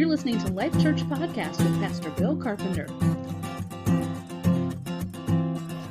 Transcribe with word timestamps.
You're 0.00 0.08
listening 0.08 0.38
to 0.38 0.50
Life 0.52 0.72
Church 0.80 1.02
Podcast 1.10 1.58
with 1.58 1.78
Pastor 1.78 2.08
Bill 2.12 2.34
Carpenter. 2.34 2.86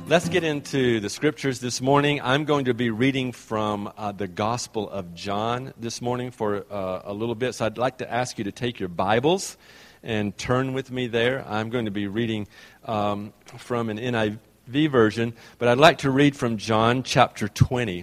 Let's 0.08 0.28
get 0.28 0.42
into 0.42 0.98
the 0.98 1.08
scriptures 1.08 1.60
this 1.60 1.80
morning. 1.80 2.20
I'm 2.20 2.44
going 2.44 2.64
to 2.64 2.74
be 2.74 2.90
reading 2.90 3.30
from 3.30 3.88
uh, 3.96 4.10
the 4.10 4.26
Gospel 4.26 4.90
of 4.90 5.14
John 5.14 5.72
this 5.78 6.02
morning 6.02 6.32
for 6.32 6.66
uh, 6.72 7.02
a 7.04 7.12
little 7.12 7.36
bit. 7.36 7.54
So 7.54 7.66
I'd 7.66 7.78
like 7.78 7.98
to 7.98 8.12
ask 8.12 8.36
you 8.36 8.42
to 8.42 8.50
take 8.50 8.80
your 8.80 8.88
Bibles 8.88 9.56
and 10.02 10.36
turn 10.36 10.72
with 10.72 10.90
me 10.90 11.06
there. 11.06 11.48
I'm 11.48 11.70
going 11.70 11.84
to 11.84 11.92
be 11.92 12.08
reading 12.08 12.48
um, 12.86 13.32
from 13.58 13.90
an 13.90 13.98
NIV 13.98 14.90
version, 14.90 15.34
but 15.58 15.68
I'd 15.68 15.78
like 15.78 15.98
to 15.98 16.10
read 16.10 16.34
from 16.34 16.56
John 16.56 17.04
chapter 17.04 17.46
20, 17.46 18.02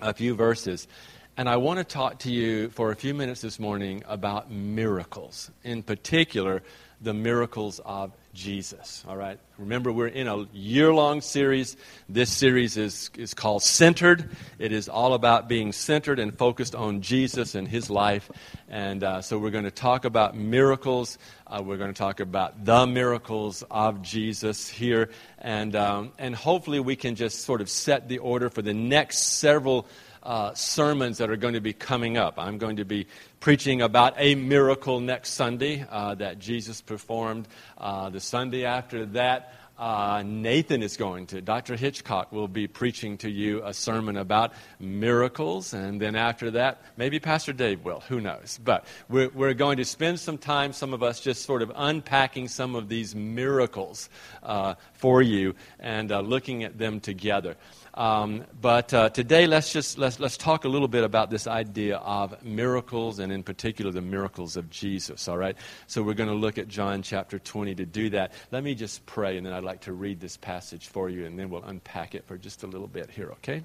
a 0.00 0.14
few 0.14 0.34
verses. 0.34 0.88
And 1.34 1.48
I 1.48 1.56
want 1.56 1.78
to 1.78 1.84
talk 1.84 2.18
to 2.20 2.30
you 2.30 2.68
for 2.68 2.90
a 2.90 2.94
few 2.94 3.14
minutes 3.14 3.40
this 3.40 3.58
morning 3.58 4.02
about 4.06 4.50
miracles, 4.50 5.50
in 5.64 5.82
particular, 5.82 6.62
the 7.00 7.14
miracles 7.14 7.80
of 7.86 8.12
Jesus. 8.34 9.02
All 9.08 9.16
right? 9.16 9.38
Remember, 9.56 9.90
we're 9.90 10.08
in 10.08 10.28
a 10.28 10.44
year 10.52 10.92
long 10.92 11.22
series. 11.22 11.78
This 12.06 12.30
series 12.30 12.76
is, 12.76 13.10
is 13.16 13.32
called 13.32 13.62
Centered. 13.62 14.28
It 14.58 14.72
is 14.72 14.90
all 14.90 15.14
about 15.14 15.48
being 15.48 15.72
centered 15.72 16.18
and 16.18 16.36
focused 16.36 16.74
on 16.74 17.00
Jesus 17.00 17.54
and 17.54 17.66
his 17.66 17.88
life. 17.88 18.30
And 18.68 19.02
uh, 19.02 19.22
so 19.22 19.38
we're 19.38 19.50
going 19.50 19.64
to 19.64 19.70
talk 19.70 20.04
about 20.04 20.36
miracles. 20.36 21.16
Uh, 21.46 21.62
we're 21.64 21.78
going 21.78 21.94
to 21.94 21.98
talk 21.98 22.20
about 22.20 22.66
the 22.66 22.86
miracles 22.86 23.64
of 23.70 24.02
Jesus 24.02 24.68
here. 24.68 25.08
And, 25.38 25.74
um, 25.74 26.12
and 26.18 26.34
hopefully, 26.34 26.78
we 26.78 26.94
can 26.94 27.14
just 27.14 27.40
sort 27.40 27.62
of 27.62 27.70
set 27.70 28.08
the 28.08 28.18
order 28.18 28.50
for 28.50 28.60
the 28.60 28.74
next 28.74 29.38
several 29.38 29.86
uh, 30.22 30.54
sermons 30.54 31.18
that 31.18 31.30
are 31.30 31.36
going 31.36 31.54
to 31.54 31.60
be 31.60 31.72
coming 31.72 32.16
up. 32.16 32.34
I'm 32.38 32.58
going 32.58 32.76
to 32.76 32.84
be 32.84 33.06
preaching 33.40 33.82
about 33.82 34.14
a 34.18 34.34
miracle 34.34 35.00
next 35.00 35.30
Sunday 35.30 35.84
uh, 35.90 36.14
that 36.16 36.38
Jesus 36.38 36.80
performed. 36.80 37.48
Uh, 37.78 38.10
the 38.10 38.20
Sunday 38.20 38.64
after 38.64 39.06
that, 39.06 39.54
uh, 39.78 40.22
Nathan 40.24 40.82
is 40.82 40.96
going 40.96 41.26
to, 41.28 41.40
Dr. 41.40 41.76
Hitchcock 41.76 42.30
will 42.30 42.48
be 42.48 42.66
preaching 42.66 43.18
to 43.18 43.30
you 43.30 43.62
a 43.64 43.72
sermon 43.72 44.16
about 44.16 44.52
miracles. 44.78 45.72
And 45.72 46.00
then 46.00 46.14
after 46.14 46.52
that, 46.52 46.82
maybe 46.96 47.18
Pastor 47.18 47.52
Dave 47.52 47.84
will. 47.84 48.00
Who 48.08 48.20
knows? 48.20 48.60
But 48.62 48.86
we're, 49.08 49.30
we're 49.30 49.54
going 49.54 49.78
to 49.78 49.84
spend 49.84 50.20
some 50.20 50.38
time, 50.38 50.72
some 50.72 50.94
of 50.94 51.02
us, 51.02 51.20
just 51.20 51.44
sort 51.44 51.62
of 51.62 51.72
unpacking 51.74 52.48
some 52.48 52.74
of 52.74 52.88
these 52.88 53.14
miracles 53.14 54.08
uh, 54.42 54.74
for 54.92 55.22
you 55.22 55.54
and 55.80 56.12
uh, 56.12 56.20
looking 56.20 56.64
at 56.64 56.78
them 56.78 57.00
together. 57.00 57.56
Um, 57.94 58.44
but 58.58 58.94
uh, 58.94 59.10
today, 59.10 59.46
let's 59.46 59.70
just 59.72 59.98
let's, 59.98 60.18
let's 60.18 60.38
talk 60.38 60.64
a 60.64 60.68
little 60.68 60.88
bit 60.88 61.04
about 61.04 61.28
this 61.28 61.46
idea 61.46 61.96
of 61.98 62.42
miracles, 62.42 63.18
and 63.18 63.30
in 63.30 63.42
particular, 63.42 63.90
the 63.90 64.00
miracles 64.00 64.56
of 64.56 64.70
Jesus. 64.70 65.28
All 65.28 65.36
right. 65.36 65.56
So 65.88 66.02
we're 66.02 66.14
going 66.14 66.30
to 66.30 66.34
look 66.34 66.56
at 66.56 66.68
John 66.68 67.02
chapter 67.02 67.38
20 67.38 67.74
to 67.76 67.84
do 67.84 68.10
that. 68.10 68.32
Let 68.50 68.64
me 68.64 68.74
just 68.74 69.04
pray, 69.04 69.36
and 69.36 69.44
then 69.44 69.52
I'd 69.62 69.66
like 69.66 69.80
to 69.82 69.92
read 69.92 70.18
this 70.18 70.36
passage 70.36 70.88
for 70.88 71.08
you, 71.08 71.24
and 71.24 71.38
then 71.38 71.48
we'll 71.48 71.62
unpack 71.62 72.16
it 72.16 72.24
for 72.24 72.36
just 72.36 72.64
a 72.64 72.66
little 72.66 72.88
bit 72.88 73.08
here. 73.10 73.30
Okay. 73.30 73.62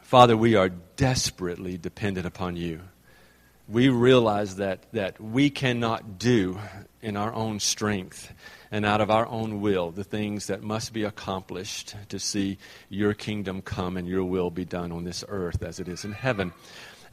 Father, 0.00 0.38
we 0.38 0.54
are 0.54 0.70
desperately 0.70 1.76
dependent 1.76 2.26
upon 2.26 2.56
you. 2.56 2.80
We 3.68 3.90
realize 3.90 4.56
that, 4.56 4.90
that 4.92 5.20
we 5.20 5.50
cannot 5.50 6.18
do 6.18 6.58
in 7.02 7.18
our 7.18 7.34
own 7.34 7.60
strength 7.60 8.32
and 8.70 8.86
out 8.86 9.02
of 9.02 9.10
our 9.10 9.26
own 9.26 9.60
will 9.60 9.90
the 9.90 10.02
things 10.02 10.46
that 10.46 10.62
must 10.62 10.94
be 10.94 11.04
accomplished 11.04 11.94
to 12.08 12.18
see 12.18 12.56
your 12.88 13.12
kingdom 13.12 13.60
come 13.60 13.98
and 13.98 14.08
your 14.08 14.24
will 14.24 14.50
be 14.50 14.64
done 14.64 14.92
on 14.92 15.04
this 15.04 15.24
earth 15.28 15.62
as 15.62 15.78
it 15.78 15.88
is 15.88 16.06
in 16.06 16.12
heaven. 16.12 16.54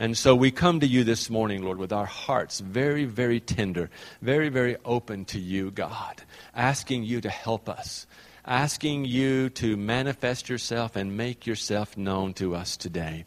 And 0.01 0.17
so 0.17 0.33
we 0.33 0.49
come 0.49 0.79
to 0.79 0.87
you 0.87 1.03
this 1.03 1.29
morning, 1.29 1.61
Lord, 1.61 1.77
with 1.77 1.93
our 1.93 2.07
hearts 2.07 2.59
very, 2.59 3.05
very 3.05 3.39
tender, 3.39 3.91
very, 4.19 4.49
very 4.49 4.75
open 4.83 5.25
to 5.25 5.39
you, 5.39 5.69
God, 5.69 6.23
asking 6.55 7.03
you 7.03 7.21
to 7.21 7.29
help 7.29 7.69
us, 7.69 8.07
asking 8.43 9.05
you 9.05 9.51
to 9.51 9.77
manifest 9.77 10.49
yourself 10.49 10.95
and 10.95 11.17
make 11.17 11.45
yourself 11.45 11.95
known 11.97 12.33
to 12.33 12.55
us 12.55 12.77
today. 12.77 13.25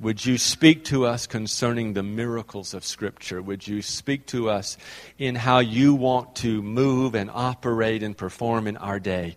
Would 0.00 0.26
you 0.26 0.38
speak 0.38 0.82
to 0.86 1.06
us 1.06 1.28
concerning 1.28 1.92
the 1.92 2.02
miracles 2.02 2.74
of 2.74 2.84
Scripture? 2.84 3.40
Would 3.40 3.68
you 3.68 3.80
speak 3.80 4.26
to 4.26 4.50
us 4.50 4.76
in 5.18 5.36
how 5.36 5.60
you 5.60 5.94
want 5.94 6.34
to 6.36 6.60
move 6.62 7.14
and 7.14 7.30
operate 7.32 8.02
and 8.02 8.16
perform 8.16 8.66
in 8.66 8.76
our 8.76 8.98
day? 8.98 9.36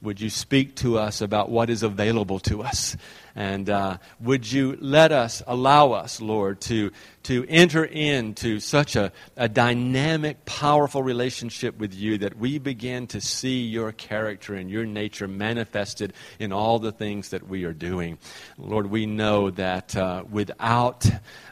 Would 0.00 0.18
you 0.18 0.30
speak 0.30 0.76
to 0.76 0.96
us 0.96 1.20
about 1.20 1.50
what 1.50 1.68
is 1.68 1.82
available 1.82 2.40
to 2.40 2.62
us? 2.62 2.96
And 3.34 3.70
uh, 3.70 3.98
would 4.20 4.50
you 4.50 4.76
let 4.80 5.12
us, 5.12 5.42
allow 5.46 5.92
us, 5.92 6.20
Lord, 6.20 6.60
to, 6.62 6.90
to 7.24 7.46
enter 7.48 7.84
into 7.84 8.60
such 8.60 8.94
a, 8.96 9.12
a 9.36 9.48
dynamic, 9.48 10.44
powerful 10.44 11.02
relationship 11.02 11.78
with 11.78 11.94
you 11.94 12.18
that 12.18 12.36
we 12.36 12.58
begin 12.58 13.06
to 13.08 13.20
see 13.20 13.62
your 13.62 13.92
character 13.92 14.54
and 14.54 14.70
your 14.70 14.84
nature 14.84 15.28
manifested 15.28 16.12
in 16.38 16.52
all 16.52 16.78
the 16.78 16.92
things 16.92 17.30
that 17.30 17.48
we 17.48 17.64
are 17.64 17.72
doing. 17.72 18.18
Lord, 18.58 18.86
we 18.86 19.06
know 19.06 19.50
that 19.50 19.96
uh, 19.96 20.24
without 20.30 21.06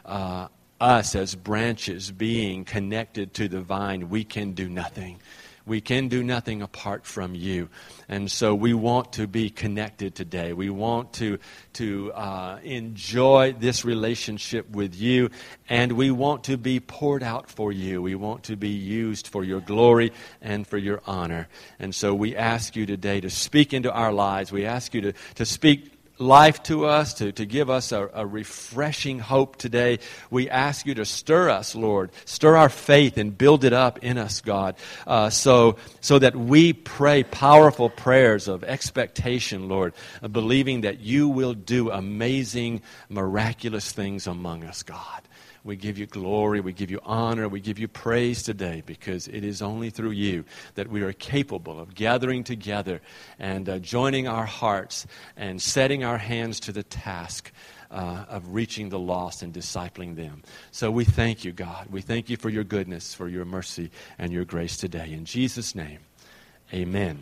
uh, 0.05 0.47
us 0.79 1.15
as 1.15 1.35
branches 1.35 2.11
being 2.11 2.65
connected 2.65 3.33
to 3.35 3.47
the 3.47 3.61
vine, 3.61 4.09
we 4.09 4.23
can 4.23 4.53
do 4.53 4.69
nothing. 4.69 5.19
We 5.65 5.81
can 5.81 6.07
do 6.07 6.23
nothing 6.23 6.61
apart 6.61 7.05
from 7.05 7.35
you. 7.35 7.69
And 8.09 8.29
so 8.29 8.55
we 8.55 8.73
want 8.73 9.13
to 9.13 9.27
be 9.27 9.49
connected 9.49 10.15
today. 10.15 10.53
We 10.53 10.69
want 10.69 11.13
to, 11.13 11.39
to 11.73 12.11
uh, 12.13 12.59
enjoy 12.63 13.53
this 13.53 13.85
relationship 13.85 14.69
with 14.69 14.95
you, 14.95 15.29
and 15.69 15.93
we 15.93 16.11
want 16.11 16.45
to 16.45 16.57
be 16.57 16.79
poured 16.79 17.23
out 17.23 17.49
for 17.49 17.71
you. 17.71 18.01
We 18.01 18.15
want 18.15 18.43
to 18.43 18.55
be 18.55 18.69
used 18.69 19.27
for 19.27 19.43
your 19.43 19.61
glory 19.61 20.11
and 20.41 20.65
for 20.65 20.77
your 20.77 21.01
honor. 21.05 21.47
And 21.79 21.93
so 21.93 22.13
we 22.13 22.35
ask 22.35 22.75
you 22.75 22.85
today 22.85 23.21
to 23.21 23.29
speak 23.29 23.73
into 23.73 23.91
our 23.91 24.11
lives. 24.11 24.51
We 24.51 24.65
ask 24.65 24.93
you 24.93 25.01
to, 25.01 25.13
to 25.35 25.45
speak 25.45 26.00
life 26.21 26.61
to 26.63 26.85
us, 26.85 27.15
to, 27.15 27.31
to 27.33 27.45
give 27.45 27.69
us 27.69 27.91
a, 27.91 28.09
a, 28.13 28.25
refreshing 28.25 29.19
hope 29.19 29.57
today. 29.57 29.99
We 30.29 30.49
ask 30.49 30.85
you 30.85 30.93
to 30.95 31.05
stir 31.05 31.49
us, 31.49 31.75
Lord. 31.75 32.11
Stir 32.25 32.55
our 32.55 32.69
faith 32.69 33.17
and 33.17 33.37
build 33.37 33.63
it 33.63 33.73
up 33.73 33.99
in 34.03 34.17
us, 34.17 34.39
God, 34.41 34.75
uh, 35.07 35.29
so, 35.29 35.77
so 35.99 36.19
that 36.19 36.35
we 36.35 36.73
pray 36.73 37.23
powerful 37.23 37.89
prayers 37.89 38.47
of 38.47 38.63
expectation, 38.63 39.67
Lord, 39.67 39.93
believing 40.31 40.81
that 40.81 40.99
you 40.99 41.27
will 41.27 41.53
do 41.53 41.89
amazing, 41.89 42.81
miraculous 43.09 43.91
things 43.91 44.27
among 44.27 44.63
us, 44.63 44.83
God. 44.83 45.21
We 45.63 45.75
give 45.75 45.97
you 45.97 46.07
glory, 46.07 46.59
we 46.59 46.73
give 46.73 46.89
you 46.89 46.99
honor, 47.03 47.47
we 47.47 47.59
give 47.59 47.77
you 47.77 47.87
praise 47.87 48.41
today 48.41 48.81
because 48.85 49.27
it 49.27 49.43
is 49.43 49.61
only 49.61 49.89
through 49.89 50.11
you 50.11 50.43
that 50.75 50.87
we 50.87 51.01
are 51.03 51.13
capable 51.13 51.79
of 51.79 51.93
gathering 51.93 52.43
together 52.43 53.01
and 53.37 53.69
uh, 53.69 53.79
joining 53.79 54.27
our 54.27 54.45
hearts 54.45 55.05
and 55.37 55.61
setting 55.61 56.03
our 56.03 56.17
hands 56.17 56.59
to 56.61 56.71
the 56.71 56.83
task. 56.83 57.51
Uh, 57.89 58.23
of 58.29 58.53
reaching 58.53 58.87
the 58.87 58.97
lost 58.97 59.43
and 59.43 59.53
discipling 59.53 60.15
them. 60.15 60.41
So 60.71 60.89
we 60.89 61.03
thank 61.03 61.43
you, 61.43 61.51
God. 61.51 61.87
We 61.89 61.99
thank 61.99 62.29
you 62.29 62.37
for 62.37 62.47
your 62.47 62.63
goodness, 62.63 63.13
for 63.13 63.27
your 63.27 63.43
mercy, 63.43 63.91
and 64.17 64.31
your 64.31 64.45
grace 64.45 64.77
today. 64.77 65.11
In 65.11 65.25
Jesus' 65.25 65.75
name, 65.75 65.99
amen. 66.73 67.21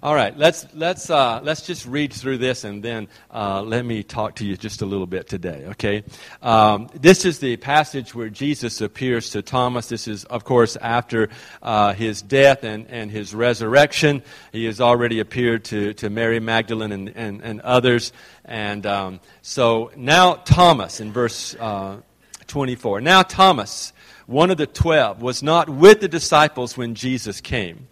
All 0.00 0.14
right, 0.14 0.36
let's, 0.38 0.64
let's, 0.74 1.10
uh, 1.10 1.40
let's 1.42 1.62
just 1.62 1.84
read 1.84 2.12
through 2.12 2.38
this 2.38 2.62
and 2.62 2.84
then 2.84 3.08
uh, 3.34 3.62
let 3.62 3.84
me 3.84 4.04
talk 4.04 4.36
to 4.36 4.46
you 4.46 4.56
just 4.56 4.80
a 4.80 4.86
little 4.86 5.08
bit 5.08 5.26
today, 5.26 5.64
okay? 5.70 6.04
Um, 6.40 6.88
this 6.94 7.24
is 7.24 7.40
the 7.40 7.56
passage 7.56 8.14
where 8.14 8.28
Jesus 8.28 8.80
appears 8.80 9.30
to 9.30 9.42
Thomas. 9.42 9.88
This 9.88 10.06
is, 10.06 10.22
of 10.26 10.44
course, 10.44 10.76
after 10.76 11.30
uh, 11.64 11.94
his 11.94 12.22
death 12.22 12.62
and, 12.62 12.86
and 12.86 13.10
his 13.10 13.34
resurrection. 13.34 14.22
He 14.52 14.66
has 14.66 14.80
already 14.80 15.18
appeared 15.18 15.64
to, 15.64 15.94
to 15.94 16.10
Mary 16.10 16.38
Magdalene 16.38 16.92
and, 16.92 17.08
and, 17.16 17.42
and 17.42 17.60
others. 17.62 18.12
And 18.44 18.86
um, 18.86 19.18
so 19.42 19.90
now 19.96 20.34
Thomas 20.34 21.00
in 21.00 21.10
verse 21.10 21.56
uh, 21.58 21.96
24. 22.46 23.00
Now 23.00 23.22
Thomas, 23.22 23.92
one 24.26 24.52
of 24.52 24.58
the 24.58 24.66
twelve, 24.68 25.22
was 25.22 25.42
not 25.42 25.68
with 25.68 26.00
the 26.00 26.08
disciples 26.08 26.76
when 26.76 26.94
Jesus 26.94 27.40
came. 27.40 27.88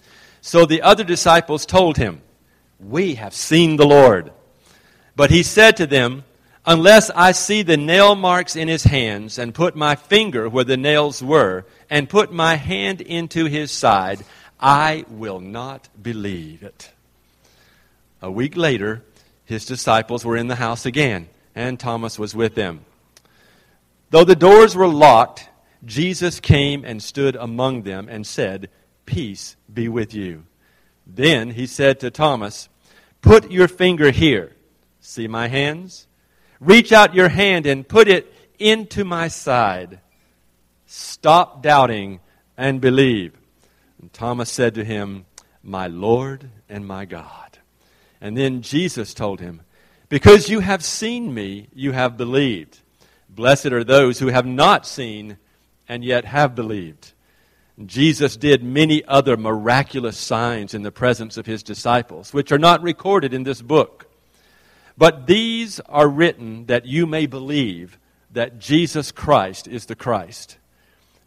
So 0.47 0.65
the 0.65 0.83
other 0.83 1.03
disciples 1.03 1.67
told 1.67 1.97
him, 1.97 2.23
We 2.79 3.17
have 3.17 3.35
seen 3.35 3.75
the 3.75 3.85
Lord. 3.85 4.31
But 5.17 5.33
he 5.33 5.43
said 5.43 5.77
to 5.79 5.89
them, 5.89 6.23
Unless 6.65 7.11
I 7.11 7.33
see 7.33 7.63
the 7.63 7.77
nail 7.77 8.15
marks 8.15 8.55
in 8.55 8.69
his 8.69 8.85
hands, 8.85 9.39
and 9.41 9.53
put 9.53 9.75
my 9.75 9.97
finger 9.97 10.49
where 10.49 10.63
the 10.63 10.77
nails 10.77 11.21
were, 11.21 11.67
and 11.91 12.09
put 12.09 12.33
my 12.33 12.55
hand 12.55 13.01
into 13.01 13.47
his 13.47 13.73
side, 13.73 14.25
I 14.61 15.05
will 15.09 15.41
not 15.41 15.89
believe 16.01 16.63
it. 16.63 16.93
A 18.23 18.31
week 18.31 18.57
later, 18.57 19.03
his 19.47 19.67
disciples 19.67 20.25
were 20.25 20.37
in 20.37 20.47
the 20.47 20.55
house 20.55 20.87
again, 20.87 21.29
and 21.57 21.79
Thomas 21.81 22.21
was 22.21 22.37
with 22.37 22.55
them. 22.55 22.85
Though 24.11 24.23
the 24.23 24.37
doors 24.37 24.77
were 24.77 24.87
locked, 24.87 25.49
Jesus 25.85 26.39
came 26.39 26.85
and 26.85 27.03
stood 27.03 27.35
among 27.35 27.83
them 27.83 28.09
and 28.09 28.25
said, 28.25 28.69
Peace 29.07 29.57
be 29.73 29.89
with 29.89 30.13
you. 30.13 30.45
Then 31.07 31.51
he 31.51 31.67
said 31.67 32.01
to 32.01 32.11
Thomas, 32.11 32.69
Put 33.23 33.51
your 33.51 33.69
finger 33.69 34.11
here. 34.11 34.53
See 35.01 35.29
my 35.29 35.49
hands? 35.49 36.07
Reach 36.61 36.93
out 36.93 37.15
your 37.15 37.29
hand 37.29 37.67
and 37.67 37.87
put 37.87 38.09
it 38.09 38.33
into 38.59 39.05
my 39.05 39.29
side. 39.29 40.01
Stop 40.87 41.63
doubting 41.63 42.21
and 42.57 42.81
believe. 42.81 43.33
And 44.01 44.13
Thomas 44.13 44.51
said 44.51 44.75
to 44.75 44.85
him, 44.85 45.27
My 45.63 45.87
Lord 45.87 46.51
and 46.69 46.87
my 46.87 47.05
God. 47.05 47.59
And 48.21 48.37
then 48.37 48.63
Jesus 48.63 49.15
told 49.15 49.41
him, 49.41 49.63
Because 50.09 50.49
you 50.49 50.61
have 50.61 50.85
seen 50.85 51.33
me, 51.33 51.69
you 51.75 51.93
have 51.93 52.17
believed. 52.17 52.81
Blessed 53.29 53.67
are 53.67 53.85
those 53.85 54.19
who 54.19 54.29
have 54.29 54.47
not 54.47 54.87
seen 54.87 55.37
and 55.89 56.05
yet 56.05 56.25
have 56.25 56.55
believed. 56.55 57.13
Jesus 57.85 58.37
did 58.37 58.63
many 58.63 59.05
other 59.05 59.37
miraculous 59.37 60.17
signs 60.17 60.73
in 60.73 60.83
the 60.83 60.91
presence 60.91 61.37
of 61.37 61.45
his 61.45 61.63
disciples, 61.63 62.33
which 62.33 62.51
are 62.51 62.59
not 62.59 62.83
recorded 62.83 63.35
in 63.35 63.43
this 63.43 63.61
book. 63.61 64.07
But 64.97 65.27
these 65.27 65.79
are 65.81 66.09
written 66.09 66.67
that 66.67 66.87
you 66.87 67.07
may 67.07 67.27
believe 67.27 67.99
that 68.33 68.59
Jesus 68.59 69.13
Christ 69.13 69.69
is 69.69 69.87
the 69.87 69.95
Christ, 69.95 70.57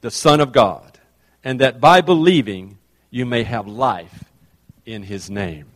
the 0.02 0.10
Son 0.10 0.40
of 0.40 0.52
God, 0.52 1.00
and 1.44 1.60
that 1.60 1.80
by 1.80 2.02
believing 2.02 2.80
you 3.12 3.28
may 3.28 3.44
have 3.44 3.68
life 3.68 4.24
in 4.86 5.04
his 5.04 5.30
name. 5.30 5.68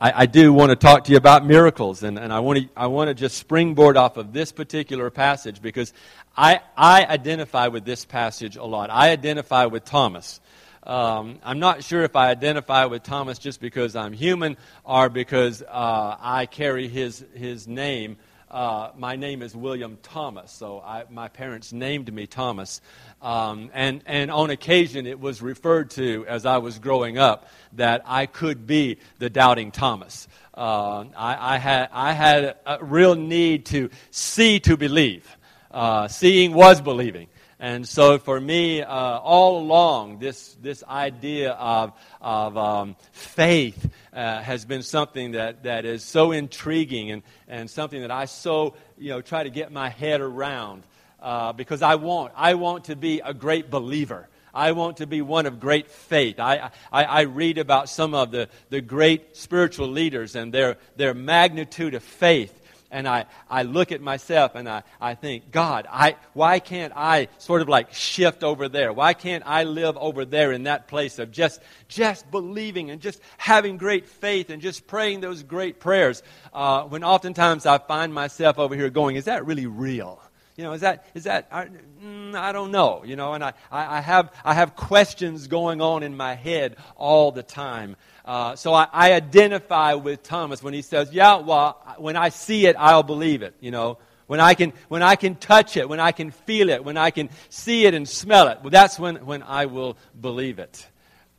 I, 0.00 0.22
I 0.22 0.26
do 0.26 0.52
want 0.52 0.70
to 0.70 0.76
talk 0.76 1.04
to 1.04 1.10
you 1.10 1.18
about 1.18 1.44
miracles, 1.44 2.04
and, 2.04 2.18
and 2.18 2.32
I, 2.32 2.38
want 2.38 2.60
to, 2.60 2.68
I 2.76 2.86
want 2.86 3.08
to 3.08 3.14
just 3.14 3.36
springboard 3.36 3.96
off 3.96 4.16
of 4.16 4.32
this 4.32 4.52
particular 4.52 5.10
passage 5.10 5.60
because 5.60 5.92
I, 6.36 6.60
I 6.76 7.04
identify 7.04 7.66
with 7.66 7.84
this 7.84 8.04
passage 8.04 8.56
a 8.56 8.64
lot. 8.64 8.90
I 8.90 9.10
identify 9.10 9.66
with 9.66 9.84
Thomas. 9.84 10.40
Um, 10.84 11.40
I'm 11.42 11.58
not 11.58 11.82
sure 11.82 12.02
if 12.02 12.14
I 12.14 12.30
identify 12.30 12.84
with 12.84 13.02
Thomas 13.02 13.38
just 13.38 13.60
because 13.60 13.96
I'm 13.96 14.12
human 14.12 14.56
or 14.84 15.08
because 15.08 15.62
uh, 15.62 16.16
I 16.20 16.46
carry 16.46 16.86
his, 16.86 17.24
his 17.34 17.66
name. 17.66 18.18
Uh, 18.50 18.90
my 18.96 19.14
name 19.14 19.42
is 19.42 19.54
William 19.54 19.98
Thomas, 20.02 20.50
so 20.50 20.80
I, 20.80 21.04
my 21.10 21.28
parents 21.28 21.70
named 21.70 22.10
me 22.10 22.26
Thomas. 22.26 22.80
Um, 23.20 23.70
and, 23.74 24.02
and 24.06 24.30
on 24.30 24.48
occasion, 24.48 25.06
it 25.06 25.20
was 25.20 25.42
referred 25.42 25.90
to 25.92 26.24
as 26.26 26.46
I 26.46 26.56
was 26.56 26.78
growing 26.78 27.18
up 27.18 27.48
that 27.74 28.02
I 28.06 28.24
could 28.24 28.66
be 28.66 29.00
the 29.18 29.28
doubting 29.28 29.70
Thomas. 29.70 30.28
Uh, 30.54 31.04
I, 31.14 31.56
I, 31.56 31.58
had, 31.58 31.90
I 31.92 32.12
had 32.14 32.56
a 32.64 32.82
real 32.82 33.14
need 33.14 33.66
to 33.66 33.90
see 34.10 34.60
to 34.60 34.78
believe. 34.78 35.28
Uh, 35.70 36.08
seeing 36.08 36.54
was 36.54 36.80
believing. 36.80 37.28
And 37.60 37.88
so 37.88 38.18
for 38.18 38.40
me, 38.40 38.82
uh, 38.82 38.88
all 38.88 39.58
along, 39.58 40.20
this, 40.20 40.56
this 40.62 40.84
idea 40.84 41.52
of, 41.52 41.92
of 42.20 42.56
um, 42.56 42.96
faith 43.10 43.90
uh, 44.12 44.40
has 44.42 44.64
been 44.64 44.82
something 44.82 45.32
that, 45.32 45.64
that 45.64 45.84
is 45.84 46.04
so 46.04 46.30
intriguing 46.30 47.10
and, 47.10 47.22
and 47.48 47.68
something 47.68 48.00
that 48.02 48.12
I 48.12 48.26
so 48.26 48.74
you 48.96 49.10
know, 49.10 49.20
try 49.20 49.42
to 49.42 49.50
get 49.50 49.72
my 49.72 49.88
head 49.88 50.20
around 50.20 50.84
uh, 51.20 51.52
because 51.52 51.82
I 51.82 51.96
want, 51.96 52.32
I 52.36 52.54
want 52.54 52.84
to 52.84 52.96
be 52.96 53.20
a 53.24 53.34
great 53.34 53.70
believer. 53.70 54.28
I 54.54 54.72
want 54.72 54.98
to 54.98 55.06
be 55.06 55.20
one 55.20 55.46
of 55.46 55.60
great 55.60 55.90
faith. 55.90 56.40
I, 56.40 56.70
I, 56.92 57.04
I, 57.04 57.20
read 57.22 57.58
about 57.58 57.88
some 57.88 58.14
of 58.14 58.30
the, 58.30 58.48
the 58.70 58.80
great 58.80 59.36
spiritual 59.36 59.88
leaders 59.88 60.36
and 60.36 60.52
their, 60.52 60.78
their 60.96 61.14
magnitude 61.14 61.94
of 61.94 62.02
faith. 62.02 62.57
And 62.90 63.06
I, 63.06 63.26
I 63.50 63.64
look 63.64 63.92
at 63.92 64.00
myself 64.00 64.54
and 64.54 64.68
I, 64.68 64.82
I 65.00 65.14
think, 65.14 65.50
God, 65.50 65.86
I, 65.90 66.16
why 66.32 66.58
can't 66.58 66.92
I 66.96 67.28
sort 67.36 67.60
of 67.60 67.68
like 67.68 67.92
shift 67.92 68.42
over 68.42 68.68
there? 68.68 68.92
Why 68.92 69.12
can't 69.12 69.42
I 69.46 69.64
live 69.64 69.98
over 69.98 70.24
there 70.24 70.52
in 70.52 70.62
that 70.64 70.88
place 70.88 71.18
of 71.18 71.30
just, 71.30 71.60
just 71.88 72.30
believing 72.30 72.90
and 72.90 73.00
just 73.00 73.20
having 73.36 73.76
great 73.76 74.06
faith 74.06 74.48
and 74.48 74.62
just 74.62 74.86
praying 74.86 75.20
those 75.20 75.42
great 75.42 75.80
prayers? 75.80 76.22
Uh, 76.52 76.84
when 76.84 77.04
oftentimes 77.04 77.66
I 77.66 77.76
find 77.76 78.14
myself 78.14 78.58
over 78.58 78.74
here 78.74 78.88
going, 78.88 79.16
is 79.16 79.26
that 79.26 79.44
really 79.44 79.66
real? 79.66 80.22
You 80.58 80.64
know, 80.64 80.72
is 80.72 80.80
that, 80.80 81.06
is 81.14 81.22
that, 81.22 81.46
I, 81.52 81.68
mm, 82.04 82.34
I 82.34 82.50
don't 82.50 82.72
know, 82.72 83.04
you 83.04 83.14
know, 83.14 83.34
and 83.34 83.44
I, 83.44 83.52
I, 83.70 84.00
have, 84.00 84.32
I 84.44 84.54
have 84.54 84.74
questions 84.74 85.46
going 85.46 85.80
on 85.80 86.02
in 86.02 86.16
my 86.16 86.34
head 86.34 86.78
all 86.96 87.30
the 87.30 87.44
time. 87.44 87.94
Uh, 88.24 88.56
so 88.56 88.74
I, 88.74 88.88
I 88.92 89.12
identify 89.12 89.94
with 89.94 90.24
Thomas 90.24 90.60
when 90.60 90.74
he 90.74 90.82
says, 90.82 91.12
yeah, 91.12 91.36
well, 91.36 91.80
when 91.98 92.16
I 92.16 92.30
see 92.30 92.66
it, 92.66 92.74
I'll 92.76 93.04
believe 93.04 93.42
it, 93.42 93.54
you 93.60 93.70
know. 93.70 93.98
When 94.26 94.40
I 94.40 94.54
can, 94.54 94.72
when 94.88 95.00
I 95.00 95.14
can 95.14 95.36
touch 95.36 95.76
it, 95.76 95.88
when 95.88 96.00
I 96.00 96.10
can 96.10 96.32
feel 96.32 96.70
it, 96.70 96.84
when 96.84 96.96
I 96.96 97.12
can 97.12 97.30
see 97.50 97.86
it 97.86 97.94
and 97.94 98.08
smell 98.08 98.48
it, 98.48 98.58
well, 98.60 98.70
that's 98.70 98.98
when, 98.98 99.24
when 99.24 99.44
I 99.44 99.66
will 99.66 99.96
believe 100.20 100.58
it. 100.58 100.84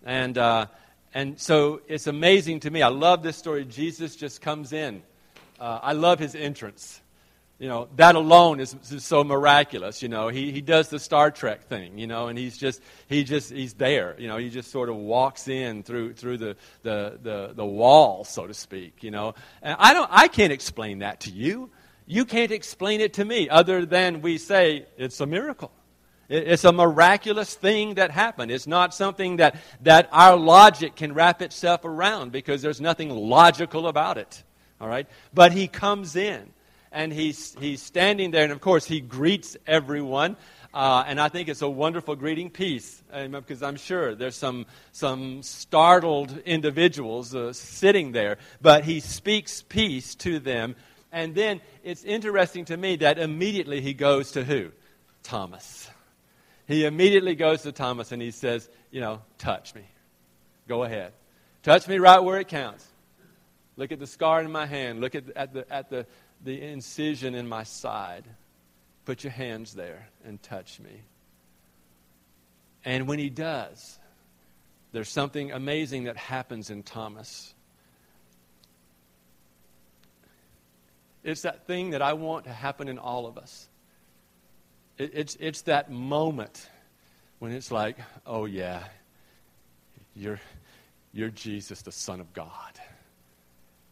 And, 0.06 0.38
uh, 0.38 0.68
and 1.14 1.38
so 1.38 1.82
it's 1.90 2.08
amazing 2.08 2.62
to 2.62 2.72
me. 2.72 2.82
I 2.82 2.88
love 2.88 3.22
this 3.22 3.36
story. 3.36 3.66
Jesus 3.66 4.16
just 4.16 4.40
comes 4.40 4.72
in. 4.72 5.04
Uh, 5.60 5.80
I 5.84 5.92
love 5.92 6.20
his 6.20 6.36
entrance 6.36 7.02
you 7.60 7.68
know, 7.68 7.90
that 7.98 8.16
alone 8.16 8.62
is, 8.62 8.74
is, 8.90 9.04
so 9.04 9.24
miraculous. 9.26 10.02
You 10.02 10.08
know, 10.08 10.30
he, 10.30 10.52
he 10.52 10.62
does 10.62 10.88
the 10.88 10.98
Star 10.98 11.30
Trek 11.30 11.66
thing, 11.66 11.98
you 11.98 12.08
know, 12.08 12.30
and 12.30 12.40
he's 12.40 12.58
just, 12.58 12.82
he 13.08 13.26
just, 13.26 13.52
he's 13.52 13.74
there. 13.74 14.16
You 14.18 14.30
know, 14.30 14.38
he 14.38 14.50
just 14.50 14.72
sort 14.72 14.88
of 14.88 14.96
walks 14.96 15.50
in 15.50 15.84
through, 15.84 16.14
through 16.14 16.38
the, 16.38 16.56
the, 16.84 17.20
the, 17.22 17.54
the 17.54 17.66
wall, 17.66 18.24
so 18.24 18.48
to 18.48 18.54
speak, 18.54 19.04
you 19.04 19.12
know. 19.12 19.36
And 19.62 19.76
I, 19.78 19.94
don't, 19.94 20.10
I 20.10 20.30
can't 20.30 20.54
explain 20.54 21.00
that 21.00 21.22
to 21.22 21.32
you. 21.32 21.70
You 22.08 22.24
can't 22.24 22.52
explain 22.52 23.02
it 23.02 23.14
to 23.16 23.26
me 23.26 23.50
other 23.50 23.86
than 23.86 24.22
we 24.22 24.38
say 24.38 24.86
it's 24.98 25.20
a 25.20 25.26
miracle. 25.26 25.72
It's 26.30 26.64
a 26.64 26.72
miraculous 26.72 27.56
thing 27.56 27.96
that 27.96 28.12
happened. 28.12 28.52
It's 28.52 28.68
not 28.68 28.94
something 28.94 29.38
that, 29.38 29.56
that 29.82 30.08
our 30.12 30.38
logic 30.38 30.96
can 30.96 31.14
wrap 31.14 31.42
itself 31.42 31.84
around 31.84 32.32
because 32.32 32.62
there's 32.62 32.80
nothing 32.80 33.10
logical 33.10 33.88
about 33.88 34.18
it. 34.18 34.44
All 34.80 34.88
right? 34.88 35.08
But 35.34 35.52
he 35.52 35.68
comes 35.68 36.16
in 36.16 36.54
and 36.92 37.14
he's, 37.14 37.56
he's 37.60 37.82
standing 37.82 38.32
there, 38.32 38.44
and 38.44 38.52
of 38.52 38.62
course, 38.62 38.86
he 38.86 39.00
greets 39.00 39.56
everyone. 39.68 40.38
Uh, 40.74 41.04
and 41.08 41.20
I 41.20 41.30
think 41.30 41.50
it's 41.50 41.64
a 41.64 41.70
wonderful 41.70 42.16
greeting 42.16 42.52
piece 42.52 43.02
because 43.32 43.64
I'm 43.64 43.76
sure 43.76 44.14
there's 44.14 44.36
some, 44.36 44.68
some 44.92 45.42
startled 45.42 46.38
individuals 46.46 47.34
uh, 47.34 47.54
sitting 47.54 48.12
there. 48.12 48.38
But 48.62 48.84
he 48.84 49.00
speaks 49.00 49.64
peace 49.64 50.14
to 50.16 50.38
them. 50.40 50.76
And 51.12 51.34
then 51.34 51.62
it's 51.84 52.04
interesting 52.04 52.66
to 52.66 52.78
me 52.78 52.98
that 52.98 53.18
immediately 53.18 53.82
he 53.82 53.96
goes 53.96 54.34
to 54.34 54.44
who? 54.44 54.72
Thomas. 55.24 55.90
He 56.68 56.86
immediately 56.86 57.34
goes 57.34 57.64
to 57.64 57.72
Thomas 57.72 58.12
and 58.12 58.22
he 58.22 58.30
says, 58.30 58.70
You 58.92 59.02
know, 59.02 59.22
touch 59.40 59.74
me. 59.74 59.82
Go 60.68 60.84
ahead. 60.84 61.14
Touch 61.64 61.88
me 61.88 61.98
right 61.98 62.20
where 62.20 62.40
it 62.40 62.48
counts. 62.48 62.86
Look 63.76 63.92
at 63.92 64.00
the 64.00 64.08
scar 64.08 64.42
in 64.42 64.52
my 64.52 64.68
hand. 64.68 65.02
Look 65.02 65.16
at, 65.16 65.24
at, 65.36 65.54
the, 65.54 65.74
at 65.74 65.90
the, 65.90 66.06
the 66.44 66.62
incision 66.62 67.36
in 67.36 67.48
my 67.48 67.64
side. 67.64 68.26
Put 69.06 69.24
your 69.24 69.32
hands 69.32 69.74
there 69.74 70.10
and 70.24 70.42
touch 70.42 70.80
me. 70.80 71.02
And 72.86 73.08
when 73.08 73.20
he 73.20 73.30
does, 73.30 74.00
there's 74.92 75.10
something 75.10 75.52
amazing 75.52 76.06
that 76.06 76.18
happens 76.18 76.70
in 76.70 76.84
Thomas. 76.84 77.54
It's 81.24 81.42
that 81.42 81.68
thing 81.68 81.92
that 81.92 82.02
I 82.02 82.14
want 82.14 82.46
to 82.46 82.54
happen 82.54 82.88
in 82.88 82.98
all 82.98 83.28
of 83.28 83.38
us. 83.38 83.68
It, 84.98 85.12
it's, 85.14 85.38
it's 85.40 85.62
that 85.64 85.92
moment 85.92 86.70
when 87.40 87.52
it's 87.52 87.72
like, 87.72 87.98
oh, 88.26 88.46
yeah, 88.46 88.84
you're, 90.16 90.40
you're 91.14 91.30
Jesus, 91.30 91.82
the 91.82 91.92
Son 91.92 92.20
of 92.20 92.34
God. 92.34 92.80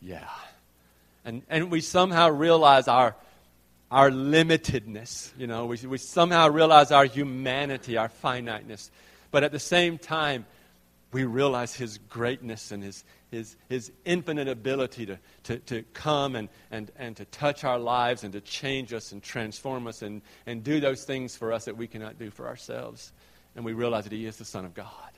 Yeah. 0.02 0.28
And, 1.28 1.42
and 1.50 1.70
we 1.70 1.82
somehow 1.82 2.30
realize 2.30 2.88
our, 2.88 3.14
our 3.92 4.10
limitedness. 4.10 5.38
You 5.38 5.46
know, 5.46 5.66
we, 5.66 5.76
we 5.86 5.98
somehow 5.98 6.48
realize 6.48 6.90
our 6.94 7.04
humanity, 7.04 7.98
our 7.98 8.08
finiteness. 8.08 8.90
But 9.30 9.44
at 9.44 9.52
the 9.52 9.60
same 9.60 9.98
time, 9.98 10.46
we 11.12 11.26
realize 11.26 11.76
his 11.76 11.98
greatness 11.98 12.72
and 12.72 12.82
his, 12.82 13.04
his, 13.30 13.58
his 13.68 13.92
infinite 14.06 14.48
ability 14.48 15.08
to, 15.08 15.20
to, 15.44 15.58
to 15.60 15.84
come 15.92 16.38
and, 16.38 16.48
and, 16.72 16.92
and 16.98 17.18
to 17.18 17.26
touch 17.26 17.66
our 17.66 17.78
lives 17.78 18.24
and 18.24 18.32
to 18.32 18.40
change 18.40 18.94
us 18.94 19.12
and 19.12 19.22
transform 19.22 19.86
us 19.86 20.02
and, 20.04 20.22
and 20.46 20.64
do 20.64 20.80
those 20.80 21.04
things 21.04 21.36
for 21.36 21.52
us 21.52 21.66
that 21.66 21.76
we 21.76 21.88
cannot 21.88 22.18
do 22.18 22.32
for 22.32 22.48
ourselves. 22.48 23.12
And 23.54 23.66
we 23.66 23.74
realize 23.74 24.06
that 24.06 24.14
he 24.14 24.26
is 24.26 24.38
the 24.38 24.46
Son 24.46 24.64
of 24.64 24.74
God. 24.74 25.12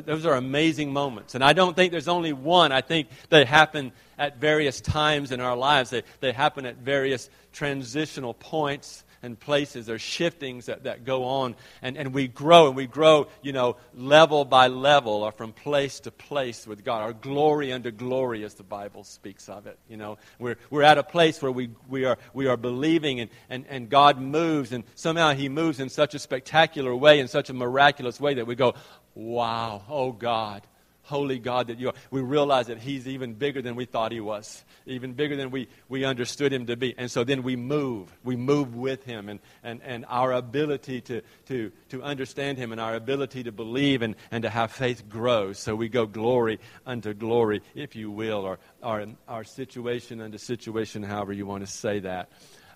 Those 0.00 0.24
are 0.24 0.34
amazing 0.34 0.92
moments. 0.92 1.34
And 1.34 1.44
I 1.44 1.52
don't 1.52 1.76
think 1.76 1.92
there's 1.92 2.08
only 2.08 2.32
one. 2.32 2.72
I 2.72 2.80
think 2.80 3.08
they 3.28 3.44
happen 3.44 3.92
at 4.18 4.38
various 4.38 4.80
times 4.80 5.32
in 5.32 5.40
our 5.40 5.56
lives. 5.56 5.90
They, 5.90 6.02
they 6.20 6.32
happen 6.32 6.64
at 6.64 6.76
various 6.76 7.28
transitional 7.52 8.32
points 8.32 9.04
and 9.22 9.38
places. 9.38 9.86
There's 9.86 10.02
shiftings 10.02 10.66
that, 10.66 10.84
that 10.84 11.04
go 11.04 11.24
on. 11.24 11.54
And, 11.80 11.96
and 11.96 12.12
we 12.12 12.26
grow, 12.26 12.66
and 12.66 12.76
we 12.76 12.86
grow, 12.86 13.28
you 13.40 13.52
know, 13.52 13.76
level 13.94 14.44
by 14.44 14.66
level 14.68 15.22
or 15.22 15.30
from 15.30 15.52
place 15.52 16.00
to 16.00 16.10
place 16.10 16.66
with 16.66 16.84
God. 16.84 17.02
Our 17.02 17.12
glory 17.12 17.72
unto 17.72 17.90
glory, 17.90 18.44
as 18.44 18.54
the 18.54 18.64
Bible 18.64 19.04
speaks 19.04 19.48
of 19.48 19.66
it. 19.66 19.78
You 19.88 19.96
know, 19.96 20.18
we're, 20.38 20.56
we're 20.70 20.82
at 20.82 20.98
a 20.98 21.04
place 21.04 21.40
where 21.40 21.52
we, 21.52 21.70
we, 21.88 22.04
are, 22.04 22.18
we 22.34 22.46
are 22.46 22.56
believing, 22.56 23.20
and, 23.20 23.30
and, 23.48 23.64
and 23.68 23.88
God 23.88 24.20
moves, 24.20 24.72
and 24.72 24.84
somehow 24.94 25.34
He 25.34 25.48
moves 25.48 25.78
in 25.78 25.88
such 25.88 26.14
a 26.14 26.18
spectacular 26.18 26.94
way, 26.94 27.20
in 27.20 27.28
such 27.28 27.48
a 27.48 27.54
miraculous 27.54 28.20
way 28.20 28.34
that 28.34 28.46
we 28.46 28.56
go, 28.56 28.74
Wow, 29.14 29.82
oh 29.88 30.12
God, 30.12 30.62
holy 31.02 31.38
God 31.38 31.66
that 31.66 31.78
you 31.78 31.88
are. 31.88 31.94
We 32.10 32.22
realize 32.22 32.68
that 32.68 32.78
He's 32.78 33.06
even 33.06 33.34
bigger 33.34 33.60
than 33.60 33.76
we 33.76 33.84
thought 33.84 34.12
He 34.12 34.20
was, 34.20 34.64
even 34.86 35.12
bigger 35.12 35.36
than 35.36 35.50
we, 35.50 35.68
we 35.88 36.04
understood 36.04 36.52
Him 36.52 36.66
to 36.66 36.76
be. 36.76 36.94
And 36.96 37.10
so 37.10 37.24
then 37.24 37.42
we 37.42 37.56
move. 37.56 38.10
We 38.24 38.36
move 38.36 38.74
with 38.74 39.04
Him. 39.04 39.28
And, 39.28 39.40
and, 39.62 39.82
and 39.82 40.06
our 40.08 40.32
ability 40.32 41.02
to, 41.02 41.22
to, 41.46 41.72
to 41.90 42.02
understand 42.02 42.58
Him 42.58 42.72
and 42.72 42.80
our 42.80 42.94
ability 42.94 43.44
to 43.44 43.52
believe 43.52 44.02
and, 44.02 44.16
and 44.30 44.42
to 44.44 44.50
have 44.50 44.72
faith 44.72 45.08
grows. 45.08 45.58
So 45.58 45.74
we 45.76 45.88
go 45.88 46.06
glory 46.06 46.58
unto 46.86 47.12
glory, 47.12 47.60
if 47.74 47.94
you 47.94 48.10
will, 48.10 48.46
or 48.46 48.58
our, 48.82 49.04
our 49.28 49.44
situation 49.44 50.20
unto 50.20 50.38
situation, 50.38 51.02
however 51.02 51.32
you 51.32 51.44
want 51.44 51.64
to 51.66 51.70
say 51.70 52.00
that. 52.00 52.30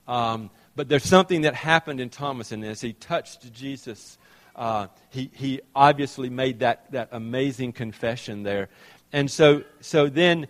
Um, 0.07 0.50
but 0.76 0.88
there's 0.88 1.05
something 1.05 1.43
that 1.43 1.55
happened 1.55 2.00
in 2.00 2.11
Thomas 2.11 2.52
in 2.52 2.61
this. 2.61 2.81
He 2.81 2.93
touched 2.93 3.52
Jesus 3.52 4.19
uh, 4.57 4.89
he, 5.11 5.31
he 5.35 5.61
obviously 5.75 6.31
made 6.31 6.61
that, 6.61 6.91
that 6.93 7.11
amazing 7.13 7.73
confession 7.73 8.43
there. 8.43 8.69
And 9.13 9.31
so, 9.31 9.63
so 9.81 10.09
then 10.09 10.49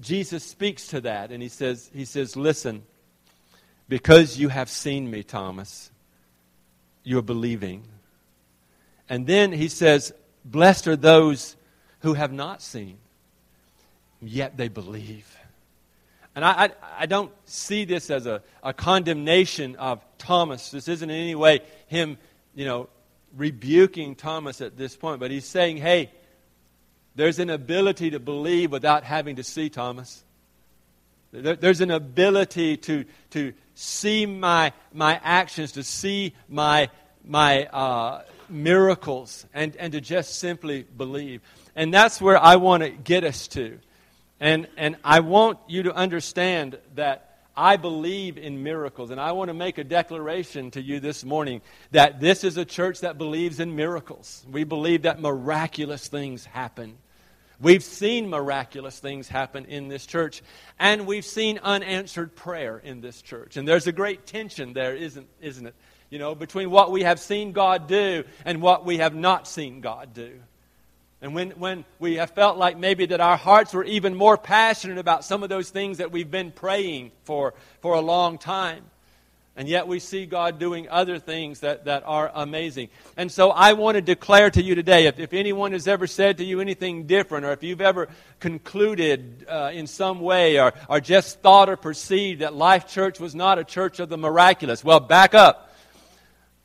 Jesus 0.00 0.44
speaks 0.44 0.88
to 0.88 1.00
that 1.00 1.32
and 1.32 1.42
he 1.42 1.48
says, 1.48 1.90
he 1.94 2.04
says, 2.04 2.36
Listen, 2.36 2.82
because 3.88 4.38
you 4.38 4.48
have 4.50 4.68
seen 4.68 5.10
me, 5.10 5.22
Thomas, 5.22 5.90
you're 7.02 7.22
believing. 7.22 7.84
And 9.08 9.26
then 9.26 9.52
he 9.52 9.68
says, 9.68 10.12
Blessed 10.44 10.88
are 10.88 10.96
those 10.96 11.56
who 12.00 12.14
have 12.14 12.32
not 12.32 12.60
seen, 12.60 12.98
yet 14.20 14.56
they 14.56 14.68
believe. 14.68 15.36
And 16.34 16.44
I, 16.44 16.64
I, 16.64 16.70
I, 17.00 17.06
don't 17.06 17.30
see 17.44 17.84
this 17.84 18.08
as 18.10 18.26
a, 18.26 18.42
a 18.62 18.72
condemnation 18.72 19.76
of 19.76 20.02
Thomas. 20.16 20.70
This 20.70 20.88
isn't 20.88 21.10
in 21.10 21.14
any 21.14 21.34
way 21.34 21.60
him, 21.88 22.16
you 22.54 22.64
know, 22.64 22.88
rebuking 23.36 24.14
Thomas 24.14 24.60
at 24.60 24.76
this 24.76 24.96
point, 24.96 25.20
but 25.20 25.30
he's 25.30 25.46
saying, 25.46 25.78
hey, 25.78 26.10
there's 27.14 27.38
an 27.38 27.50
ability 27.50 28.10
to 28.10 28.20
believe 28.20 28.70
without 28.72 29.04
having 29.04 29.36
to 29.36 29.44
see 29.44 29.68
Thomas. 29.68 30.24
There's 31.32 31.80
an 31.80 31.90
ability 31.90 32.76
to, 32.78 33.04
to 33.30 33.54
see 33.74 34.26
my, 34.26 34.72
my 34.92 35.20
actions, 35.22 35.72
to 35.72 35.82
see 35.82 36.34
my, 36.48 36.90
my 37.24 37.66
uh, 37.66 38.22
miracles, 38.48 39.46
and, 39.54 39.74
and 39.76 39.92
to 39.92 40.00
just 40.00 40.38
simply 40.38 40.82
believe. 40.82 41.40
And 41.74 41.92
that's 41.92 42.20
where 42.20 42.36
I 42.36 42.56
want 42.56 42.82
to 42.82 42.90
get 42.90 43.24
us 43.24 43.48
to. 43.48 43.78
And, 44.40 44.68
and 44.76 44.96
I 45.04 45.20
want 45.20 45.58
you 45.68 45.84
to 45.84 45.94
understand 45.94 46.78
that 46.96 47.31
I 47.56 47.76
believe 47.76 48.38
in 48.38 48.62
miracles, 48.62 49.10
and 49.10 49.20
I 49.20 49.32
want 49.32 49.48
to 49.48 49.54
make 49.54 49.78
a 49.78 49.84
declaration 49.84 50.70
to 50.72 50.82
you 50.82 51.00
this 51.00 51.24
morning 51.24 51.60
that 51.90 52.18
this 52.18 52.44
is 52.44 52.56
a 52.56 52.64
church 52.64 53.00
that 53.00 53.18
believes 53.18 53.60
in 53.60 53.76
miracles. 53.76 54.44
We 54.50 54.64
believe 54.64 55.02
that 55.02 55.20
miraculous 55.20 56.08
things 56.08 56.46
happen. 56.46 56.96
We've 57.60 57.82
seen 57.84 58.28
miraculous 58.28 58.98
things 58.98 59.28
happen 59.28 59.66
in 59.66 59.88
this 59.88 60.06
church, 60.06 60.42
and 60.78 61.06
we've 61.06 61.24
seen 61.24 61.60
unanswered 61.62 62.34
prayer 62.34 62.78
in 62.78 63.00
this 63.00 63.22
church. 63.22 63.56
And 63.56 63.68
there's 63.68 63.86
a 63.86 63.92
great 63.92 64.26
tension 64.26 64.72
there, 64.72 64.96
isn't, 64.96 65.28
isn't 65.40 65.66
it? 65.66 65.74
You 66.10 66.18
know, 66.18 66.34
between 66.34 66.70
what 66.70 66.90
we 66.90 67.02
have 67.02 67.20
seen 67.20 67.52
God 67.52 67.86
do 67.86 68.24
and 68.44 68.60
what 68.60 68.84
we 68.84 68.98
have 68.98 69.14
not 69.14 69.46
seen 69.46 69.80
God 69.80 70.12
do. 70.12 70.40
And 71.22 71.36
when, 71.36 71.50
when 71.52 71.84
we 72.00 72.16
have 72.16 72.30
felt 72.30 72.58
like 72.58 72.76
maybe 72.76 73.06
that 73.06 73.20
our 73.20 73.36
hearts 73.36 73.72
were 73.72 73.84
even 73.84 74.16
more 74.16 74.36
passionate 74.36 74.98
about 74.98 75.24
some 75.24 75.44
of 75.44 75.48
those 75.48 75.70
things 75.70 75.98
that 75.98 76.10
we've 76.10 76.30
been 76.30 76.50
praying 76.50 77.12
for 77.22 77.54
for 77.80 77.94
a 77.94 78.00
long 78.00 78.38
time. 78.38 78.82
And 79.54 79.68
yet 79.68 79.86
we 79.86 80.00
see 80.00 80.24
God 80.24 80.58
doing 80.58 80.88
other 80.88 81.18
things 81.18 81.60
that, 81.60 81.84
that 81.84 82.04
are 82.06 82.32
amazing. 82.34 82.88
And 83.16 83.30
so 83.30 83.50
I 83.50 83.74
want 83.74 83.96
to 83.96 84.00
declare 84.00 84.50
to 84.50 84.62
you 84.62 84.74
today 84.74 85.06
if, 85.06 85.20
if 85.20 85.32
anyone 85.34 85.72
has 85.72 85.86
ever 85.86 86.06
said 86.06 86.38
to 86.38 86.44
you 86.44 86.60
anything 86.60 87.06
different, 87.06 87.44
or 87.44 87.52
if 87.52 87.62
you've 87.62 87.82
ever 87.82 88.08
concluded 88.40 89.44
uh, 89.48 89.70
in 89.74 89.86
some 89.86 90.20
way, 90.20 90.58
or, 90.58 90.72
or 90.88 91.00
just 91.00 91.40
thought 91.40 91.68
or 91.68 91.76
perceived 91.76 92.40
that 92.40 92.54
Life 92.54 92.88
Church 92.88 93.20
was 93.20 93.34
not 93.34 93.58
a 93.58 93.64
church 93.64 94.00
of 94.00 94.08
the 94.08 94.16
miraculous, 94.16 94.82
well, 94.82 95.00
back 95.00 95.34
up. 95.34 95.68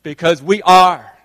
Because 0.02 0.42
we 0.42 0.62
are. 0.62 1.17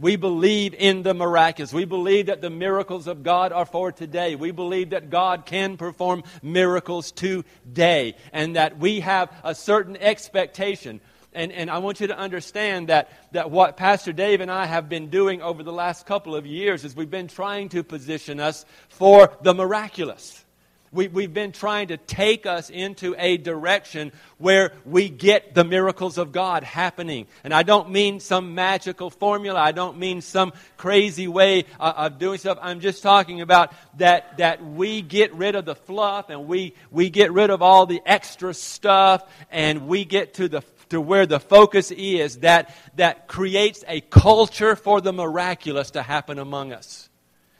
We 0.00 0.16
believe 0.16 0.74
in 0.74 1.02
the 1.02 1.12
miraculous. 1.12 1.72
We 1.72 1.84
believe 1.84 2.26
that 2.26 2.40
the 2.40 2.50
miracles 2.50 3.06
of 3.06 3.22
God 3.22 3.52
are 3.52 3.66
for 3.66 3.92
today. 3.92 4.34
We 4.34 4.50
believe 4.50 4.90
that 4.90 5.10
God 5.10 5.44
can 5.44 5.76
perform 5.76 6.24
miracles 6.42 7.12
today 7.12 8.16
and 8.32 8.56
that 8.56 8.78
we 8.78 9.00
have 9.00 9.30
a 9.44 9.54
certain 9.54 9.96
expectation. 9.96 11.00
And, 11.32 11.52
and 11.52 11.70
I 11.70 11.78
want 11.78 12.00
you 12.00 12.08
to 12.08 12.18
understand 12.18 12.88
that, 12.88 13.10
that 13.32 13.50
what 13.50 13.76
Pastor 13.76 14.12
Dave 14.12 14.40
and 14.40 14.50
I 14.50 14.66
have 14.66 14.88
been 14.88 15.10
doing 15.10 15.42
over 15.42 15.62
the 15.62 15.72
last 15.72 16.06
couple 16.06 16.34
of 16.34 16.46
years 16.46 16.84
is 16.84 16.96
we've 16.96 17.10
been 17.10 17.28
trying 17.28 17.68
to 17.70 17.84
position 17.84 18.40
us 18.40 18.64
for 18.88 19.36
the 19.42 19.54
miraculous. 19.54 20.44
We, 20.92 21.06
we've 21.06 21.32
been 21.32 21.52
trying 21.52 21.88
to 21.88 21.96
take 21.96 22.46
us 22.46 22.68
into 22.68 23.14
a 23.16 23.36
direction 23.36 24.10
where 24.38 24.72
we 24.84 25.08
get 25.08 25.54
the 25.54 25.62
miracles 25.62 26.18
of 26.18 26.32
God 26.32 26.64
happening. 26.64 27.28
And 27.44 27.54
I 27.54 27.62
don't 27.62 27.90
mean 27.90 28.18
some 28.18 28.56
magical 28.56 29.08
formula. 29.08 29.60
I 29.60 29.70
don't 29.70 29.98
mean 29.98 30.20
some 30.20 30.52
crazy 30.76 31.28
way 31.28 31.66
uh, 31.78 31.92
of 31.96 32.18
doing 32.18 32.38
stuff. 32.38 32.58
I'm 32.60 32.80
just 32.80 33.04
talking 33.04 33.40
about 33.40 33.72
that, 33.98 34.38
that 34.38 34.64
we 34.64 35.00
get 35.00 35.32
rid 35.34 35.54
of 35.54 35.64
the 35.64 35.76
fluff 35.76 36.28
and 36.28 36.48
we, 36.48 36.74
we 36.90 37.08
get 37.08 37.32
rid 37.32 37.50
of 37.50 37.62
all 37.62 37.86
the 37.86 38.02
extra 38.04 38.52
stuff 38.52 39.22
and 39.52 39.86
we 39.86 40.04
get 40.04 40.34
to 40.34 40.48
the 40.48 40.62
to 40.90 41.00
where 41.00 41.24
the 41.24 41.38
focus 41.38 41.92
is 41.92 42.38
that, 42.38 42.74
that 42.96 43.28
creates 43.28 43.84
a 43.86 44.00
culture 44.00 44.74
for 44.74 45.00
the 45.00 45.12
miraculous 45.12 45.92
to 45.92 46.02
happen 46.02 46.40
among 46.40 46.72
us. 46.72 47.09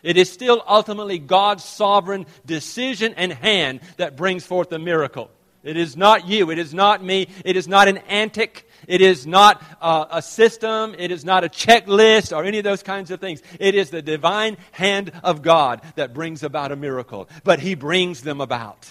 It 0.02 0.16
is 0.16 0.30
still 0.30 0.62
ultimately 0.66 1.19
God's 1.19 1.64
sovereign 1.64 2.26
decision 2.47 3.14
and 3.16 3.33
hand 3.33 3.80
that 3.97 4.16
brings 4.16 4.45
forth 4.45 4.71
the 4.71 4.78
miracle. 4.78 5.30
It 5.62 5.76
is 5.76 5.97
not 5.97 6.26
you. 6.26 6.50
It 6.50 6.59
is 6.59 6.73
not 6.73 7.04
me. 7.04 7.28
It 7.45 7.57
is 7.57 7.69
not 7.69 7.88
an 7.88 7.99
antic. 8.09 8.66
It 8.88 9.02
is 9.02 9.26
not 9.26 9.62
uh, 9.80 10.07
a 10.11 10.23
system. 10.23 10.95
It 10.99 11.11
is 11.11 11.25
not 11.25 11.45
a 11.45 11.49
checklist 11.49 12.35
or 12.35 12.45
any 12.45 12.59
of 12.59 12.64
those 12.64 12.83
kinds 12.83 13.11
of 13.11 13.21
things. 13.21 13.42
It 13.59 13.75
is 13.75 13.90
the 13.90 14.00
divine 14.00 14.57
hand 14.73 15.12
of 15.23 15.42
God 15.42 15.83
that 15.97 16.14
brings 16.14 16.42
about 16.42 16.73
a 16.73 16.76
miracle. 16.76 17.28
But 17.45 17.61
He 17.61 17.75
brings 17.75 18.23
them 18.23 18.40
about. 18.40 18.90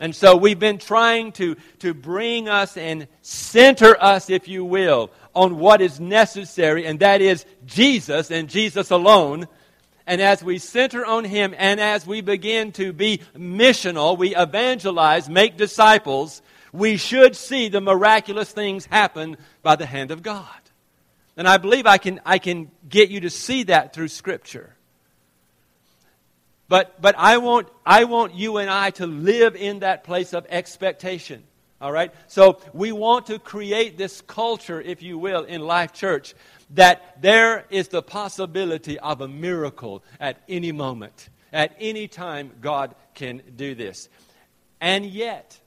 And 0.00 0.16
so 0.16 0.36
we've 0.36 0.58
been 0.58 0.78
trying 0.78 1.30
to, 1.32 1.54
to 1.78 1.94
bring 1.94 2.48
us 2.48 2.76
and 2.76 3.06
center 3.20 3.96
us, 4.02 4.28
if 4.28 4.48
you 4.48 4.64
will, 4.64 5.12
on 5.32 5.58
what 5.58 5.80
is 5.80 6.00
necessary, 6.00 6.86
and 6.86 6.98
that 6.98 7.20
is 7.20 7.46
Jesus 7.64 8.32
and 8.32 8.48
Jesus 8.48 8.90
alone 8.90 9.46
and 10.06 10.20
as 10.20 10.42
we 10.42 10.58
center 10.58 11.04
on 11.04 11.24
Him 11.24 11.54
and 11.56 11.80
as 11.80 12.06
we 12.06 12.20
begin 12.20 12.72
to 12.72 12.92
be 12.92 13.20
missional, 13.36 14.18
we 14.18 14.34
evangelize, 14.34 15.28
make 15.28 15.56
disciples, 15.56 16.42
we 16.72 16.96
should 16.96 17.36
see 17.36 17.68
the 17.68 17.80
miraculous 17.80 18.50
things 18.50 18.86
happen 18.86 19.36
by 19.62 19.76
the 19.76 19.86
hand 19.86 20.10
of 20.10 20.22
God. 20.22 20.48
And 21.36 21.48
I 21.48 21.56
believe 21.58 21.86
I 21.86 21.98
can, 21.98 22.20
I 22.26 22.38
can 22.38 22.70
get 22.88 23.10
you 23.10 23.20
to 23.20 23.30
see 23.30 23.64
that 23.64 23.94
through 23.94 24.08
Scripture. 24.08 24.74
But, 26.68 27.00
but 27.00 27.14
I, 27.18 27.38
want, 27.38 27.68
I 27.84 28.04
want 28.04 28.34
you 28.34 28.56
and 28.56 28.70
I 28.70 28.90
to 28.92 29.06
live 29.06 29.56
in 29.56 29.80
that 29.80 30.04
place 30.04 30.32
of 30.32 30.46
expectation. 30.48 31.42
All 31.82 31.92
right? 31.92 32.14
So 32.28 32.60
we 32.72 32.92
want 32.92 33.26
to 33.26 33.38
create 33.38 33.98
this 33.98 34.20
culture, 34.22 34.80
if 34.80 35.02
you 35.02 35.18
will, 35.18 35.42
in 35.44 35.60
Life 35.60 35.92
Church 35.92 36.34
that 36.74 37.20
there 37.20 37.66
is 37.70 37.88
the 37.88 38.02
possibility 38.02 38.98
of 38.98 39.20
a 39.20 39.28
miracle 39.28 40.02
at 40.18 40.42
any 40.48 40.72
moment. 40.72 41.28
At 41.52 41.76
any 41.78 42.08
time, 42.08 42.52
God 42.60 42.94
can 43.14 43.42
do 43.56 43.74
this. 43.74 44.08
And 44.80 45.04
yet, 45.04 45.58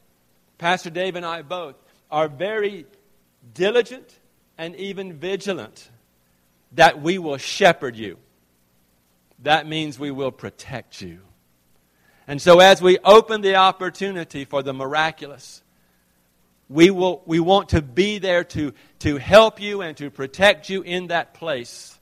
Pastor 0.57 0.89
Dave 0.89 1.15
and 1.15 1.25
I 1.25 1.41
both 1.41 1.75
are 2.09 2.27
very 2.27 2.85
diligent 3.53 4.19
and 4.57 4.75
even 4.75 5.13
vigilant 5.13 5.89
that 6.71 7.01
we 7.01 7.17
will 7.17 7.37
shepherd 7.37 7.95
you. 7.95 8.17
That 9.43 9.67
means 9.67 9.99
we 9.99 10.11
will 10.11 10.31
protect 10.31 11.01
you. 11.01 11.21
And 12.27 12.41
so, 12.41 12.59
as 12.59 12.81
we 12.81 12.97
open 13.03 13.41
the 13.41 13.55
opportunity 13.55 14.45
for 14.45 14.63
the 14.63 14.73
miraculous, 14.73 15.61
we, 16.69 16.89
will, 16.89 17.21
we 17.25 17.39
want 17.39 17.69
to 17.69 17.81
be 17.81 18.17
there 18.17 18.43
to, 18.43 18.73
to 18.99 19.17
help 19.17 19.61
you 19.61 19.81
and 19.81 19.95
to 19.97 20.09
protect 20.09 20.69
you 20.69 20.81
in 20.81 21.07
that 21.07 21.33
place. 21.33 21.97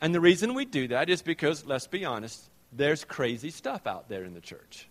And 0.00 0.14
the 0.14 0.20
reason 0.20 0.54
we 0.54 0.64
do 0.64 0.88
that 0.88 1.10
is 1.10 1.22
because, 1.22 1.66
let's 1.66 1.86
be 1.86 2.04
honest, 2.04 2.42
there's 2.72 3.04
crazy 3.04 3.50
stuff 3.50 3.86
out 3.86 4.08
there 4.08 4.24
in 4.24 4.34
the 4.34 4.40
church. 4.40 4.88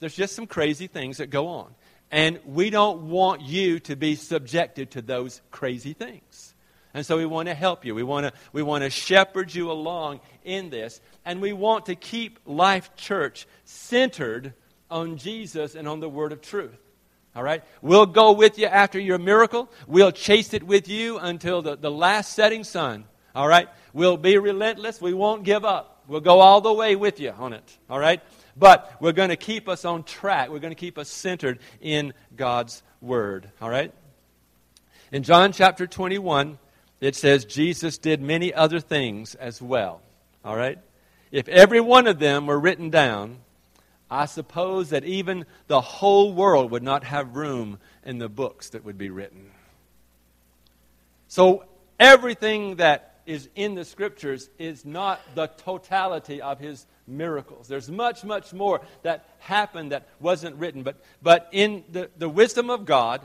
There's 0.00 0.14
just 0.14 0.34
some 0.34 0.46
crazy 0.46 0.86
things 0.86 1.18
that 1.18 1.28
go 1.28 1.48
on. 1.48 1.74
And 2.10 2.40
we 2.44 2.70
don't 2.70 3.08
want 3.08 3.42
you 3.42 3.78
to 3.80 3.96
be 3.96 4.16
subjected 4.16 4.92
to 4.92 5.02
those 5.02 5.40
crazy 5.50 5.92
things. 5.92 6.54
And 6.92 7.06
so 7.06 7.16
we 7.16 7.26
want 7.26 7.48
to 7.48 7.54
help 7.54 7.84
you. 7.84 7.94
We 7.94 8.02
want 8.02 8.26
to, 8.26 8.32
we 8.52 8.62
want 8.62 8.82
to 8.82 8.90
shepherd 8.90 9.54
you 9.54 9.70
along 9.70 10.20
in 10.42 10.70
this. 10.70 11.00
And 11.24 11.40
we 11.40 11.52
want 11.52 11.86
to 11.86 11.94
keep 11.94 12.40
Life 12.46 12.96
Church 12.96 13.46
centered 13.64 14.54
on 14.90 15.18
Jesus 15.18 15.76
and 15.76 15.86
on 15.86 16.00
the 16.00 16.08
Word 16.08 16.32
of 16.32 16.40
truth. 16.40 16.89
All 17.34 17.42
right? 17.42 17.62
We'll 17.80 18.06
go 18.06 18.32
with 18.32 18.58
you 18.58 18.66
after 18.66 18.98
your 18.98 19.18
miracle. 19.18 19.70
We'll 19.86 20.12
chase 20.12 20.52
it 20.52 20.62
with 20.62 20.88
you 20.88 21.18
until 21.18 21.62
the, 21.62 21.76
the 21.76 21.90
last 21.90 22.32
setting 22.32 22.64
sun. 22.64 23.04
All 23.34 23.46
right? 23.46 23.68
We'll 23.92 24.16
be 24.16 24.38
relentless. 24.38 25.00
We 25.00 25.14
won't 25.14 25.44
give 25.44 25.64
up. 25.64 26.00
We'll 26.10 26.20
go 26.20 26.40
all 26.40 26.60
the 26.60 26.72
way 26.72 26.96
with 26.96 27.20
you 27.20 27.30
on 27.30 27.52
it, 27.52 27.78
all 27.88 27.98
right? 27.98 28.20
But 28.56 28.96
we're 29.00 29.12
going 29.12 29.28
to 29.28 29.36
keep 29.36 29.68
us 29.68 29.84
on 29.84 30.02
track. 30.02 30.48
We're 30.48 30.58
going 30.58 30.72
to 30.72 30.74
keep 30.74 30.98
us 30.98 31.08
centered 31.08 31.60
in 31.80 32.14
God's 32.34 32.82
Word, 33.00 33.48
all 33.60 33.70
right? 33.70 33.94
In 35.12 35.22
John 35.22 35.52
chapter 35.52 35.86
21, 35.86 36.58
it 37.00 37.14
says 37.14 37.44
Jesus 37.44 37.96
did 37.96 38.20
many 38.20 38.52
other 38.52 38.80
things 38.80 39.36
as 39.36 39.62
well, 39.62 40.02
all 40.44 40.56
right? 40.56 40.80
If 41.30 41.46
every 41.46 41.80
one 41.80 42.08
of 42.08 42.18
them 42.18 42.46
were 42.46 42.58
written 42.58 42.90
down, 42.90 43.38
I 44.10 44.26
suppose 44.26 44.90
that 44.90 45.04
even 45.04 45.46
the 45.68 45.80
whole 45.80 46.32
world 46.32 46.70
would 46.72 46.82
not 46.82 47.04
have 47.04 47.36
room 47.36 47.78
in 48.04 48.18
the 48.18 48.28
books 48.28 48.70
that 48.70 48.84
would 48.84 48.98
be 48.98 49.10
written. 49.10 49.50
So, 51.28 51.64
everything 51.98 52.76
that 52.76 53.20
is 53.24 53.48
in 53.54 53.76
the 53.76 53.84
scriptures 53.84 54.50
is 54.58 54.84
not 54.84 55.20
the 55.36 55.46
totality 55.46 56.42
of 56.42 56.58
his 56.58 56.86
miracles. 57.06 57.68
There's 57.68 57.88
much, 57.88 58.24
much 58.24 58.52
more 58.52 58.80
that 59.02 59.28
happened 59.38 59.92
that 59.92 60.08
wasn't 60.18 60.56
written. 60.56 60.82
But, 60.82 60.96
but 61.22 61.48
in 61.52 61.84
the, 61.92 62.10
the 62.18 62.28
wisdom 62.28 62.70
of 62.70 62.84
God, 62.84 63.24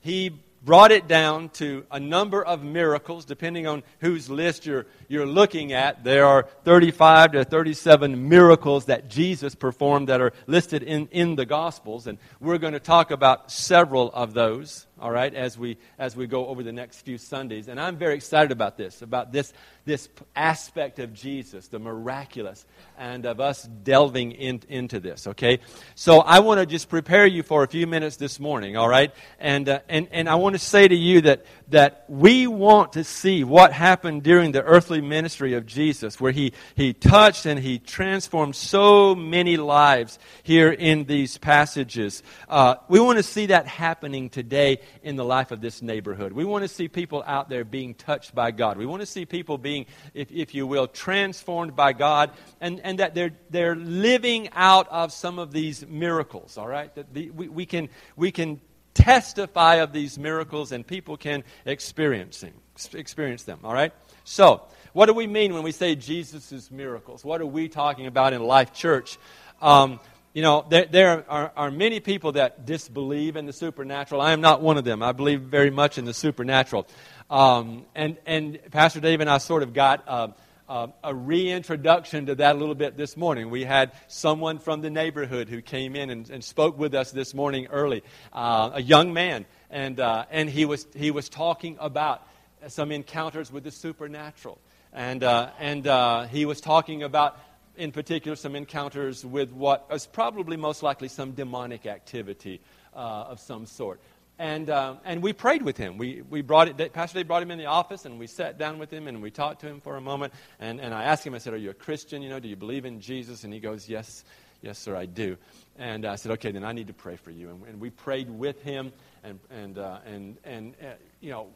he 0.00 0.38
brought 0.64 0.92
it 0.92 1.08
down 1.08 1.48
to 1.50 1.84
a 1.90 1.98
number 1.98 2.44
of 2.44 2.62
miracles, 2.62 3.24
depending 3.24 3.66
on 3.66 3.82
whose 4.00 4.28
list 4.28 4.66
you're, 4.66 4.86
you're 5.08 5.26
looking 5.26 5.72
at. 5.72 6.04
There 6.04 6.26
are 6.26 6.46
35 6.64 7.32
to 7.32 7.44
37 7.44 8.28
miracles 8.28 8.86
that 8.86 9.08
Jesus 9.08 9.54
performed 9.54 10.08
that 10.08 10.20
are 10.20 10.32
listed 10.46 10.82
in, 10.82 11.08
in 11.10 11.36
the 11.36 11.46
Gospels, 11.46 12.06
and 12.06 12.18
we're 12.40 12.58
going 12.58 12.74
to 12.74 12.80
talk 12.80 13.10
about 13.10 13.50
several 13.50 14.10
of 14.12 14.34
those 14.34 14.86
all 15.00 15.10
right, 15.10 15.34
as 15.34 15.56
we, 15.56 15.78
as 15.98 16.14
we 16.14 16.26
go 16.26 16.46
over 16.46 16.62
the 16.62 16.72
next 16.72 17.00
few 17.00 17.16
Sundays. 17.16 17.68
And 17.68 17.80
I'm 17.80 17.96
very 17.96 18.14
excited 18.14 18.52
about 18.52 18.76
this, 18.76 19.00
about 19.00 19.32
this, 19.32 19.52
this 19.86 20.08
aspect 20.36 20.98
of 20.98 21.14
Jesus, 21.14 21.68
the 21.68 21.78
miraculous, 21.78 22.66
and 22.98 23.24
of 23.24 23.40
us 23.40 23.62
delving 23.62 24.32
in, 24.32 24.60
into 24.68 25.00
this, 25.00 25.26
okay? 25.26 25.60
So 25.94 26.20
I 26.20 26.40
want 26.40 26.60
to 26.60 26.66
just 26.66 26.90
prepare 26.90 27.26
you 27.26 27.42
for 27.42 27.62
a 27.62 27.68
few 27.68 27.86
minutes 27.86 28.16
this 28.16 28.38
morning, 28.38 28.76
all 28.76 28.88
right? 28.88 29.12
And, 29.38 29.68
uh, 29.68 29.80
and, 29.88 30.08
and 30.12 30.28
I 30.28 30.34
want 30.34 30.54
to 30.54 30.58
say 30.58 30.86
to 30.86 30.94
you 30.94 31.22
that, 31.22 31.46
that 31.68 32.04
we 32.08 32.46
want 32.46 32.92
to 32.92 33.04
see 33.04 33.42
what 33.42 33.72
happened 33.72 34.22
during 34.22 34.52
the 34.52 34.62
earthly 34.62 35.00
ministry 35.00 35.54
of 35.54 35.64
Jesus, 35.64 36.20
where 36.20 36.32
he, 36.32 36.52
he 36.74 36.92
touched 36.92 37.46
and 37.46 37.58
he 37.58 37.78
transformed 37.78 38.54
so 38.54 39.14
many 39.14 39.56
lives 39.56 40.18
here 40.42 40.70
in 40.70 41.04
these 41.04 41.38
passages. 41.38 42.22
Uh, 42.48 42.74
we 42.88 43.00
want 43.00 43.16
to 43.16 43.22
see 43.22 43.46
that 43.46 43.66
happening 43.66 44.28
today 44.28 44.80
in 45.02 45.16
the 45.16 45.24
life 45.24 45.50
of 45.50 45.60
this 45.60 45.82
neighborhood. 45.82 46.32
We 46.32 46.44
want 46.44 46.62
to 46.62 46.68
see 46.68 46.88
people 46.88 47.22
out 47.26 47.48
there 47.48 47.64
being 47.64 47.94
touched 47.94 48.34
by 48.34 48.50
God. 48.50 48.76
We 48.76 48.86
want 48.86 49.00
to 49.00 49.06
see 49.06 49.24
people 49.24 49.58
being, 49.58 49.86
if, 50.14 50.30
if 50.30 50.54
you 50.54 50.66
will, 50.66 50.86
transformed 50.86 51.76
by 51.76 51.92
God 51.92 52.30
and, 52.60 52.80
and 52.80 52.98
that 52.98 53.14
they're, 53.14 53.32
they're 53.50 53.76
living 53.76 54.48
out 54.52 54.88
of 54.88 55.12
some 55.12 55.38
of 55.38 55.52
these 55.52 55.86
miracles, 55.86 56.58
all 56.58 56.68
right? 56.68 56.94
That 56.94 57.12
the, 57.12 57.30
we, 57.30 57.48
we, 57.48 57.66
can, 57.66 57.88
we 58.16 58.32
can 58.32 58.60
testify 58.94 59.76
of 59.76 59.92
these 59.92 60.18
miracles 60.18 60.72
and 60.72 60.86
people 60.86 61.16
can 61.16 61.44
experience 61.64 62.40
them, 62.40 62.54
experience 62.94 63.44
them 63.44 63.60
all 63.64 63.74
right? 63.74 63.92
So, 64.24 64.62
what 64.92 65.06
do 65.06 65.14
we 65.14 65.26
mean 65.26 65.54
when 65.54 65.62
we 65.62 65.72
say 65.72 65.94
Jesus' 65.94 66.70
miracles? 66.70 67.24
What 67.24 67.40
are 67.40 67.46
we 67.46 67.68
talking 67.68 68.06
about 68.06 68.32
in 68.32 68.42
Life 68.42 68.72
Church? 68.72 69.18
Um, 69.62 70.00
you 70.32 70.42
know, 70.42 70.64
there, 70.68 70.86
there 70.86 71.24
are, 71.28 71.52
are, 71.56 71.70
many 71.72 71.98
people 71.98 72.32
that 72.32 72.64
disbelieve 72.64 73.34
in 73.34 73.46
the 73.46 73.52
supernatural. 73.52 74.20
I 74.20 74.32
am 74.32 74.40
not 74.40 74.62
one 74.62 74.78
of 74.78 74.84
them. 74.84 75.02
I 75.02 75.10
believe 75.10 75.40
very 75.40 75.70
much 75.70 75.98
in 75.98 76.04
the 76.04 76.14
supernatural. 76.14 76.86
Um, 77.28 77.84
and, 77.96 78.16
and 78.26 78.60
Pastor 78.70 79.00
Dave 79.00 79.20
and 79.20 79.28
I 79.28 79.38
sort 79.38 79.64
of 79.64 79.74
got 79.74 80.04
uh, 80.06 80.28
uh, 80.68 80.86
a 81.02 81.12
reintroduction 81.12 82.26
to 82.26 82.36
that 82.36 82.54
a 82.54 82.58
little 82.58 82.76
bit 82.76 82.96
this 82.96 83.16
morning. 83.16 83.50
We 83.50 83.64
had 83.64 83.90
someone 84.06 84.60
from 84.60 84.82
the 84.82 84.90
neighborhood 84.90 85.48
who 85.48 85.62
came 85.62 85.96
in 85.96 86.10
and, 86.10 86.30
and 86.30 86.44
spoke 86.44 86.78
with 86.78 86.94
us 86.94 87.10
this 87.10 87.34
morning 87.34 87.66
early, 87.66 88.04
uh, 88.32 88.70
a 88.74 88.82
young 88.82 89.12
man. 89.12 89.46
And, 89.68 89.98
uh, 89.98 90.26
and 90.30 90.48
he, 90.48 90.64
was, 90.64 90.86
he 90.94 91.10
was 91.10 91.28
talking 91.28 91.76
about 91.80 92.24
some 92.68 92.92
encounters 92.92 93.50
with 93.50 93.64
the 93.64 93.72
supernatural. 93.72 94.58
And, 94.92 95.24
uh, 95.24 95.50
and 95.58 95.86
uh, 95.88 96.26
he 96.26 96.44
was 96.46 96.60
talking 96.60 97.02
about 97.02 97.36
in 97.76 97.92
particular, 97.92 98.36
some 98.36 98.56
encounters 98.56 99.24
with 99.24 99.52
what 99.52 99.86
is 99.92 100.06
probably 100.06 100.56
most 100.56 100.82
likely 100.82 101.08
some 101.08 101.32
demonic 101.32 101.86
activity 101.86 102.60
uh, 102.94 102.98
of 103.28 103.40
some 103.40 103.66
sort. 103.66 104.00
And, 104.40 104.70
uh, 104.70 104.94
and 105.04 105.22
we 105.22 105.34
prayed 105.34 105.60
with 105.60 105.76
him. 105.76 105.98
We, 105.98 106.22
we 106.22 106.40
brought 106.40 106.68
it, 106.68 106.92
Pastor 106.94 107.18
Dave 107.18 107.28
brought 107.28 107.42
him 107.42 107.50
in 107.50 107.58
the 107.58 107.66
office, 107.66 108.06
and 108.06 108.18
we 108.18 108.26
sat 108.26 108.56
down 108.56 108.78
with 108.78 108.90
him, 108.90 109.06
and 109.06 109.20
we 109.20 109.30
talked 109.30 109.60
to 109.60 109.66
him 109.66 109.82
for 109.82 109.98
a 109.98 110.00
moment. 110.00 110.32
And, 110.58 110.80
and 110.80 110.94
I 110.94 111.04
asked 111.04 111.26
him, 111.26 111.34
I 111.34 111.38
said, 111.38 111.52
Are 111.52 111.58
you 111.58 111.68
a 111.68 111.74
Christian? 111.74 112.22
You 112.22 112.30
know, 112.30 112.40
do 112.40 112.48
you 112.48 112.56
believe 112.56 112.86
in 112.86 113.02
Jesus? 113.02 113.44
And 113.44 113.52
he 113.52 113.60
goes, 113.60 113.86
Yes, 113.86 114.24
yes, 114.62 114.78
sir, 114.78 114.96
I 114.96 115.04
do. 115.04 115.36
And 115.76 116.06
I 116.06 116.16
said, 116.16 116.32
Okay, 116.32 116.52
then 116.52 116.64
I 116.64 116.72
need 116.72 116.86
to 116.86 116.94
pray 116.94 117.16
for 117.16 117.30
you. 117.30 117.50
And, 117.50 117.66
and 117.66 117.80
we 117.80 117.90
prayed 117.90 118.30
with 118.30 118.62
him, 118.62 118.92
and, 119.22 119.40
and, 119.50 119.76
uh, 119.76 119.98
and, 120.06 120.38
and 120.44 120.74
uh, 120.82 120.92
you 121.20 121.32
know, 121.32 121.48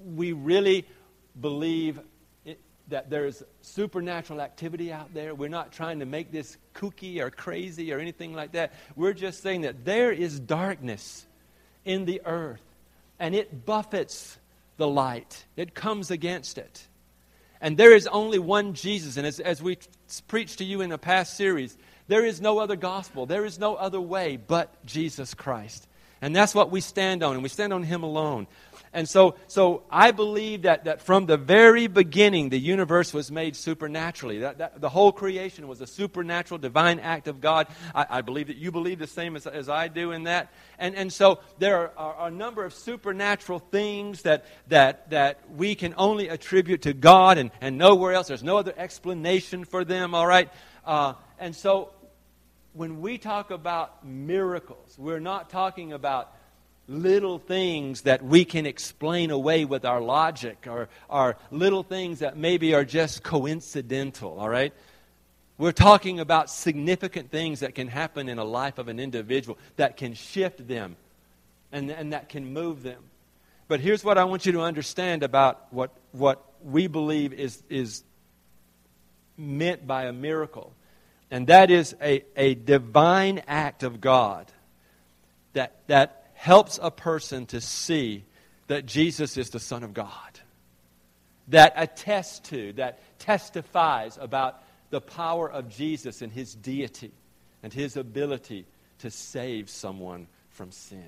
we 0.00 0.32
really 0.32 0.88
believe 1.40 2.00
that 2.88 3.08
there's 3.08 3.42
supernatural 3.62 4.40
activity 4.40 4.92
out 4.92 5.14
there. 5.14 5.34
We're 5.34 5.48
not 5.48 5.72
trying 5.72 6.00
to 6.00 6.06
make 6.06 6.30
this 6.30 6.56
kooky 6.74 7.20
or 7.20 7.30
crazy 7.30 7.92
or 7.92 7.98
anything 7.98 8.34
like 8.34 8.52
that. 8.52 8.72
We're 8.94 9.14
just 9.14 9.42
saying 9.42 9.62
that 9.62 9.84
there 9.84 10.12
is 10.12 10.38
darkness 10.38 11.26
in 11.84 12.04
the 12.04 12.22
earth 12.24 12.62
and 13.18 13.34
it 13.34 13.64
buffets 13.64 14.38
the 14.76 14.88
light, 14.88 15.44
it 15.56 15.74
comes 15.74 16.10
against 16.10 16.58
it. 16.58 16.86
And 17.60 17.76
there 17.76 17.94
is 17.94 18.06
only 18.08 18.38
one 18.38 18.74
Jesus. 18.74 19.16
And 19.16 19.26
as, 19.26 19.40
as 19.40 19.62
we 19.62 19.78
preached 20.28 20.58
to 20.58 20.64
you 20.64 20.80
in 20.80 20.92
a 20.92 20.98
past 20.98 21.36
series, 21.36 21.76
there 22.08 22.24
is 22.24 22.40
no 22.40 22.58
other 22.58 22.76
gospel, 22.76 23.24
there 23.24 23.44
is 23.44 23.58
no 23.58 23.74
other 23.76 24.00
way 24.00 24.36
but 24.36 24.84
Jesus 24.84 25.32
Christ. 25.32 25.86
And 26.20 26.34
that's 26.34 26.54
what 26.54 26.70
we 26.70 26.80
stand 26.80 27.22
on, 27.22 27.34
and 27.34 27.42
we 27.42 27.48
stand 27.48 27.72
on 27.72 27.82
Him 27.82 28.02
alone. 28.02 28.46
And 28.94 29.08
so, 29.08 29.34
so 29.48 29.82
I 29.90 30.12
believe 30.12 30.62
that, 30.62 30.84
that 30.84 31.02
from 31.02 31.26
the 31.26 31.36
very 31.36 31.88
beginning, 31.88 32.48
the 32.48 32.58
universe 32.58 33.12
was 33.12 33.30
made 33.30 33.56
supernaturally. 33.56 34.38
That, 34.38 34.58
that 34.58 34.80
the 34.80 34.88
whole 34.88 35.10
creation 35.10 35.66
was 35.66 35.80
a 35.80 35.86
supernatural, 35.86 36.58
divine 36.58 37.00
act 37.00 37.26
of 37.26 37.40
God. 37.40 37.66
I, 37.92 38.06
I 38.08 38.20
believe 38.22 38.46
that 38.46 38.56
you 38.56 38.70
believe 38.70 39.00
the 39.00 39.08
same 39.08 39.34
as, 39.34 39.48
as 39.48 39.68
I 39.68 39.88
do 39.88 40.12
in 40.12 40.22
that. 40.22 40.52
And, 40.78 40.94
and 40.94 41.12
so 41.12 41.40
there 41.58 41.76
are, 41.98 42.14
are, 42.14 42.28
a 42.28 42.30
number 42.30 42.64
of 42.64 42.72
supernatural 42.72 43.58
things 43.58 44.22
that, 44.22 44.46
that, 44.68 45.10
that 45.10 45.40
we 45.50 45.74
can 45.74 45.94
only 45.98 46.28
attribute 46.28 46.82
to 46.82 46.92
God 46.92 47.36
and, 47.36 47.50
and 47.60 47.76
nowhere 47.76 48.12
else. 48.12 48.28
There's 48.28 48.44
no 48.44 48.58
other 48.58 48.74
explanation 48.76 49.64
for 49.64 49.84
them, 49.84 50.14
all 50.14 50.26
right? 50.26 50.48
Uh, 50.84 51.14
and 51.40 51.56
so 51.56 51.90
when 52.74 53.00
we 53.00 53.18
talk 53.18 53.50
about 53.50 54.06
miracles, 54.06 54.94
we're 54.96 55.18
not 55.18 55.50
talking 55.50 55.92
about 55.92 56.32
little 56.86 57.38
things 57.38 58.02
that 58.02 58.22
we 58.22 58.44
can 58.44 58.66
explain 58.66 59.30
away 59.30 59.64
with 59.64 59.84
our 59.84 60.00
logic 60.00 60.66
or, 60.68 60.88
or 61.08 61.36
little 61.50 61.82
things 61.82 62.18
that 62.18 62.36
maybe 62.36 62.74
are 62.74 62.84
just 62.84 63.22
coincidental, 63.22 64.38
all 64.38 64.48
right? 64.48 64.72
We're 65.56 65.72
talking 65.72 66.20
about 66.20 66.50
significant 66.50 67.30
things 67.30 67.60
that 67.60 67.74
can 67.74 67.88
happen 67.88 68.28
in 68.28 68.38
a 68.38 68.44
life 68.44 68.78
of 68.78 68.88
an 68.88 68.98
individual 68.98 69.56
that 69.76 69.96
can 69.96 70.14
shift 70.14 70.66
them 70.66 70.96
and, 71.72 71.90
and 71.90 72.12
that 72.12 72.28
can 72.28 72.52
move 72.52 72.82
them. 72.82 73.02
But 73.68 73.80
here's 73.80 74.04
what 74.04 74.18
I 74.18 74.24
want 74.24 74.46
you 74.46 74.52
to 74.52 74.62
understand 74.62 75.22
about 75.22 75.72
what, 75.72 75.90
what 76.12 76.44
we 76.62 76.86
believe 76.86 77.32
is, 77.32 77.62
is 77.70 78.02
meant 79.38 79.86
by 79.86 80.04
a 80.04 80.12
miracle. 80.12 80.72
And 81.30 81.46
that 81.46 81.70
is 81.70 81.96
a, 82.02 82.24
a 82.36 82.54
divine 82.54 83.42
act 83.46 83.82
of 83.82 84.00
God 84.00 84.52
that, 85.54 85.76
that 85.86 86.23
helps 86.34 86.78
a 86.82 86.90
person 86.90 87.46
to 87.46 87.60
see 87.60 88.24
that 88.66 88.86
Jesus 88.86 89.36
is 89.36 89.50
the 89.50 89.60
Son 89.60 89.82
of 89.82 89.94
God, 89.94 90.40
that 91.48 91.72
attests 91.76 92.40
to, 92.50 92.72
that 92.74 93.00
testifies 93.18 94.18
about 94.20 94.62
the 94.90 95.00
power 95.00 95.50
of 95.50 95.68
Jesus 95.68 96.22
and 96.22 96.32
his 96.32 96.54
deity 96.54 97.12
and 97.62 97.72
his 97.72 97.96
ability 97.96 98.66
to 98.98 99.10
save 99.10 99.68
someone 99.70 100.26
from 100.50 100.70
sin. 100.70 101.02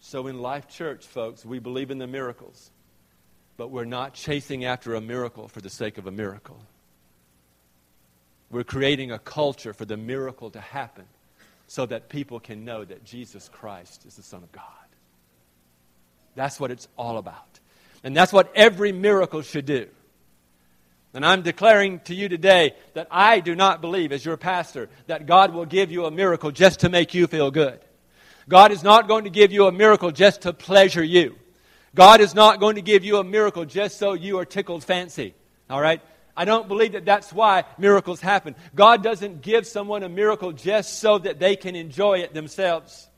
So, 0.00 0.26
in 0.26 0.40
Life 0.40 0.68
Church, 0.68 1.06
folks, 1.06 1.44
we 1.44 1.58
believe 1.58 1.90
in 1.90 1.98
the 1.98 2.06
miracles, 2.06 2.70
but 3.56 3.70
we're 3.70 3.84
not 3.84 4.14
chasing 4.14 4.64
after 4.64 4.94
a 4.94 5.00
miracle 5.00 5.48
for 5.48 5.60
the 5.60 5.70
sake 5.70 5.98
of 5.98 6.06
a 6.06 6.10
miracle. 6.10 6.60
We're 8.50 8.64
creating 8.64 9.10
a 9.10 9.18
culture 9.18 9.72
for 9.72 9.84
the 9.84 9.96
miracle 9.96 10.50
to 10.50 10.60
happen 10.60 11.06
so 11.66 11.86
that 11.86 12.08
people 12.08 12.40
can 12.40 12.64
know 12.64 12.84
that 12.84 13.04
Jesus 13.04 13.48
Christ 13.48 14.04
is 14.06 14.16
the 14.16 14.22
Son 14.22 14.42
of 14.42 14.52
God. 14.52 14.62
That's 16.34 16.58
what 16.58 16.70
it's 16.70 16.88
all 16.96 17.18
about. 17.18 17.60
And 18.02 18.16
that's 18.16 18.32
what 18.32 18.52
every 18.54 18.92
miracle 18.92 19.42
should 19.42 19.66
do. 19.66 19.88
And 21.14 21.24
I'm 21.24 21.42
declaring 21.42 22.00
to 22.00 22.14
you 22.14 22.28
today 22.28 22.74
that 22.94 23.06
I 23.10 23.38
do 23.40 23.54
not 23.54 23.80
believe, 23.80 24.10
as 24.10 24.24
your 24.24 24.36
pastor, 24.36 24.88
that 25.06 25.26
God 25.26 25.54
will 25.54 25.64
give 25.64 25.92
you 25.92 26.06
a 26.06 26.10
miracle 26.10 26.50
just 26.50 26.80
to 26.80 26.88
make 26.88 27.14
you 27.14 27.28
feel 27.28 27.52
good. 27.52 27.78
God 28.48 28.72
is 28.72 28.82
not 28.82 29.08
going 29.08 29.24
to 29.24 29.30
give 29.30 29.52
you 29.52 29.66
a 29.66 29.72
miracle 29.72 30.10
just 30.10 30.42
to 30.42 30.52
pleasure 30.52 31.04
you. 31.04 31.36
God 31.94 32.20
is 32.20 32.34
not 32.34 32.58
going 32.58 32.74
to 32.74 32.82
give 32.82 33.04
you 33.04 33.18
a 33.18 33.24
miracle 33.24 33.64
just 33.64 33.98
so 33.98 34.12
you 34.12 34.38
are 34.38 34.44
tickled 34.44 34.82
fancy. 34.82 35.34
All 35.70 35.80
right? 35.80 36.02
I 36.36 36.44
don't 36.44 36.68
believe 36.68 36.92
that 36.92 37.04
that's 37.04 37.32
why 37.32 37.64
miracles 37.78 38.20
happen. 38.20 38.56
God 38.74 39.02
doesn't 39.02 39.42
give 39.42 39.66
someone 39.66 40.02
a 40.02 40.08
miracle 40.08 40.52
just 40.52 40.98
so 40.98 41.18
that 41.18 41.38
they 41.38 41.54
can 41.56 41.76
enjoy 41.76 42.18
it 42.20 42.34
themselves. 42.34 43.08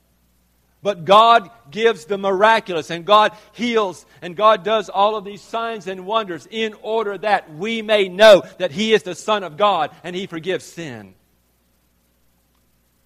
But 0.83 1.05
God 1.05 1.49
gives 1.71 2.05
the 2.05 2.19
miraculous, 2.19 2.91
and 2.91 3.03
God 3.03 3.35
heals, 3.53 4.05
and 4.21 4.35
God 4.35 4.63
does 4.63 4.89
all 4.89 5.15
of 5.15 5.25
these 5.25 5.41
signs 5.41 5.87
and 5.87 6.05
wonders 6.05 6.47
in 6.49 6.75
order 6.75 7.17
that 7.17 7.53
we 7.55 7.81
may 7.81 8.07
know 8.07 8.43
that 8.59 8.71
He 8.71 8.93
is 8.93 9.01
the 9.03 9.15
Son 9.15 9.43
of 9.43 9.57
God 9.57 9.91
and 10.03 10.15
He 10.15 10.27
forgives 10.27 10.65
sin. 10.65 11.15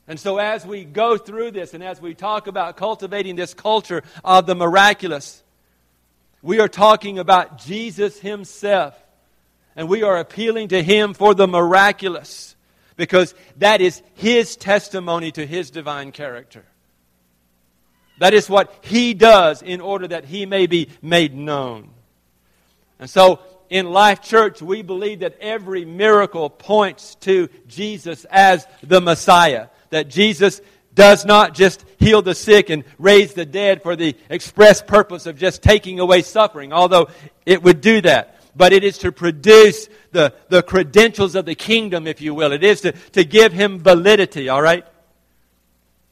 And 0.08 0.19
so, 0.19 0.38
as 0.39 0.65
we 0.65 0.84
go 0.84 1.17
through 1.17 1.52
this 1.52 1.74
and 1.74 1.82
as 1.82 2.02
we 2.02 2.13
talk 2.13 2.47
about 2.47 2.76
cultivating 2.76 3.38
this 3.38 3.54
culture 3.54 4.04
of 4.26 4.45
the 4.45 4.56
miraculous, 4.56 5.41
we 6.41 6.60
are 6.60 6.67
talking 6.67 7.19
about 7.19 7.60
Jesus 7.60 8.19
Himself. 8.19 8.93
And 9.75 9.88
we 9.88 10.03
are 10.03 10.17
appealing 10.17 10.69
to 10.69 10.84
Him 10.84 11.13
for 11.13 11.34
the 11.34 11.47
miraculous 11.47 12.55
because 12.97 13.34
that 13.57 13.81
is 13.81 14.01
His 14.15 14.55
testimony 14.55 15.31
to 15.31 15.45
His 15.45 15.71
divine 15.71 16.12
character. 16.12 16.65
That 18.19 18.34
is 18.34 18.49
what 18.49 18.73
He 18.81 19.13
does 19.13 19.62
in 19.62 19.81
order 19.81 20.07
that 20.07 20.25
He 20.25 20.45
may 20.45 20.67
be 20.67 20.89
made 21.01 21.34
known. 21.36 21.89
And 22.99 23.10
so, 23.10 23.39
in 23.69 23.89
Life 23.89 24.21
Church, 24.21 24.62
we 24.62 24.81
believe 24.81 25.21
that 25.21 25.38
every 25.39 25.86
miracle 25.86 26.49
points 26.49 27.15
to 27.21 27.49
Jesus 27.67 28.25
as 28.29 28.67
the 28.84 29.01
Messiah. 29.01 29.69
That 29.89 30.10
Jesus 30.10 30.62
does 30.93 31.25
not 31.25 31.55
just 31.55 31.86
heal 31.97 32.21
the 32.21 32.36
sick 32.36 32.69
and 32.69 32.84
raise 32.99 33.34
the 33.34 33.45
dead 33.45 33.81
for 33.81 33.95
the 33.95 34.15
express 34.29 34.81
purpose 34.81 35.25
of 35.25 35.38
just 35.38 35.63
taking 35.63 35.99
away 35.99 36.21
suffering, 36.21 36.73
although 36.73 37.10
it 37.45 37.63
would 37.63 37.81
do 37.81 38.01
that. 38.01 38.30
But 38.55 38.73
it 38.73 38.83
is 38.83 38.97
to 38.99 39.11
produce 39.11 39.87
the, 40.11 40.33
the 40.49 40.61
credentials 40.61 41.35
of 41.35 41.45
the 41.45 41.55
kingdom, 41.55 42.07
if 42.07 42.21
you 42.21 42.33
will. 42.33 42.51
It 42.51 42.63
is 42.63 42.81
to, 42.81 42.91
to 42.91 43.23
give 43.23 43.53
him 43.53 43.79
validity, 43.79 44.49
all 44.49 44.61
right? 44.61 44.85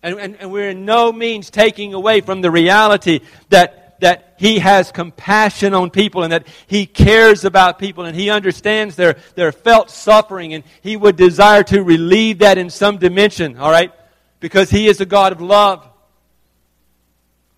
And, 0.01 0.19
and, 0.19 0.35
and 0.37 0.51
we're 0.51 0.69
in 0.69 0.85
no 0.85 1.11
means 1.11 1.49
taking 1.49 1.93
away 1.93 2.21
from 2.21 2.41
the 2.41 2.49
reality 2.49 3.19
that, 3.49 3.99
that 3.99 4.35
he 4.37 4.59
has 4.59 4.91
compassion 4.91 5.73
on 5.73 5.89
people 5.89 6.23
and 6.23 6.31
that 6.31 6.47
he 6.67 6.85
cares 6.85 7.43
about 7.43 7.79
people 7.79 8.05
and 8.05 8.15
he 8.15 8.29
understands 8.29 8.95
their, 8.95 9.17
their 9.35 9.51
felt 9.51 9.89
suffering 9.89 10.53
and 10.53 10.63
he 10.81 10.95
would 10.95 11.17
desire 11.17 11.63
to 11.63 11.83
relieve 11.83 12.39
that 12.39 12.57
in 12.57 12.69
some 12.69 12.97
dimension, 12.97 13.57
all 13.57 13.71
right? 13.71 13.91
Because 14.39 14.69
he 14.69 14.87
is 14.87 15.01
a 15.01 15.05
God 15.05 15.33
of 15.33 15.41
love. 15.41 15.85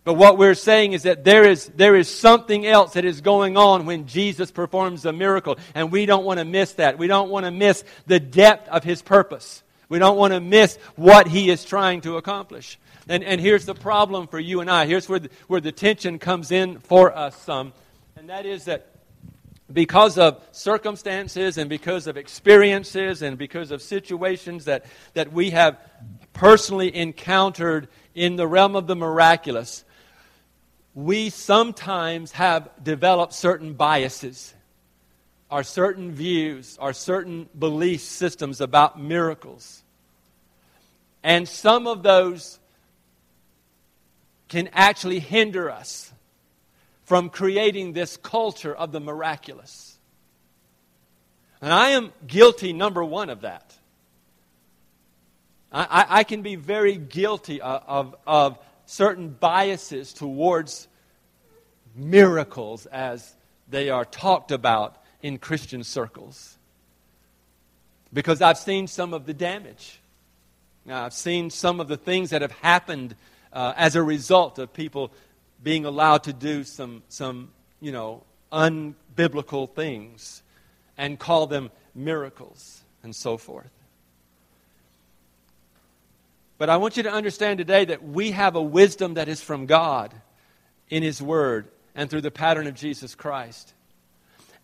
But 0.04 0.16
what 0.16 0.40
we're 0.40 0.56
saying 0.56 0.94
is 0.94 1.04
that 1.04 1.24
there 1.24 1.44
is, 1.44 1.68
there 1.76 1.96
is 1.96 2.10
something 2.10 2.66
else 2.66 2.94
that 2.94 3.06
is 3.06 3.22
going 3.22 3.56
on 3.56 3.86
when 3.86 4.08
Jesus 4.08 4.50
performs 4.50 5.06
a 5.06 5.14
miracle. 5.14 5.60
And 5.76 5.92
we 5.92 6.08
don't 6.08 6.26
want 6.26 6.40
to 6.40 6.46
miss 6.46 6.74
that. 6.74 6.98
We 6.98 7.08
don't 7.08 7.30
want 7.30 7.46
to 7.46 7.52
miss 7.52 7.84
the 8.08 8.20
depth 8.20 8.68
of 8.70 8.84
his 8.84 9.04
purpose. 9.04 9.62
We 9.90 10.00
don't 10.00 10.18
want 10.18 10.34
to 10.34 10.40
miss 10.40 10.78
what 10.96 11.28
he 11.28 11.52
is 11.52 11.64
trying 11.64 12.02
to 12.02 12.18
accomplish. 12.18 12.80
And, 13.08 13.24
and 13.24 13.40
here's 13.40 13.66
the 13.66 13.76
problem 13.76 14.28
for 14.28 14.40
you 14.40 14.62
and 14.62 14.72
I. 14.72 14.88
Here's 14.88 15.08
where 15.08 15.20
the, 15.20 15.30
where 15.48 15.62
the 15.62 15.72
tension 15.72 16.18
comes 16.18 16.52
in 16.52 16.80
for 16.80 17.16
us 17.16 17.36
some. 17.36 17.74
And 18.16 18.30
that 18.30 18.46
is 18.46 18.66
that 18.66 18.88
because 19.72 20.18
of 20.18 20.44
circumstances 20.52 21.58
and 21.58 21.70
because 21.70 22.08
of 22.08 22.18
experiences 22.18 23.22
and 23.22 23.38
because 23.38 23.72
of 23.72 23.82
situations 23.82 24.66
that, 24.66 24.86
that 25.14 25.32
we 25.32 25.52
have 25.52 25.78
personally 26.34 26.96
encountered 26.96 27.88
in 28.16 28.36
the 28.36 28.48
realm 28.48 28.76
of 28.76 28.88
the 28.88 28.96
miraculous, 28.96 29.84
we 30.94 31.30
sometimes 31.30 32.32
have 32.34 32.70
developed 32.84 33.34
certain 33.34 33.74
biases 33.74 34.54
our 35.52 35.64
certain 35.64 36.14
views, 36.14 36.78
our 36.80 36.94
certain 36.94 37.50
belief 37.58 38.00
systems 38.00 38.62
about 38.62 39.00
miracles. 39.00 39.84
And 41.24 41.48
some 41.48 41.88
of 41.88 42.04
those 42.04 42.58
can 44.48 44.70
actually 44.72 45.20
hinder 45.20 45.70
us 45.70 46.12
from 47.04 47.30
creating 47.30 47.92
this 47.92 48.16
culture 48.16 48.74
of 48.74 48.94
the 48.94 49.02
miraculous. 49.02 49.98
And 51.62 51.74
I 51.74 51.90
am 51.90 52.14
guilty, 52.26 52.72
number 52.72 53.04
one, 53.04 53.30
of 53.30 53.42
that. 53.42 53.76
I, 55.72 55.84
I, 55.84 56.20
I 56.20 56.24
can 56.24 56.42
be 56.42 56.56
very 56.56 56.96
guilty 56.96 57.62
of, 57.62 57.84
of, 57.88 58.16
of 58.26 58.60
certain 58.92 59.30
biases 59.30 60.12
towards 60.12 60.90
miracles 61.96 62.86
as 62.88 63.38
they 63.70 63.90
are 63.90 64.04
talked 64.04 64.52
about 64.52 64.98
in 65.24 65.38
Christian 65.38 65.82
circles 65.82 66.58
because 68.12 68.42
I've 68.42 68.58
seen 68.58 68.88
some 68.88 69.14
of 69.14 69.26
the 69.26 69.34
damage. 69.34 70.02
Now, 70.86 71.06
I've 71.06 71.14
seen 71.14 71.50
some 71.50 71.80
of 71.80 71.88
the 71.88 71.96
things 71.96 72.32
that 72.32 72.42
have 72.42 72.52
happened 72.52 73.16
uh, 73.54 73.72
as 73.78 73.96
a 73.96 74.04
result 74.04 74.60
of 74.60 74.74
people 74.74 75.14
being 75.64 75.86
allowed 75.86 76.24
to 76.24 76.34
do 76.34 76.66
some, 76.66 77.02
some, 77.08 77.52
you 77.80 77.94
know, 77.94 78.24
unbiblical 78.52 79.74
things 79.74 80.44
and 80.98 81.18
call 81.18 81.48
them 81.48 81.72
miracles 81.96 82.82
and 83.04 83.16
so 83.16 83.38
forth. 83.38 83.72
But 86.62 86.70
I 86.70 86.78
want 86.78 86.96
you 86.96 87.02
to 87.02 87.12
understand 87.12 87.58
today 87.58 87.86
that 87.86 88.04
we 88.04 88.34
have 88.34 88.56
a 88.56 88.62
wisdom 88.62 89.16
that 89.16 89.28
is 89.28 89.42
from 89.42 89.66
God 89.66 90.14
in 90.92 91.02
His 91.02 91.20
Word 91.20 91.68
and 91.96 92.08
through 92.08 92.22
the 92.22 92.30
pattern 92.30 92.68
of 92.68 92.76
Jesus 92.76 93.16
Christ. 93.16 93.74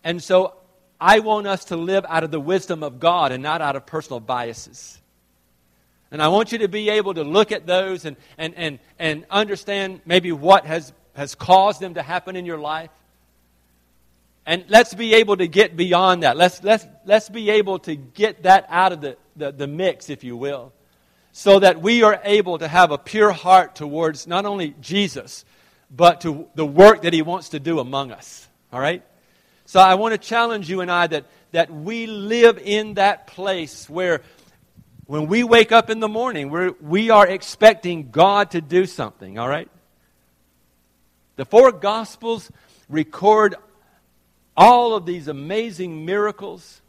And 0.04 0.22
so 0.22 0.54
I 1.00 1.18
want 1.18 1.48
us 1.48 1.64
to 1.64 1.76
live 1.76 2.06
out 2.08 2.22
of 2.22 2.30
the 2.30 2.38
wisdom 2.38 2.84
of 2.84 3.00
God 3.00 3.32
and 3.32 3.42
not 3.42 3.60
out 3.60 3.74
of 3.74 3.84
personal 3.84 4.20
biases. 4.20 4.96
And 6.12 6.22
I 6.22 6.28
want 6.28 6.52
you 6.52 6.58
to 6.58 6.68
be 6.68 6.88
able 6.88 7.14
to 7.14 7.24
look 7.24 7.50
at 7.50 7.66
those 7.66 8.04
and, 8.04 8.16
and, 8.38 8.54
and, 8.54 8.78
and 9.00 9.26
understand 9.28 10.00
maybe 10.06 10.30
what 10.30 10.66
has, 10.66 10.92
has 11.16 11.34
caused 11.34 11.80
them 11.80 11.94
to 11.94 12.02
happen 12.04 12.36
in 12.36 12.46
your 12.46 12.58
life. 12.58 12.90
And 14.46 14.64
let's 14.68 14.94
be 14.94 15.14
able 15.14 15.36
to 15.36 15.48
get 15.48 15.76
beyond 15.76 16.22
that. 16.22 16.36
Let's, 16.36 16.62
let's, 16.62 16.86
let's 17.06 17.28
be 17.28 17.50
able 17.50 17.80
to 17.80 17.96
get 17.96 18.44
that 18.44 18.66
out 18.68 18.92
of 18.92 19.00
the, 19.00 19.16
the, 19.34 19.50
the 19.50 19.66
mix, 19.66 20.10
if 20.10 20.22
you 20.22 20.36
will, 20.36 20.72
so 21.38 21.60
that 21.60 21.80
we 21.80 22.02
are 22.02 22.20
able 22.24 22.58
to 22.58 22.66
have 22.66 22.90
a 22.90 22.98
pure 22.98 23.30
heart 23.30 23.76
towards 23.76 24.26
not 24.26 24.44
only 24.44 24.74
Jesus, 24.80 25.44
but 25.88 26.22
to 26.22 26.48
the 26.56 26.66
work 26.66 27.02
that 27.02 27.12
He 27.12 27.22
wants 27.22 27.50
to 27.50 27.60
do 27.60 27.78
among 27.78 28.10
us. 28.10 28.48
All 28.72 28.80
right? 28.80 29.04
So 29.64 29.78
I 29.78 29.94
want 29.94 30.14
to 30.14 30.18
challenge 30.18 30.68
you 30.68 30.80
and 30.80 30.90
I 30.90 31.06
that, 31.06 31.26
that 31.52 31.70
we 31.70 32.08
live 32.08 32.58
in 32.58 32.94
that 32.94 33.28
place 33.28 33.88
where 33.88 34.20
when 35.06 35.28
we 35.28 35.44
wake 35.44 35.70
up 35.70 35.90
in 35.90 36.00
the 36.00 36.08
morning, 36.08 36.50
we're, 36.50 36.72
we 36.80 37.10
are 37.10 37.28
expecting 37.28 38.10
God 38.10 38.50
to 38.50 38.60
do 38.60 38.84
something, 38.84 39.38
all 39.38 39.48
right? 39.48 39.70
The 41.36 41.44
four 41.44 41.70
Gospels 41.70 42.50
record 42.88 43.54
all 44.56 44.96
of 44.96 45.06
these 45.06 45.28
amazing 45.28 46.04
miracles, 46.04 46.82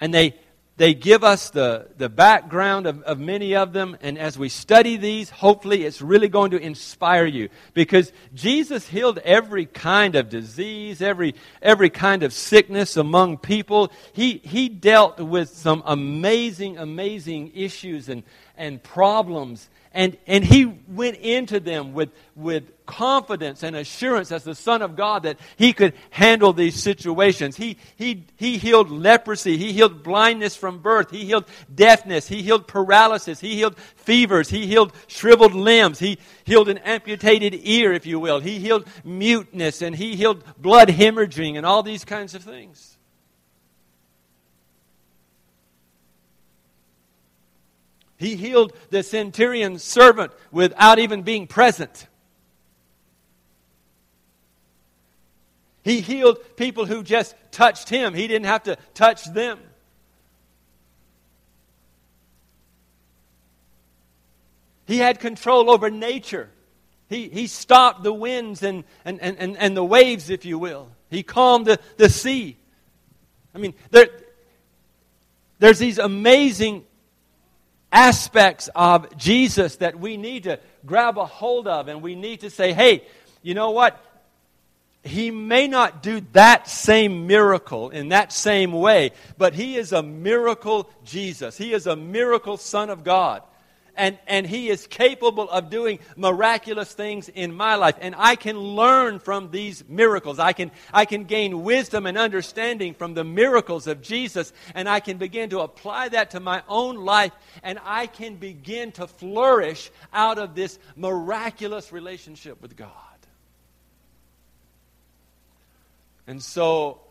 and 0.00 0.14
they 0.14 0.36
they 0.80 0.94
give 0.94 1.22
us 1.22 1.50
the, 1.50 1.88
the 1.98 2.08
background 2.08 2.86
of, 2.86 3.02
of 3.02 3.20
many 3.20 3.54
of 3.54 3.74
them. 3.74 3.98
And 4.00 4.18
as 4.18 4.38
we 4.38 4.48
study 4.48 4.96
these, 4.96 5.28
hopefully 5.28 5.84
it's 5.84 6.00
really 6.00 6.28
going 6.28 6.52
to 6.52 6.56
inspire 6.56 7.26
you. 7.26 7.50
Because 7.74 8.14
Jesus 8.32 8.88
healed 8.88 9.18
every 9.18 9.66
kind 9.66 10.14
of 10.14 10.30
disease, 10.30 11.02
every, 11.02 11.34
every 11.60 11.90
kind 11.90 12.22
of 12.22 12.32
sickness 12.32 12.96
among 12.96 13.36
people. 13.36 13.92
He, 14.14 14.38
he 14.42 14.70
dealt 14.70 15.20
with 15.20 15.50
some 15.50 15.82
amazing, 15.84 16.78
amazing 16.78 17.52
issues 17.54 18.08
and, 18.08 18.22
and 18.56 18.82
problems 18.82 19.68
and, 19.92 20.16
and 20.28 20.44
he 20.44 20.66
went 20.66 21.16
into 21.16 21.58
them 21.58 21.94
with, 21.94 22.10
with 22.36 22.86
confidence 22.86 23.64
and 23.64 23.74
assurance 23.74 24.30
as 24.30 24.44
the 24.44 24.54
Son 24.54 24.82
of 24.82 24.94
God 24.94 25.24
that 25.24 25.38
he 25.56 25.72
could 25.72 25.94
handle 26.10 26.52
these 26.52 26.80
situations. 26.80 27.56
He, 27.56 27.76
he, 27.96 28.24
he 28.36 28.56
healed 28.58 28.88
leprosy. 28.88 29.56
He 29.56 29.72
healed 29.72 30.04
blindness 30.04 30.54
from 30.54 30.78
birth. 30.78 31.10
He 31.10 31.24
healed 31.24 31.46
deafness. 31.74 32.28
He 32.28 32.42
healed 32.42 32.68
paralysis. 32.68 33.40
He 33.40 33.56
healed 33.56 33.76
fevers. 33.96 34.48
He 34.48 34.68
healed 34.68 34.92
shriveled 35.08 35.54
limbs. 35.54 35.98
He 35.98 36.18
healed 36.44 36.68
an 36.68 36.78
amputated 36.78 37.54
ear, 37.54 37.92
if 37.92 38.06
you 38.06 38.20
will. 38.20 38.38
He 38.38 38.60
healed 38.60 38.86
muteness 39.04 39.82
and 39.82 39.96
he 39.96 40.14
healed 40.14 40.44
blood 40.56 40.88
hemorrhaging 40.88 41.56
and 41.56 41.66
all 41.66 41.82
these 41.82 42.04
kinds 42.04 42.36
of 42.36 42.44
things. 42.44 42.89
He 48.20 48.36
healed 48.36 48.74
the 48.90 49.02
centurion's 49.02 49.82
servant 49.82 50.32
without 50.52 50.98
even 50.98 51.22
being 51.22 51.46
present. 51.46 52.06
He 55.82 56.02
healed 56.02 56.38
people 56.54 56.84
who 56.84 57.02
just 57.02 57.34
touched 57.50 57.88
him. 57.88 58.12
He 58.12 58.26
didn't 58.28 58.44
have 58.44 58.64
to 58.64 58.76
touch 58.92 59.24
them. 59.24 59.58
He 64.86 64.98
had 64.98 65.18
control 65.18 65.70
over 65.70 65.88
nature. 65.88 66.50
He, 67.08 67.30
he 67.30 67.46
stopped 67.46 68.02
the 68.02 68.12
winds 68.12 68.62
and, 68.62 68.84
and, 69.02 69.18
and, 69.22 69.56
and 69.56 69.74
the 69.74 69.82
waves, 69.82 70.28
if 70.28 70.44
you 70.44 70.58
will. 70.58 70.90
He 71.08 71.22
calmed 71.22 71.64
the, 71.64 71.80
the 71.96 72.10
sea. 72.10 72.58
I 73.54 73.58
mean, 73.58 73.72
there, 73.90 74.08
there's 75.58 75.78
these 75.78 75.96
amazing 75.98 76.84
aspects 77.92 78.68
of 78.74 79.16
Jesus 79.16 79.76
that 79.76 79.98
we 79.98 80.16
need 80.16 80.44
to 80.44 80.58
grab 80.86 81.18
a 81.18 81.26
hold 81.26 81.66
of, 81.66 81.88
and 81.88 82.02
we 82.02 82.14
need 82.14 82.40
to 82.40 82.50
say, 82.50 82.72
hey, 82.72 83.04
you 83.42 83.54
know 83.54 83.70
what? 83.70 84.02
He 85.02 85.30
may 85.30 85.66
not 85.66 86.02
do 86.02 86.20
that 86.32 86.68
same 86.68 87.26
miracle 87.26 87.90
in 87.90 88.10
that 88.10 88.32
same 88.32 88.72
way, 88.72 89.12
but 89.38 89.54
He 89.54 89.76
is 89.76 89.92
a 89.92 90.02
miracle 90.02 90.90
Jesus. 91.04 91.56
He 91.56 91.72
is 91.72 91.86
a 91.86 91.96
miracle 91.96 92.58
Son 92.58 92.90
of 92.90 93.02
God 93.02 93.42
and, 94.00 94.18
and 94.26 94.46
He 94.46 94.70
is 94.70 94.86
capable 94.86 95.48
of 95.50 95.68
doing 95.68 95.98
miraculous 96.16 96.90
things 96.90 97.28
in 97.28 97.52
my 97.52 97.74
life. 97.74 97.96
And 98.00 98.14
I 98.16 98.34
can 98.34 98.58
learn 98.58 99.18
from 99.18 99.50
these 99.50 99.84
miracles. 99.86 100.38
I 100.38 100.54
can, 100.54 100.70
I 100.92 101.04
can 101.04 101.24
gain 101.24 101.62
wisdom 101.64 102.06
and 102.06 102.16
understanding 102.16 102.94
from 102.94 103.12
the 103.12 103.24
miracles 103.24 103.86
of 103.86 104.00
Jesus, 104.00 104.54
and 104.74 104.88
I 104.88 105.00
can 105.00 105.18
begin 105.18 105.50
to 105.50 105.60
apply 105.60 106.08
that 106.08 106.30
to 106.30 106.40
my 106.40 106.62
own 106.66 106.96
life, 106.96 107.32
and 107.62 107.78
I 107.84 108.06
can 108.06 108.36
begin 108.36 108.92
to 108.92 109.06
flourish 109.06 109.90
out 110.14 110.38
of 110.38 110.54
this 110.54 110.78
miraculous 110.96 111.92
relationship 111.92 112.62
with 112.62 112.76
God. 112.76 112.88
And 116.26 116.42
so, 116.42 117.02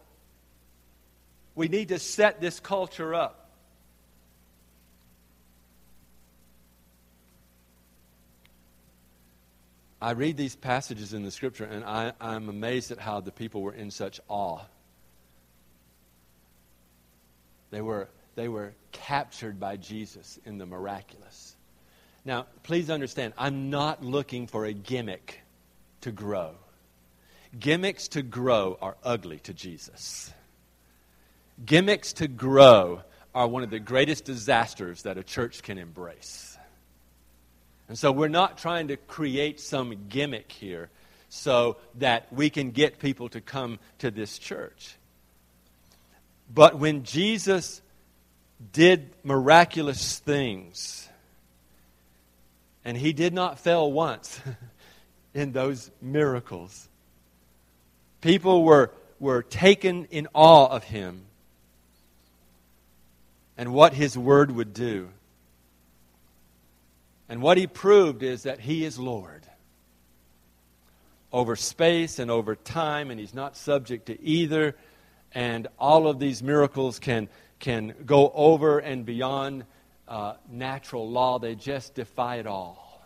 we 1.53 1.67
need 1.67 1.89
to 1.89 1.99
set 1.99 2.41
this 2.41 2.59
culture 2.59 3.13
up. 3.13 3.38
I 10.01 10.11
read 10.11 10.37
these 10.37 10.55
passages 10.55 11.13
in 11.13 11.23
the 11.23 11.31
scripture 11.31 11.65
and 11.65 11.83
I, 11.83 12.13
I'm 12.21 12.47
amazed 12.47 12.91
at 12.91 12.99
how 12.99 13.19
the 13.19 13.31
people 13.31 13.61
were 13.61 13.73
in 13.73 13.91
such 13.91 14.21
awe. 14.29 14.61
They 17.71 17.81
were, 17.81 18.07
they 18.35 18.47
were 18.47 18.73
captured 18.91 19.59
by 19.59 19.75
Jesus 19.77 20.39
in 20.45 20.57
the 20.57 20.65
miraculous. 20.65 21.55
Now, 22.23 22.47
please 22.63 22.89
understand, 22.89 23.33
I'm 23.37 23.69
not 23.69 24.03
looking 24.03 24.47
for 24.47 24.65
a 24.65 24.73
gimmick 24.73 25.41
to 26.01 26.11
grow. 26.11 26.55
Gimmicks 27.57 28.07
to 28.09 28.21
grow 28.21 28.77
are 28.81 28.95
ugly 29.03 29.39
to 29.39 29.53
Jesus. 29.53 30.31
Gimmicks 31.65 32.13
to 32.13 32.27
grow 32.27 33.01
are 33.35 33.47
one 33.47 33.63
of 33.63 33.69
the 33.69 33.79
greatest 33.79 34.25
disasters 34.25 35.03
that 35.03 35.17
a 35.17 35.23
church 35.23 35.61
can 35.61 35.77
embrace. 35.77 36.48
And 37.89 37.97
so 37.97 38.11
we're 38.11 38.27
not 38.27 38.59
trying 38.59 38.89
to 38.89 38.97
create 38.97 39.59
some 39.59 40.05
gimmick 40.07 40.51
here 40.51 40.89
so 41.27 41.77
that 41.95 42.31
we 42.31 42.49
can 42.49 42.71
get 42.71 42.99
people 42.99 43.29
to 43.29 43.41
come 43.41 43.79
to 43.97 44.11
this 44.11 44.37
church. 44.37 44.95
But 46.53 46.77
when 46.77 47.03
Jesus 47.03 47.81
did 48.71 49.09
miraculous 49.23 50.19
things, 50.19 51.09
and 52.85 52.95
he 52.95 53.11
did 53.11 53.33
not 53.33 53.59
fail 53.59 53.91
once 53.91 54.39
in 55.33 55.51
those 55.51 55.89
miracles, 56.01 56.87
people 58.21 58.63
were, 58.63 58.91
were 59.19 59.41
taken 59.41 60.05
in 60.05 60.27
awe 60.33 60.67
of 60.67 60.83
him 60.83 61.25
and 63.57 63.73
what 63.73 63.93
his 63.93 64.17
word 64.17 64.51
would 64.51 64.73
do. 64.73 65.09
And 67.29 67.41
what 67.43 67.57
he 67.57 67.67
proved 67.67 68.23
is 68.23 68.43
that 68.43 68.59
he 68.59 68.83
is 68.83 68.97
Lord 68.97 69.45
over 71.31 71.55
space 71.55 72.17
and 72.17 72.31
over 72.31 72.55
time, 72.55 73.11
and 73.11 73.19
he's 73.19 73.35
not 73.35 73.55
subject 73.55 74.07
to 74.07 74.19
either. 74.21 74.75
And 75.31 75.67
all 75.77 76.07
of 76.07 76.17
these 76.17 76.41
miracles 76.41 76.97
can, 76.97 77.29
can 77.59 77.93
go 78.05 78.31
over 78.33 78.79
and 78.79 79.05
beyond 79.05 79.65
uh, 80.07 80.33
natural 80.49 81.07
law, 81.07 81.37
they 81.37 81.53
just 81.53 81.93
defy 81.93 82.37
it 82.37 82.47
all. 82.47 83.03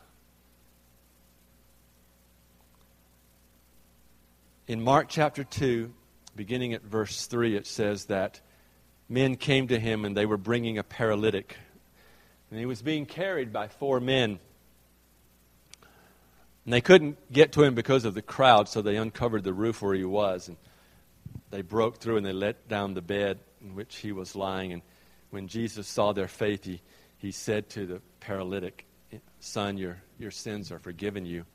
In 4.67 4.81
Mark 4.81 5.09
chapter 5.09 5.43
2, 5.43 5.93
beginning 6.37 6.73
at 6.73 6.81
verse 6.81 7.25
3, 7.27 7.57
it 7.57 7.67
says 7.67 8.05
that 8.05 8.39
men 9.09 9.35
came 9.35 9.67
to 9.67 9.77
him 9.77 10.05
and 10.05 10.15
they 10.15 10.25
were 10.25 10.37
bringing 10.37 10.77
a 10.77 10.83
paralytic 10.83 11.57
and 12.53 12.59
he 12.59 12.67
was 12.67 12.83
being 12.83 13.07
carried 13.07 13.51
by 13.51 13.67
four 13.67 13.99
men. 13.99 14.37
And 16.65 16.71
they 16.73 16.81
couldn't 16.81 17.17
get 17.33 17.53
to 17.53 17.63
him 17.63 17.73
because 17.73 18.05
of 18.05 18.13
the 18.13 18.21
crowd, 18.21 18.69
so 18.69 18.83
they 18.83 18.95
uncovered 18.95 19.43
the 19.43 19.53
roof 19.53 19.81
where 19.81 19.95
he 19.95 20.05
was. 20.05 20.49
And 20.49 20.57
they 21.49 21.63
broke 21.63 21.97
through 21.97 22.17
and 22.17 22.25
they 22.25 22.31
let 22.31 22.67
down 22.67 22.93
the 22.93 23.01
bed 23.01 23.39
in 23.59 23.73
which 23.73 23.95
he 23.95 24.11
was 24.11 24.35
lying. 24.35 24.71
And 24.71 24.83
when 25.31 25.47
Jesus 25.47 25.87
saw 25.87 26.13
their 26.13 26.27
faith, 26.27 26.63
he, 26.63 26.79
he 27.17 27.31
said 27.31 27.69
to 27.71 27.87
the 27.87 28.01
paralytic, 28.19 28.85
Son, 29.39 29.79
your, 29.79 30.03
your 30.19 30.29
sins 30.29 30.71
are 30.71 30.77
forgiven 30.77 31.25
you. 31.25 31.45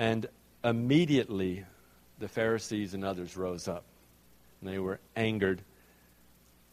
And 0.00 0.26
immediately 0.64 1.64
the 2.18 2.26
Pharisees 2.26 2.92
and 2.92 3.04
others 3.04 3.36
rose 3.36 3.68
up. 3.68 3.84
And 4.60 4.68
they 4.68 4.80
were 4.80 4.98
angered. 5.14 5.62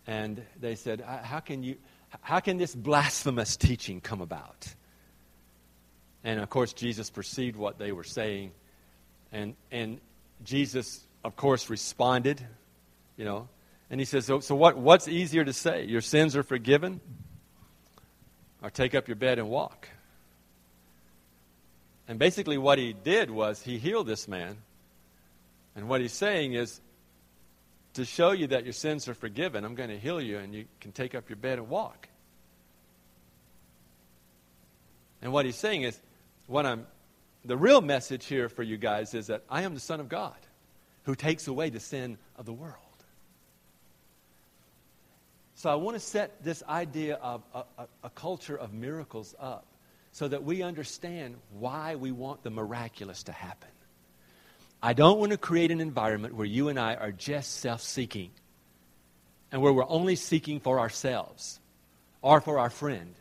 And 0.08 0.42
they 0.60 0.74
said, 0.74 1.02
How 1.02 1.42
can 1.42 1.62
you 1.62 1.76
how 2.22 2.40
can 2.40 2.58
this 2.58 2.76
blasphemous 2.76 3.58
teaching 3.58 4.02
come 4.02 4.22
about? 4.22 4.68
And 6.24 6.40
of 6.40 6.50
course, 6.50 6.74
Jesus 6.74 7.10
perceived 7.10 7.56
what 7.56 7.78
they 7.78 7.92
were 7.92 8.04
saying. 8.04 8.52
And, 9.32 9.56
and 9.72 10.00
Jesus, 10.44 11.06
of 11.24 11.36
course, 11.36 11.70
responded, 11.70 12.46
you 13.18 13.26
know. 13.26 13.48
And 13.90 14.02
he 14.02 14.06
says, 14.06 14.26
So, 14.26 14.40
so 14.40 14.56
what, 14.56 14.78
what's 14.78 15.08
easier 15.08 15.46
to 15.46 15.54
say? 15.54 15.86
Your 15.86 16.02
sins 16.02 16.36
are 16.36 16.44
forgiven? 16.44 17.00
Or 18.64 18.70
take 18.70 18.96
up 18.96 19.08
your 19.08 19.16
bed 19.16 19.38
and 19.38 19.50
walk? 19.50 19.90
And 22.08 22.18
basically, 22.20 22.58
what 22.58 22.80
he 22.80 22.94
did 22.94 23.30
was 23.30 23.62
he 23.62 23.78
healed 23.78 24.08
this 24.08 24.28
man. 24.28 24.58
And 25.76 25.90
what 25.90 26.02
he's 26.02 26.14
saying 26.14 26.54
is, 26.54 26.80
to 27.96 28.06
show 28.06 28.32
you 28.32 28.48
that 28.48 28.64
your 28.64 28.74
sins 28.74 29.08
are 29.08 29.14
forgiven, 29.14 29.66
I'm 29.66 29.76
going 29.76 29.90
to 29.90 30.00
heal 30.00 30.22
you 30.22 30.38
and 30.38 30.54
you 30.54 30.66
can 30.80 30.92
take 30.92 31.16
up 31.16 31.30
your 31.30 31.38
bed 31.38 31.60
and 31.60 31.70
walk. 31.70 32.08
And 35.22 35.34
what 35.34 35.46
he's 35.46 35.56
saying 35.56 35.84
is, 35.84 36.00
what 36.48 36.66
I'm, 36.66 36.86
the 37.44 37.58
real 37.58 37.82
message 37.82 38.26
here 38.26 38.48
for 38.48 38.64
you 38.64 38.78
guys 38.78 39.14
is 39.14 39.28
that 39.28 39.44
I 39.50 39.64
am 39.64 39.74
the 39.74 39.80
Son 39.80 40.00
of 40.00 40.10
God 40.10 40.36
who 41.04 41.16
takes 41.16 41.48
away 41.48 41.70
the 41.70 41.80
sin 41.80 42.18
of 42.36 42.46
the 42.46 42.54
world. 42.54 42.76
So 45.56 45.70
I 45.70 45.76
want 45.76 45.96
to 45.96 46.00
set 46.00 46.44
this 46.44 46.64
idea 46.68 47.16
of 47.16 47.44
a, 47.54 47.64
a, 47.78 47.88
a 48.04 48.10
culture 48.10 48.58
of 48.58 48.74
miracles 48.74 49.34
up 49.40 49.66
so 50.12 50.28
that 50.28 50.44
we 50.44 50.62
understand 50.62 51.36
why 51.52 51.96
we 51.96 52.12
want 52.12 52.44
the 52.44 52.50
miraculous 52.50 53.24
to 53.24 53.32
happen. 53.32 53.70
I 54.86 54.94
don't 54.94 55.18
want 55.18 55.32
to 55.32 55.40
create 55.40 55.72
an 55.72 55.82
environment 55.82 56.36
where 56.36 56.46
you 56.46 56.70
and 56.70 56.80
I 56.80 56.94
are 56.94 57.12
just 57.12 57.54
self 57.54 57.82
seeking 57.82 58.30
and 59.52 59.60
where 59.60 59.74
we're 59.74 59.90
only 59.90 60.16
seeking 60.16 60.60
for 60.60 60.80
ourselves 60.80 61.60
or 62.22 62.40
for 62.40 62.60
our 62.60 62.70
friend. 62.70 63.16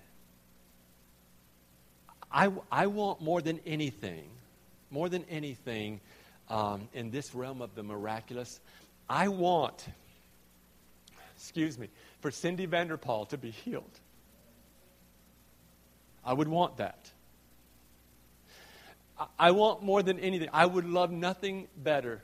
I, 2.30 2.52
I 2.70 2.88
want 2.88 3.22
more 3.22 3.40
than 3.40 3.60
anything, 3.64 4.28
more 4.90 5.08
than 5.08 5.24
anything 5.30 6.02
um, 6.50 6.86
in 6.92 7.10
this 7.10 7.34
realm 7.34 7.62
of 7.62 7.74
the 7.74 7.82
miraculous, 7.82 8.60
I 9.08 9.28
want, 9.28 9.86
excuse 11.34 11.78
me, 11.78 11.88
for 12.20 12.30
Cindy 12.30 12.66
Vanderpaul 12.66 13.30
to 13.30 13.38
be 13.38 13.52
healed. 13.52 13.98
I 16.26 16.34
would 16.34 16.48
want 16.48 16.76
that. 16.76 17.10
I 19.38 19.52
want 19.52 19.82
more 19.82 20.02
than 20.02 20.18
anything. 20.18 20.48
I 20.52 20.66
would 20.66 20.84
love 20.84 21.10
nothing 21.10 21.68
better 21.76 22.22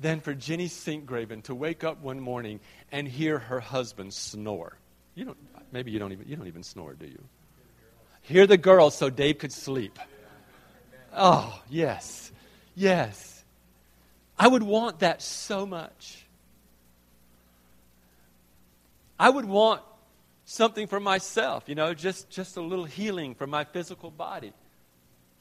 than 0.00 0.20
for 0.20 0.34
Jenny 0.34 0.68
Sinkgraven 0.68 1.42
to 1.44 1.54
wake 1.54 1.82
up 1.82 2.00
one 2.00 2.20
morning 2.20 2.60
and 2.92 3.08
hear 3.08 3.38
her 3.38 3.60
husband 3.60 4.14
snore. 4.14 4.76
You 5.14 5.24
don't, 5.24 5.38
maybe 5.72 5.90
you 5.90 5.98
don't 5.98 6.12
even, 6.12 6.28
you 6.28 6.36
don't 6.36 6.46
even 6.46 6.62
snore, 6.62 6.94
do 6.94 7.06
you? 7.06 7.22
Hear 8.22 8.46
the 8.46 8.56
girls 8.56 8.94
so 8.96 9.10
Dave 9.10 9.38
could 9.38 9.52
sleep. 9.52 9.98
Oh, 11.16 11.60
yes. 11.68 12.30
Yes. 12.76 13.44
I 14.38 14.46
would 14.46 14.62
want 14.62 15.00
that 15.00 15.20
so 15.20 15.66
much. 15.66 16.24
I 19.18 19.28
would 19.28 19.46
want 19.46 19.82
something 20.44 20.86
for 20.86 21.00
myself, 21.00 21.64
you 21.66 21.74
know, 21.74 21.92
just, 21.92 22.30
just 22.30 22.56
a 22.56 22.60
little 22.60 22.84
healing 22.84 23.34
for 23.34 23.46
my 23.46 23.64
physical 23.64 24.10
body. 24.10 24.52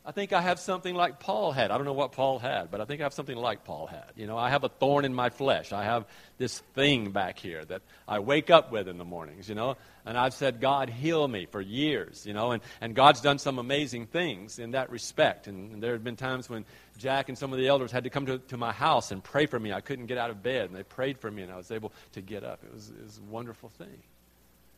I 0.07 0.11
think 0.11 0.31
I 0.31 0.39
have 0.39 0.57
something 0.57 0.95
like 0.95 1.19
Paul 1.19 1.51
had. 1.51 1.69
I 1.69 1.75
don't 1.75 1.83
know 1.83 1.91
what 1.91 2.13
Paul 2.13 2.39
had, 2.39 2.71
but 2.71 2.79
I 2.79 2.85
think 2.85 3.01
I 3.01 3.03
have 3.03 3.13
something 3.13 3.35
like 3.35 3.65
Paul 3.65 3.87
had. 3.87 4.05
You 4.15 4.25
know, 4.25 4.37
I 4.37 4.51
have 4.51 4.63
a 4.63 4.69
thorn 4.69 5.03
in 5.03 5.13
my 5.13 5.29
flesh. 5.29 5.73
I 5.73 5.83
have 5.83 6.05
this 6.37 6.59
thing 6.75 7.11
back 7.11 7.37
here 7.37 7.65
that 7.65 7.81
I 8.07 8.19
wake 8.19 8.49
up 8.49 8.71
with 8.71 8.87
in 8.87 8.97
the 8.97 9.03
mornings, 9.03 9.49
you 9.49 9.55
know. 9.55 9.75
And 10.05 10.17
I've 10.17 10.33
said, 10.33 10.61
God, 10.61 10.89
heal 10.89 11.27
me 11.27 11.45
for 11.45 11.59
years, 11.59 12.25
you 12.25 12.31
know. 12.31 12.51
And, 12.51 12.63
and 12.79 12.95
God's 12.95 13.19
done 13.19 13.37
some 13.37 13.59
amazing 13.59 14.05
things 14.05 14.59
in 14.59 14.71
that 14.71 14.91
respect. 14.91 15.47
And, 15.47 15.73
and 15.73 15.83
there 15.83 15.91
have 15.91 16.05
been 16.05 16.15
times 16.15 16.49
when 16.49 16.63
Jack 16.97 17.27
and 17.27 17.37
some 17.37 17.51
of 17.51 17.59
the 17.59 17.67
elders 17.67 17.91
had 17.91 18.05
to 18.05 18.09
come 18.09 18.27
to, 18.27 18.37
to 18.37 18.55
my 18.55 18.71
house 18.71 19.11
and 19.11 19.21
pray 19.21 19.45
for 19.45 19.59
me. 19.59 19.73
I 19.73 19.81
couldn't 19.81 20.05
get 20.05 20.17
out 20.17 20.29
of 20.29 20.41
bed, 20.41 20.69
and 20.69 20.73
they 20.73 20.83
prayed 20.83 21.17
for 21.17 21.29
me, 21.29 21.43
and 21.43 21.51
I 21.51 21.57
was 21.57 21.69
able 21.69 21.91
to 22.13 22.21
get 22.21 22.45
up. 22.45 22.61
It 22.63 22.73
was, 22.73 22.89
it 22.91 23.03
was 23.03 23.17
a 23.17 23.29
wonderful 23.29 23.67
thing. 23.77 23.99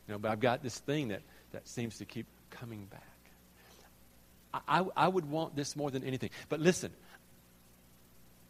You 0.08 0.14
know, 0.14 0.18
but 0.18 0.32
I've 0.32 0.40
got 0.40 0.64
this 0.64 0.80
thing 0.80 1.08
that, 1.08 1.22
that 1.52 1.68
seems 1.68 1.98
to 1.98 2.04
keep 2.04 2.26
coming 2.50 2.84
back. 2.90 3.09
I, 4.52 4.84
I 4.96 5.08
would 5.08 5.30
want 5.30 5.54
this 5.54 5.76
more 5.76 5.90
than 5.90 6.04
anything. 6.04 6.30
But 6.48 6.60
listen, 6.60 6.90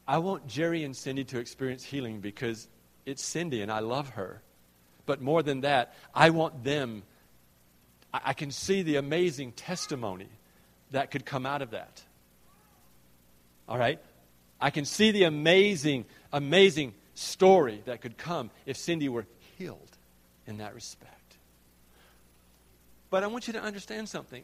I 0.09 0.19
want 0.19 0.47
Jerry 0.47 0.85
and 0.85 0.97
Cindy 0.97 1.25
to 1.25 1.39
experience 1.39 1.85
healing 1.85 2.21
because 2.21 2.69
it's 3.07 3.23
Cindy 3.23 3.63
and 3.63 3.71
I 3.71 3.81
love 3.81 4.11
her. 4.11 4.43
But 5.07 5.21
more 5.21 5.43
than 5.43 5.63
that, 5.63 5.95
I 6.15 6.31
want 6.31 6.65
them, 6.65 7.03
I, 8.13 8.21
I 8.27 8.33
can 8.33 8.51
see 8.51 8.83
the 8.83 8.97
amazing 8.97 9.53
testimony 9.53 10.29
that 10.91 11.11
could 11.11 11.25
come 11.25 11.47
out 11.47 11.63
of 11.63 11.71
that. 11.71 12.03
All 13.69 13.79
right? 13.79 14.01
I 14.61 14.71
can 14.71 14.85
see 14.85 15.11
the 15.11 15.25
amazing, 15.25 16.05
amazing 16.33 16.95
story 17.15 17.83
that 17.87 18.01
could 18.01 18.19
come 18.19 18.51
if 18.67 18.77
Cindy 18.77 19.09
were 19.09 19.27
healed 19.59 19.97
in 20.47 20.59
that 20.59 20.75
respect. 20.75 21.37
But 23.11 23.25
I 23.25 23.27
want 23.27 23.47
you 23.47 23.53
to 23.55 23.61
understand 23.61 24.09
something. 24.09 24.43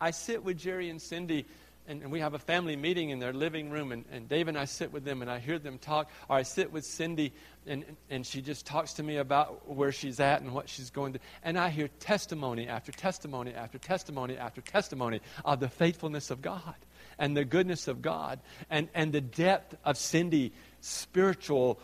I 0.00 0.10
sit 0.12 0.44
with 0.44 0.58
Jerry 0.58 0.90
and 0.90 1.00
Cindy, 1.00 1.46
and, 1.88 2.02
and 2.02 2.12
we 2.12 2.20
have 2.20 2.34
a 2.34 2.38
family 2.38 2.76
meeting 2.76 3.10
in 3.10 3.18
their 3.18 3.32
living 3.32 3.70
room, 3.70 3.92
and, 3.92 4.04
and 4.12 4.28
Dave 4.28 4.48
and 4.48 4.58
I 4.58 4.66
sit 4.66 4.92
with 4.92 5.04
them, 5.04 5.22
and 5.22 5.30
I 5.30 5.38
hear 5.38 5.58
them 5.58 5.78
talk. 5.78 6.10
Or 6.28 6.36
I 6.36 6.42
sit 6.42 6.70
with 6.70 6.84
Cindy, 6.84 7.32
and, 7.66 7.84
and 8.10 8.26
she 8.26 8.42
just 8.42 8.66
talks 8.66 8.94
to 8.94 9.02
me 9.02 9.16
about 9.16 9.68
where 9.68 9.90
she's 9.90 10.20
at 10.20 10.42
and 10.42 10.52
what 10.52 10.68
she's 10.68 10.90
going 10.90 11.14
to. 11.14 11.18
And 11.42 11.58
I 11.58 11.70
hear 11.70 11.88
testimony 12.00 12.68
after 12.68 12.92
testimony 12.92 13.54
after 13.54 13.78
testimony 13.78 14.36
after 14.36 14.60
testimony 14.60 15.20
of 15.44 15.60
the 15.60 15.68
faithfulness 15.68 16.30
of 16.30 16.42
God 16.42 16.74
and 17.18 17.36
the 17.36 17.44
goodness 17.44 17.88
of 17.88 18.02
God 18.02 18.38
and, 18.70 18.88
and 18.94 19.12
the 19.12 19.20
depth 19.20 19.74
of 19.84 19.96
Cindy's 19.96 20.52
spiritual 20.80 21.80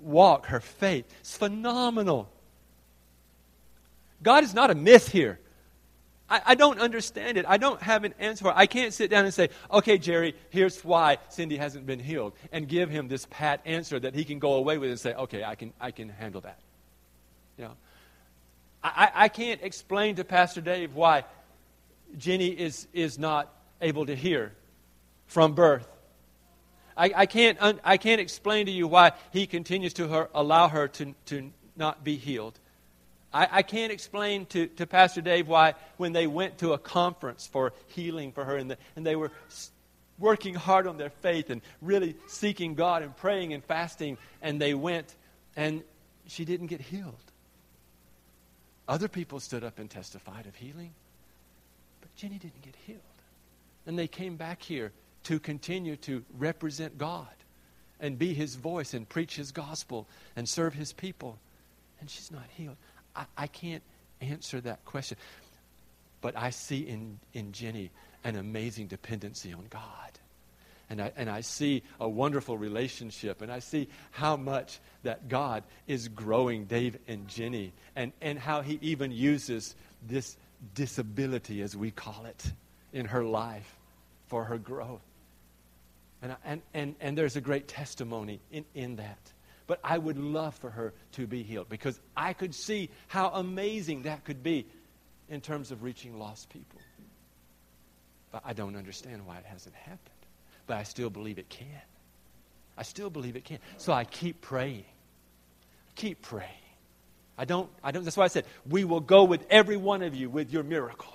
walk, 0.00 0.46
her 0.46 0.60
faith. 0.60 1.04
It's 1.20 1.36
phenomenal. 1.36 2.28
God 4.22 4.44
is 4.44 4.54
not 4.54 4.70
a 4.70 4.74
myth 4.74 5.08
here. 5.10 5.38
I, 6.30 6.42
I, 6.46 6.54
don't 6.54 6.78
understand 6.78 7.38
it. 7.38 7.46
I 7.48 7.56
don't 7.56 7.80
have 7.80 8.04
an 8.04 8.14
answer 8.18 8.44
for 8.44 8.50
it. 8.50 8.54
I 8.56 8.66
can't 8.66 8.92
sit 8.92 9.10
down 9.10 9.24
and 9.24 9.32
say, 9.32 9.48
okay, 9.70 9.98
Jerry, 9.98 10.34
here's 10.50 10.84
why 10.84 11.18
Cindy 11.30 11.56
hasn't 11.56 11.86
been 11.86 12.00
healed, 12.00 12.34
and 12.52 12.68
give 12.68 12.90
him 12.90 13.08
this 13.08 13.26
pat 13.30 13.60
answer 13.64 13.98
that 13.98 14.14
he 14.14 14.24
can 14.24 14.38
go 14.38 14.54
away 14.54 14.78
with 14.78 14.90
and 14.90 15.00
say, 15.00 15.14
okay, 15.14 15.42
I 15.44 15.54
can, 15.54 15.72
I 15.80 15.90
can 15.90 16.08
handle 16.08 16.40
that. 16.42 16.60
You 17.56 17.64
know, 17.64 17.72
I, 18.82 19.10
I 19.14 19.28
can't 19.28 19.62
explain 19.62 20.16
to 20.16 20.24
Pastor 20.24 20.60
Dave 20.60 20.94
why 20.94 21.24
Jenny 22.16 22.48
is, 22.48 22.86
is 22.92 23.18
not 23.18 23.52
able 23.80 24.06
to 24.06 24.14
hear 24.14 24.52
from 25.26 25.54
birth. 25.54 25.88
I, 26.96 27.12
I, 27.14 27.26
can't, 27.26 27.58
I 27.84 27.96
can't 27.96 28.20
explain 28.20 28.66
to 28.66 28.72
you 28.72 28.88
why 28.88 29.12
he 29.30 29.46
continues 29.46 29.94
to 29.94 30.08
her, 30.08 30.28
allow 30.34 30.68
her 30.68 30.88
to, 30.88 31.14
to 31.26 31.52
not 31.76 32.02
be 32.02 32.16
healed. 32.16 32.58
I, 33.32 33.48
I, 33.50 33.62
can't 33.62 33.92
explain 33.92 34.46
to, 34.46 34.66
to 34.66 34.86
Pastor 34.86 35.20
Dave 35.20 35.48
why, 35.48 35.74
when 35.98 36.12
they 36.12 36.26
went 36.26 36.58
to 36.58 36.72
a 36.72 36.78
conference 36.78 37.46
for 37.46 37.72
healing 37.88 38.32
for 38.32 38.44
her 38.44 38.56
and, 38.56 38.70
the, 38.70 38.78
and 38.96 39.04
they 39.04 39.16
were 39.16 39.30
working 40.18 40.54
hard 40.54 40.86
on 40.86 40.96
their 40.96 41.10
faith 41.10 41.50
and 41.50 41.60
really 41.82 42.16
seeking 42.26 42.74
God 42.74 43.02
and 43.02 43.16
praying 43.16 43.52
and 43.52 43.62
fasting, 43.64 44.18
and 44.42 44.60
they 44.60 44.74
went 44.74 45.14
and 45.56 45.82
she 46.26 46.44
didn't 46.44 46.68
get 46.68 46.80
healed. 46.80 47.14
Other 48.86 49.08
people 49.08 49.40
stood 49.40 49.64
up 49.64 49.78
and 49.78 49.90
testified 49.90 50.46
of 50.46 50.54
healing, 50.54 50.94
but 52.00 52.14
Jenny 52.16 52.38
didn't 52.38 52.62
get 52.62 52.74
healed. 52.86 53.00
And 53.86 53.98
they 53.98 54.08
came 54.08 54.36
back 54.36 54.62
here 54.62 54.92
to 55.24 55.38
continue 55.38 55.96
to 55.96 56.24
represent 56.38 56.96
God 56.96 57.26
and 58.00 58.18
be 58.18 58.34
his 58.34 58.54
voice 58.54 58.94
and 58.94 59.08
preach 59.08 59.36
his 59.36 59.52
gospel 59.52 60.06
and 60.36 60.48
serve 60.48 60.74
his 60.74 60.92
people. 60.92 61.38
And 62.00 62.08
she's 62.08 62.30
not 62.30 62.44
healed. 62.56 62.76
I, 63.18 63.24
I 63.36 63.46
can't 63.48 63.82
answer 64.20 64.60
that 64.62 64.84
question. 64.84 65.18
But 66.20 66.36
I 66.36 66.50
see 66.50 66.80
in, 66.80 67.18
in 67.34 67.52
Jenny 67.52 67.90
an 68.24 68.36
amazing 68.36 68.86
dependency 68.86 69.52
on 69.52 69.66
God. 69.70 69.82
And 70.90 71.02
I, 71.02 71.12
and 71.16 71.28
I 71.28 71.42
see 71.42 71.82
a 72.00 72.08
wonderful 72.08 72.56
relationship, 72.56 73.42
and 73.42 73.52
I 73.52 73.58
see 73.58 73.88
how 74.10 74.36
much 74.36 74.80
that 75.02 75.28
God 75.28 75.64
is 75.86 76.08
growing 76.08 76.64
Dave 76.64 76.96
and 77.06 77.28
Jenny, 77.28 77.74
and, 77.94 78.12
and 78.22 78.38
how 78.38 78.62
He 78.62 78.78
even 78.80 79.12
uses 79.12 79.74
this 80.06 80.36
disability, 80.74 81.60
as 81.60 81.76
we 81.76 81.90
call 81.90 82.24
it, 82.24 82.52
in 82.94 83.04
her 83.06 83.22
life 83.22 83.76
for 84.28 84.44
her 84.44 84.56
growth. 84.56 85.02
And, 86.22 86.36
and, 86.44 86.62
and, 86.72 86.94
and 87.00 87.18
there's 87.18 87.36
a 87.36 87.40
great 87.42 87.68
testimony 87.68 88.40
in, 88.50 88.64
in 88.74 88.96
that. 88.96 89.18
But 89.68 89.78
I 89.84 89.98
would 89.98 90.18
love 90.18 90.54
for 90.56 90.70
her 90.70 90.94
to 91.12 91.26
be 91.28 91.44
healed 91.44 91.68
because 91.68 92.00
I 92.16 92.32
could 92.32 92.54
see 92.54 92.90
how 93.06 93.28
amazing 93.28 94.02
that 94.02 94.24
could 94.24 94.42
be 94.42 94.66
in 95.28 95.40
terms 95.40 95.70
of 95.70 95.82
reaching 95.82 96.18
lost 96.18 96.48
people. 96.48 96.80
But 98.32 98.42
I 98.44 98.54
don't 98.54 98.76
understand 98.76 99.26
why 99.26 99.36
it 99.36 99.44
hasn't 99.44 99.76
happened. 99.76 100.00
But 100.66 100.78
I 100.78 100.82
still 100.82 101.10
believe 101.10 101.38
it 101.38 101.50
can. 101.50 101.68
I 102.78 102.82
still 102.82 103.10
believe 103.10 103.36
it 103.36 103.44
can. 103.44 103.58
So 103.76 103.92
I 103.92 104.04
keep 104.04 104.40
praying. 104.40 104.84
Keep 105.96 106.22
praying. 106.22 106.48
I 107.36 107.44
don't, 107.44 107.68
I 107.84 107.92
don't, 107.92 108.04
that's 108.04 108.16
why 108.16 108.24
I 108.24 108.28
said, 108.28 108.46
we 108.68 108.84
will 108.84 109.00
go 109.00 109.24
with 109.24 109.44
every 109.50 109.76
one 109.76 110.02
of 110.02 110.14
you 110.14 110.30
with 110.30 110.50
your 110.50 110.62
miracle. 110.62 111.12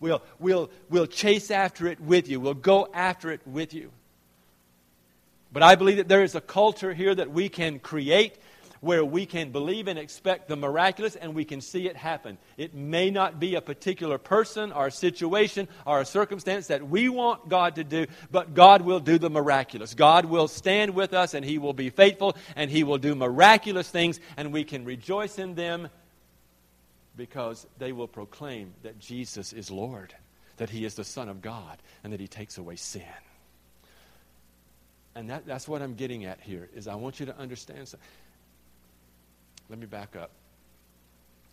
We'll, 0.00 0.22
we'll, 0.38 0.70
we'll 0.88 1.06
chase 1.06 1.50
after 1.50 1.88
it 1.88 2.00
with 2.00 2.28
you. 2.28 2.38
We'll 2.38 2.54
go 2.54 2.88
after 2.94 3.32
it 3.32 3.40
with 3.44 3.74
you. 3.74 3.90
But 5.52 5.62
I 5.62 5.74
believe 5.74 5.96
that 5.96 6.08
there 6.08 6.22
is 6.22 6.34
a 6.34 6.40
culture 6.40 6.92
here 6.92 7.14
that 7.14 7.30
we 7.30 7.48
can 7.48 7.78
create 7.78 8.36
where 8.80 9.04
we 9.04 9.26
can 9.26 9.50
believe 9.50 9.88
and 9.88 9.98
expect 9.98 10.48
the 10.48 10.56
miraculous 10.56 11.16
and 11.16 11.34
we 11.34 11.44
can 11.44 11.60
see 11.60 11.88
it 11.88 11.96
happen. 11.96 12.38
It 12.56 12.74
may 12.74 13.10
not 13.10 13.40
be 13.40 13.54
a 13.54 13.60
particular 13.60 14.18
person 14.18 14.72
or 14.72 14.90
situation 14.90 15.68
or 15.84 16.00
a 16.00 16.04
circumstance 16.04 16.68
that 16.68 16.88
we 16.88 17.08
want 17.08 17.48
God 17.48 17.76
to 17.76 17.84
do, 17.84 18.06
but 18.30 18.54
God 18.54 18.82
will 18.82 19.00
do 19.00 19.18
the 19.18 19.30
miraculous. 19.30 19.94
God 19.94 20.26
will 20.26 20.48
stand 20.48 20.94
with 20.94 21.12
us 21.12 21.34
and 21.34 21.44
He 21.44 21.58
will 21.58 21.72
be 21.72 21.90
faithful 21.90 22.36
and 22.56 22.70
He 22.70 22.84
will 22.84 22.98
do 22.98 23.14
miraculous 23.14 23.88
things 23.88 24.20
and 24.36 24.52
we 24.52 24.64
can 24.64 24.84
rejoice 24.84 25.38
in 25.38 25.54
them 25.54 25.88
because 27.16 27.66
they 27.78 27.92
will 27.92 28.06
proclaim 28.06 28.72
that 28.82 29.00
Jesus 29.00 29.52
is 29.52 29.70
Lord, 29.70 30.14
that 30.58 30.70
He 30.70 30.84
is 30.84 30.94
the 30.94 31.04
Son 31.04 31.28
of 31.28 31.42
God, 31.42 31.78
and 32.04 32.12
that 32.12 32.20
He 32.20 32.28
takes 32.28 32.58
away 32.58 32.76
sin. 32.76 33.02
And 35.18 35.30
that, 35.30 35.48
that's 35.48 35.66
what 35.66 35.82
I'm 35.82 35.96
getting 35.96 36.26
at 36.26 36.40
here, 36.40 36.68
is 36.76 36.86
I 36.86 36.94
want 36.94 37.18
you 37.18 37.26
to 37.26 37.36
understand 37.36 37.88
something. 37.88 38.08
Let 39.68 39.80
me 39.80 39.86
back 39.86 40.14
up. 40.14 40.30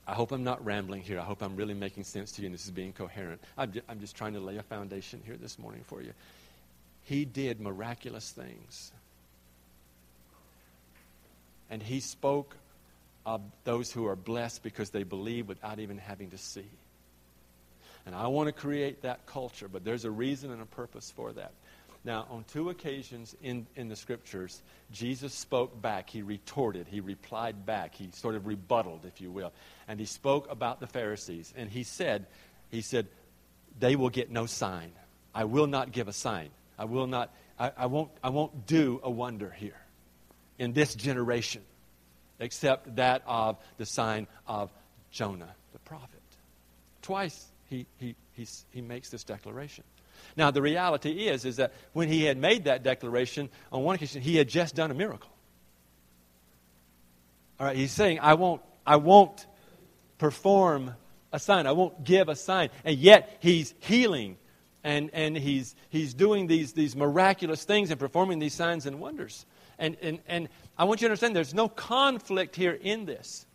I 0.07 0.13
hope 0.13 0.31
I'm 0.31 0.43
not 0.43 0.63
rambling 0.63 1.01
here. 1.01 1.19
I 1.19 1.23
hope 1.23 1.41
I'm 1.41 1.55
really 1.55 1.73
making 1.73 2.03
sense 2.03 2.31
to 2.33 2.43
you 2.43 2.45
and 2.45 2.53
this 2.53 2.65
is 2.65 2.69
being 2.69 2.93
coherent. 2.93 3.41
I'm 3.57 3.71
just, 3.71 3.85
I'm 3.89 3.99
just 3.99 4.15
trying 4.15 4.33
to 4.33 4.39
lay 4.39 4.57
a 4.57 4.61
foundation 4.61 5.19
here 5.25 5.35
this 5.35 5.57
morning 5.57 5.83
for 5.87 5.99
you. 5.99 6.13
He 7.05 7.25
did 7.25 7.59
miraculous 7.59 8.29
things. 8.29 8.91
And 11.71 11.81
he 11.81 12.01
spoke 12.01 12.55
of 13.25 13.41
those 13.63 13.91
who 13.91 14.05
are 14.05 14.15
blessed 14.15 14.61
because 14.61 14.91
they 14.91 15.01
believe 15.01 15.47
without 15.47 15.79
even 15.79 15.97
having 15.97 16.29
to 16.29 16.37
see. 16.37 16.69
And 18.05 18.13
I 18.13 18.27
want 18.27 18.45
to 18.45 18.53
create 18.53 19.01
that 19.01 19.25
culture, 19.25 19.67
but 19.67 19.83
there's 19.83 20.05
a 20.05 20.11
reason 20.11 20.51
and 20.51 20.61
a 20.61 20.67
purpose 20.67 21.11
for 21.15 21.33
that. 21.33 21.51
Now, 22.05 22.27
on 22.29 22.43
two 22.43 22.69
occasions 22.69 23.35
in, 23.41 23.65
in 23.75 23.89
the 23.89 23.95
scriptures, 23.95 24.61
Jesus 24.91 25.33
spoke 25.33 25.81
back. 25.81 26.07
He 26.07 26.21
retorted. 26.21 26.87
He 26.87 26.99
replied 26.99 27.65
back. 27.65 27.95
He 27.95 28.09
sort 28.13 28.35
of 28.35 28.45
rebutted, 28.45 29.05
if 29.05 29.19
you 29.19 29.31
will. 29.31 29.51
And 29.87 29.99
he 29.99 30.05
spoke 30.05 30.49
about 30.51 30.79
the 30.79 30.85
Pharisees. 30.85 31.51
And 31.57 31.67
he 31.67 31.81
said, 31.81 32.27
he 32.69 32.81
said, 32.81 33.07
they 33.79 33.95
will 33.95 34.11
get 34.11 34.29
no 34.29 34.45
sign. 34.45 34.91
I 35.33 35.45
will 35.45 35.65
not 35.65 35.91
give 35.91 36.07
a 36.07 36.13
sign. 36.13 36.51
I 36.77 36.85
will 36.85 37.07
not, 37.07 37.33
I, 37.59 37.71
I 37.75 37.85
won't, 37.87 38.11
I 38.23 38.29
won't 38.29 38.67
do 38.67 38.99
a 39.01 39.09
wonder 39.09 39.49
here 39.49 39.79
in 40.59 40.73
this 40.73 40.93
generation 40.93 41.63
except 42.39 42.97
that 42.97 43.23
of 43.25 43.57
the 43.77 43.85
sign 43.85 44.27
of 44.45 44.71
Jonah, 45.09 45.55
the 45.73 45.79
prophet. 45.79 46.21
Twice 47.01 47.47
he, 47.67 47.87
he, 47.97 48.15
he, 48.33 48.47
he 48.71 48.81
makes 48.81 49.09
this 49.09 49.23
declaration. 49.23 49.83
Now, 50.35 50.51
the 50.51 50.61
reality 50.61 51.27
is, 51.27 51.45
is 51.45 51.57
that 51.57 51.73
when 51.93 52.09
he 52.09 52.23
had 52.23 52.37
made 52.37 52.65
that 52.65 52.83
declaration, 52.83 53.49
on 53.71 53.83
one 53.83 53.95
occasion, 53.95 54.21
he 54.21 54.35
had 54.35 54.47
just 54.47 54.75
done 54.75 54.91
a 54.91 54.93
miracle. 54.93 55.31
All 57.59 57.67
right, 57.67 57.75
he's 57.75 57.91
saying, 57.91 58.19
I 58.19 58.33
won't, 58.33 58.61
I 58.85 58.97
won't 58.97 59.45
perform 60.17 60.95
a 61.31 61.39
sign. 61.39 61.67
I 61.67 61.71
won't 61.71 62.03
give 62.03 62.29
a 62.29 62.35
sign. 62.35 62.69
And 62.83 62.97
yet, 62.97 63.37
he's 63.41 63.73
healing 63.79 64.37
and, 64.83 65.09
and 65.13 65.35
he's, 65.35 65.75
he's 65.89 66.13
doing 66.13 66.45
these, 66.45 66.73
these 66.73 66.95
miraculous 66.95 67.63
things 67.63 67.89
and 67.89 67.99
performing 67.99 68.37
these 68.37 68.53
signs 68.53 68.85
and 68.85 68.99
wonders. 68.99 69.45
And, 69.79 69.97
and, 70.01 70.19
and 70.27 70.47
I 70.77 70.83
want 70.83 71.01
you 71.01 71.07
to 71.07 71.11
understand 71.11 71.35
there's 71.35 71.55
no 71.55 71.67
conflict 71.67 72.55
here 72.55 72.77
in 72.79 73.05
this. 73.05 73.47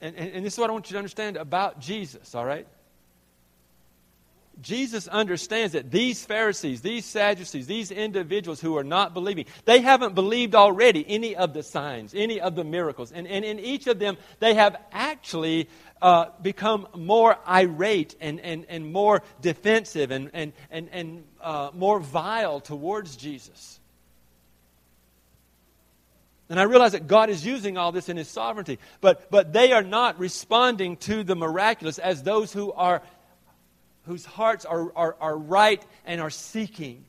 And, 0.00 0.16
and, 0.16 0.30
and 0.36 0.46
this 0.46 0.54
is 0.54 0.58
what 0.58 0.70
I 0.70 0.72
want 0.72 0.88
you 0.88 0.94
to 0.94 0.98
understand 0.98 1.36
about 1.36 1.80
Jesus, 1.80 2.34
all 2.34 2.46
right? 2.46 2.66
Jesus 4.60 5.08
understands 5.08 5.72
that 5.72 5.90
these 5.90 6.24
Pharisees, 6.24 6.82
these 6.82 7.04
Sadducees, 7.04 7.66
these 7.66 7.90
individuals 7.90 8.60
who 8.60 8.76
are 8.76 8.84
not 8.84 9.14
believing, 9.14 9.46
they 9.64 9.80
haven't 9.80 10.14
believed 10.14 10.54
already 10.54 11.04
any 11.08 11.36
of 11.36 11.54
the 11.54 11.62
signs, 11.62 12.14
any 12.14 12.40
of 12.40 12.54
the 12.54 12.64
miracles. 12.64 13.12
And, 13.12 13.26
and 13.26 13.44
in 13.44 13.58
each 13.58 13.86
of 13.86 13.98
them, 13.98 14.16
they 14.38 14.54
have 14.54 14.76
actually 14.92 15.68
uh, 16.02 16.26
become 16.42 16.88
more 16.94 17.38
irate 17.48 18.16
and, 18.20 18.40
and, 18.40 18.66
and 18.68 18.92
more 18.92 19.22
defensive 19.40 20.10
and, 20.10 20.30
and, 20.32 20.52
and, 20.70 20.88
and 20.92 21.24
uh, 21.40 21.70
more 21.74 22.00
vile 22.00 22.60
towards 22.60 23.16
Jesus. 23.16 23.80
And 26.50 26.58
I 26.58 26.64
realize 26.64 26.92
that 26.92 27.06
God 27.06 27.30
is 27.30 27.46
using 27.46 27.78
all 27.78 27.92
this 27.92 28.08
in 28.08 28.16
His 28.16 28.28
sovereignty, 28.28 28.80
but, 29.00 29.30
but 29.30 29.52
they 29.52 29.72
are 29.72 29.84
not 29.84 30.18
responding 30.18 30.96
to 30.98 31.22
the 31.22 31.36
miraculous 31.36 32.00
as 32.00 32.24
those 32.24 32.52
who 32.52 32.72
are 32.72 33.02
whose 34.06 34.24
hearts 34.24 34.64
are, 34.64 34.92
are, 34.96 35.16
are 35.20 35.36
right 35.36 35.84
and 36.04 36.20
are 36.20 36.30
seeking. 36.30 37.04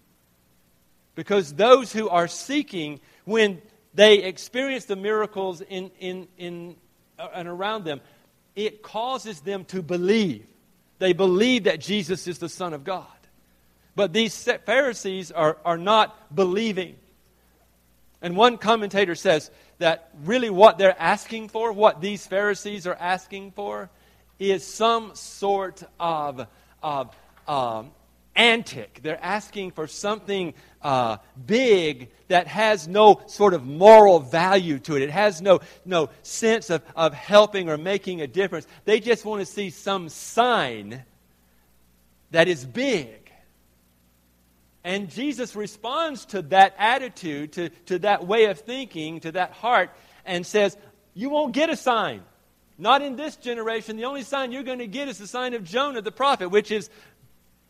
Because 1.15 1.53
those 1.53 1.91
who 1.91 2.09
are 2.09 2.27
seeking, 2.27 2.99
when 3.25 3.61
they 3.93 4.23
experience 4.23 4.85
the 4.85 4.95
miracles 4.95 5.61
in, 5.61 5.91
in, 5.99 6.27
in, 6.37 6.75
uh, 7.19 7.27
and 7.33 7.47
around 7.47 7.83
them, 7.83 8.01
it 8.55 8.81
causes 8.81 9.41
them 9.41 9.65
to 9.65 9.81
believe. 9.81 10.45
They 10.99 11.13
believe 11.13 11.63
that 11.65 11.79
Jesus 11.79 12.27
is 12.27 12.37
the 12.37 12.49
Son 12.49 12.73
of 12.73 12.83
God. 12.83 13.07
But 13.95 14.13
these 14.13 14.47
Pharisees 14.65 15.31
are, 15.31 15.57
are 15.65 15.77
not 15.77 16.33
believing. 16.33 16.95
And 18.21 18.37
one 18.37 18.57
commentator 18.57 19.15
says 19.15 19.51
that 19.79 20.11
really 20.23 20.49
what 20.49 20.77
they're 20.77 20.99
asking 20.99 21.49
for, 21.49 21.71
what 21.71 22.01
these 22.01 22.25
Pharisees 22.25 22.87
are 22.87 22.95
asking 22.95 23.51
for, 23.51 23.89
is 24.39 24.65
some 24.65 25.15
sort 25.15 25.83
of 25.99 26.47
uh, 26.83 27.05
um, 27.47 27.91
antic. 28.35 28.99
They're 29.01 29.23
asking 29.23 29.71
for 29.71 29.87
something 29.87 30.53
uh, 30.81 31.17
big 31.45 32.09
that 32.27 32.47
has 32.47 32.87
no 32.87 33.21
sort 33.27 33.53
of 33.53 33.65
moral 33.65 34.19
value 34.19 34.79
to 34.79 34.95
it. 34.95 35.03
It 35.03 35.11
has 35.11 35.41
no, 35.41 35.59
no 35.85 36.09
sense 36.23 36.69
of, 36.69 36.83
of 36.95 37.13
helping 37.13 37.69
or 37.69 37.77
making 37.77 38.21
a 38.21 38.27
difference. 38.27 38.67
They 38.85 38.99
just 38.99 39.25
want 39.25 39.41
to 39.41 39.45
see 39.45 39.69
some 39.69 40.09
sign 40.09 41.03
that 42.31 42.47
is 42.47 42.65
big. 42.65 43.31
And 44.83 45.09
Jesus 45.09 45.55
responds 45.55 46.25
to 46.27 46.41
that 46.43 46.73
attitude, 46.77 47.53
to, 47.53 47.69
to 47.85 47.99
that 47.99 48.25
way 48.25 48.45
of 48.45 48.59
thinking, 48.59 49.19
to 49.19 49.33
that 49.33 49.51
heart, 49.51 49.91
and 50.25 50.45
says, 50.45 50.75
You 51.13 51.29
won't 51.29 51.53
get 51.53 51.69
a 51.69 51.75
sign. 51.75 52.23
Not 52.81 53.03
in 53.03 53.15
this 53.15 53.35
generation. 53.35 53.95
The 53.95 54.05
only 54.05 54.23
sign 54.23 54.51
you're 54.51 54.63
going 54.63 54.79
to 54.79 54.87
get 54.87 55.07
is 55.07 55.19
the 55.19 55.27
sign 55.27 55.53
of 55.53 55.63
Jonah 55.63 56.01
the 56.01 56.11
prophet, 56.11 56.49
which 56.49 56.71
is 56.71 56.89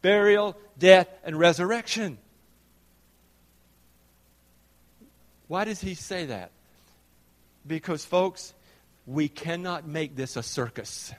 burial, 0.01 0.55
death, 0.79 1.09
and 1.25 1.37
resurrection. 1.37 2.17
Why 5.49 5.65
does 5.65 5.81
he 5.81 5.95
say 5.95 6.27
that? 6.27 6.51
Because, 7.67 8.05
folks, 8.05 8.53
we 9.05 9.27
cannot 9.27 9.85
make 9.85 10.15
this 10.15 10.37
a 10.37 10.43
circus. 10.43 11.13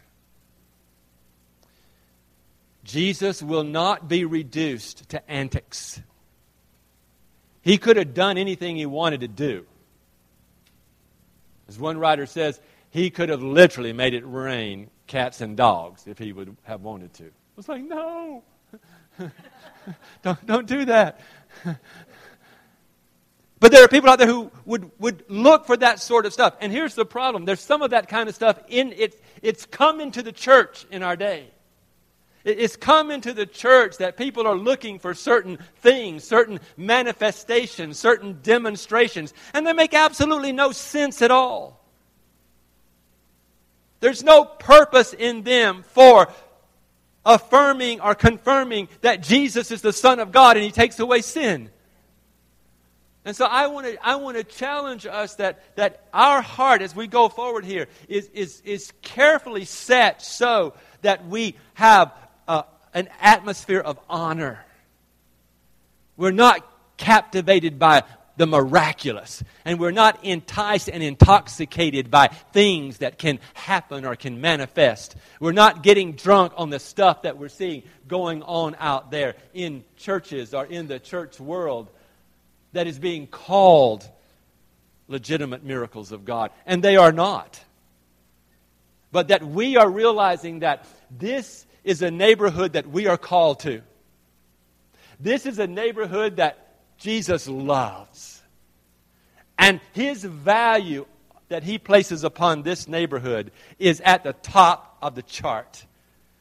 Jesus 2.85 3.43
will 3.43 3.63
not 3.63 4.09
be 4.09 4.25
reduced 4.25 5.11
to 5.11 5.31
antics. 5.31 6.01
He 7.61 7.77
could 7.77 7.99
have 7.99 8.15
done 8.15 8.39
anything 8.39 8.77
he 8.77 8.87
wanted 8.87 9.21
to 9.21 9.29
do. 9.29 9.67
As 11.69 11.79
one 11.79 11.99
writer 11.99 12.25
says, 12.25 12.59
he 12.93 13.09
could 13.09 13.31
have 13.31 13.43
literally 13.43 13.95
made 13.95 14.13
it 14.13 14.23
rain 14.27 14.91
cats 15.07 15.41
and 15.41 15.57
dogs 15.57 16.07
if 16.07 16.19
he 16.19 16.35
would 16.35 16.55
have 16.65 16.83
wanted 16.83 17.15
to. 17.15 17.25
I 17.25 17.29
was 17.57 17.67
like, 17.67 17.83
no, 17.83 18.43
don't, 20.23 20.47
don't 20.47 20.67
do 20.67 20.85
that. 20.85 21.19
but 23.61 23.73
there 23.73 23.83
are 23.83 23.89
people 23.89 24.11
out 24.11 24.19
there 24.19 24.29
who 24.29 24.51
would, 24.67 24.91
would 24.99 25.25
look 25.29 25.65
for 25.65 25.75
that 25.79 26.01
sort 26.01 26.27
of 26.27 26.35
stuff. 26.35 26.55
And 26.61 26.71
here's 26.71 26.95
the 26.95 27.07
problem 27.07 27.47
there's 27.47 27.61
some 27.61 27.81
of 27.81 27.93
that 27.93 28.09
kind 28.09 28.29
of 28.29 28.35
stuff 28.35 28.61
in 28.69 28.93
it, 28.93 29.19
it's 29.41 29.65
come 29.65 29.99
into 29.99 30.23
the 30.23 30.33
church 30.33 30.85
in 30.91 31.03
our 31.03 31.17
day. 31.17 31.47
It's 32.45 32.77
come 32.77 33.11
into 33.11 33.33
the 33.33 33.47
church 33.47 33.99
that 33.99 34.19
people 34.19 34.47
are 34.47 34.57
looking 34.57 34.99
for 34.99 35.15
certain 35.15 35.59
things, 35.77 36.25
certain 36.25 36.61
manifestations, 36.77 37.99
certain 37.99 38.41
demonstrations, 38.43 39.33
and 39.55 39.67
they 39.67 39.73
make 39.73 39.95
absolutely 39.95 40.53
no 40.53 40.73
sense 40.73 41.23
at 41.23 41.31
all. 41.31 41.82
There's 44.03 44.25
no 44.25 44.45
purpose 44.45 45.13
in 45.13 45.45
them 45.45 45.85
for 45.85 46.27
affirming 47.25 48.01
or 48.01 48.17
confirming 48.17 48.89
that 49.03 49.23
Jesus 49.23 49.71
is 49.71 49.81
the 49.81 49.93
Son 49.93 50.19
of 50.19 50.33
God 50.33 50.57
and 50.57 50.65
He 50.65 50.73
takes 50.73 50.99
away 50.99 51.21
sin. 51.23 51.71
And 53.25 53.37
so 53.37 53.45
I 53.45 53.69
want 53.69 53.87
to, 53.87 53.97
I 54.05 54.17
want 54.17 54.39
to 54.39 54.43
challenge 54.43 55.07
us 55.07 55.37
that, 55.37 55.77
that 55.77 56.09
our 56.13 56.43
heart 56.43 56.83
as 56.83 56.97
we 56.97 57.07
go 57.07 57.29
forward 57.29 57.65
here 57.65 57.87
is, 58.09 58.29
is, 58.35 58.61
is 58.65 58.93
carefully 59.03 59.65
set 59.65 60.21
so 60.21 60.75
that 61.03 61.29
we 61.29 61.55
have 61.75 62.13
uh, 62.49 62.65
an 62.95 63.09
atmosphere 63.21 63.79
of 63.79 64.01
honor. 64.11 64.65
We're 66.17 66.33
not 66.33 66.67
captivated 66.97 67.79
by 67.79 68.03
the 68.37 68.47
miraculous. 68.47 69.43
And 69.65 69.79
we're 69.79 69.91
not 69.91 70.25
enticed 70.25 70.89
and 70.89 71.03
intoxicated 71.03 72.11
by 72.11 72.29
things 72.29 72.99
that 72.99 73.19
can 73.19 73.39
happen 73.55 74.05
or 74.05 74.17
can 74.17 74.41
manifest. 74.41 75.17
We're 75.41 75.53
not 75.53 75.83
getting 75.83 76.13
drunk 76.13 76.53
on 76.57 76.71
the 76.71 76.79
stuff 76.79 77.23
that 77.23 77.39
we're 77.39 77.49
seeing 77.49 77.83
going 78.09 78.43
on 78.43 78.77
out 78.79 79.11
there 79.11 79.35
in 79.53 79.85
churches 79.97 80.55
or 80.55 80.65
in 80.65 80.87
the 80.87 80.99
church 80.99 81.39
world 81.39 81.91
that 82.73 82.87
is 82.87 82.99
being 82.99 83.27
called 83.27 84.09
legitimate 85.09 85.63
miracles 85.63 86.13
of 86.13 86.25
God. 86.25 86.51
And 86.65 86.83
they 86.83 86.97
are 86.97 87.13
not. 87.13 87.61
But 89.11 89.29
that 89.29 89.47
we 89.47 89.77
are 89.77 89.91
realizing 89.91 90.61
that 90.61 90.87
this 91.11 91.67
is 91.85 92.01
a 92.01 92.11
neighborhood 92.11 92.73
that 92.75 92.87
we 92.89 93.07
are 93.09 93.19
called 93.19 93.61
to. 93.61 93.83
This 95.21 95.45
is 95.45 95.59
a 95.59 95.67
neighborhood 95.67 96.37
that 96.37 96.72
Jesus 97.03 97.49
loves. 97.49 98.41
And 99.59 99.81
his 99.93 100.25
value 100.25 101.07
that 101.49 101.65
he 101.65 101.79
places 101.79 102.25
upon 102.25 102.63
this 102.63 102.89
neighborhood 102.89 103.51
is 103.79 104.01
at 104.01 104.25
the 104.25 104.33
top 104.33 104.99
of 105.03 105.15
the 105.15 105.23
chart 105.23 105.85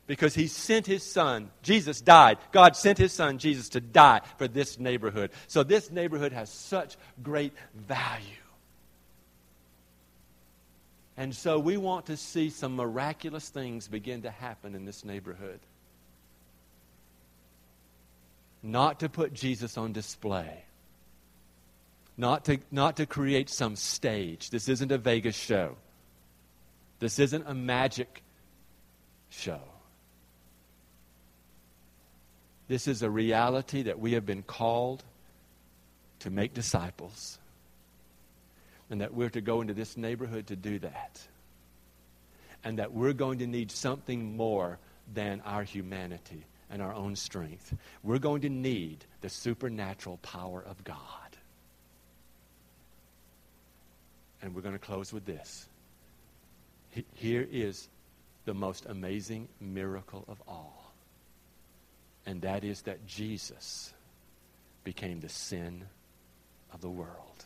because 0.07 0.35
he 0.35 0.47
sent 0.47 0.85
his 0.85 1.03
son. 1.03 1.49
Jesus 1.63 1.99
died. 1.99 2.37
God 2.51 2.75
sent 2.75 2.97
his 2.97 3.11
son, 3.11 3.39
Jesus, 3.39 3.69
to 3.69 3.81
die 3.81 4.21
for 4.37 4.47
this 4.47 4.79
neighborhood. 4.79 5.31
So 5.47 5.63
this 5.63 5.91
neighborhood 5.91 6.31
has 6.31 6.49
such 6.49 6.95
great 7.23 7.53
value. 7.75 8.25
And 11.17 11.35
so 11.35 11.59
we 11.59 11.75
want 11.75 12.05
to 12.05 12.17
see 12.17 12.49
some 12.49 12.75
miraculous 12.75 13.49
things 13.49 13.87
begin 13.87 14.21
to 14.23 14.31
happen 14.31 14.75
in 14.75 14.85
this 14.85 15.03
neighborhood 15.03 15.59
not 18.63 18.99
to 18.99 19.09
put 19.09 19.33
Jesus 19.33 19.77
on 19.77 19.91
display, 19.91 20.63
not 22.17 22.45
to, 22.45 22.59
not 22.71 22.97
to 22.97 23.05
create 23.05 23.49
some 23.49 23.75
stage. 23.75 24.49
This 24.49 24.69
isn't 24.69 24.91
a 24.91 24.97
Vegas 24.97 25.35
show, 25.35 25.77
this 26.99 27.19
isn't 27.19 27.43
a 27.47 27.53
magic 27.53 28.23
show. 29.29 29.61
This 32.67 32.87
is 32.87 33.01
a 33.01 33.09
reality 33.09 33.83
that 33.83 33.99
we 33.99 34.13
have 34.13 34.25
been 34.25 34.43
called 34.43 35.03
to 36.19 36.29
make 36.29 36.53
disciples. 36.53 37.37
And 38.89 39.01
that 39.01 39.13
we're 39.13 39.29
to 39.31 39.41
go 39.41 39.59
into 39.59 39.73
this 39.73 39.97
neighborhood 39.97 40.47
to 40.47 40.55
do 40.55 40.79
that. 40.79 41.19
And 42.63 42.79
that 42.79 42.93
we're 42.93 43.11
going 43.11 43.39
to 43.39 43.47
need 43.47 43.71
something 43.71 44.37
more 44.37 44.79
than 45.13 45.41
our 45.41 45.63
humanity 45.63 46.45
and 46.71 46.81
our 46.81 46.93
own 46.93 47.15
strength. 47.15 47.75
We're 48.01 48.17
going 48.17 48.41
to 48.41 48.49
need 48.49 49.05
the 49.19 49.29
supernatural 49.29 50.17
power 50.17 50.63
of 50.65 50.83
God. 50.83 50.97
And 54.41 54.55
we're 54.55 54.61
going 54.61 54.73
to 54.73 54.79
close 54.79 55.13
with 55.13 55.25
this. 55.25 55.67
Here 57.13 57.47
is 57.51 57.89
the 58.45 58.53
most 58.53 58.85
amazing 58.87 59.49
miracle 59.59 60.25
of 60.27 60.41
all. 60.47 60.93
And 62.25 62.41
that 62.41 62.63
is 62.63 62.81
that 62.83 63.05
Jesus 63.05 63.93
became 64.83 65.19
the 65.19 65.29
sin 65.29 65.83
of 66.73 66.81
the 66.81 66.89
world, 66.89 67.45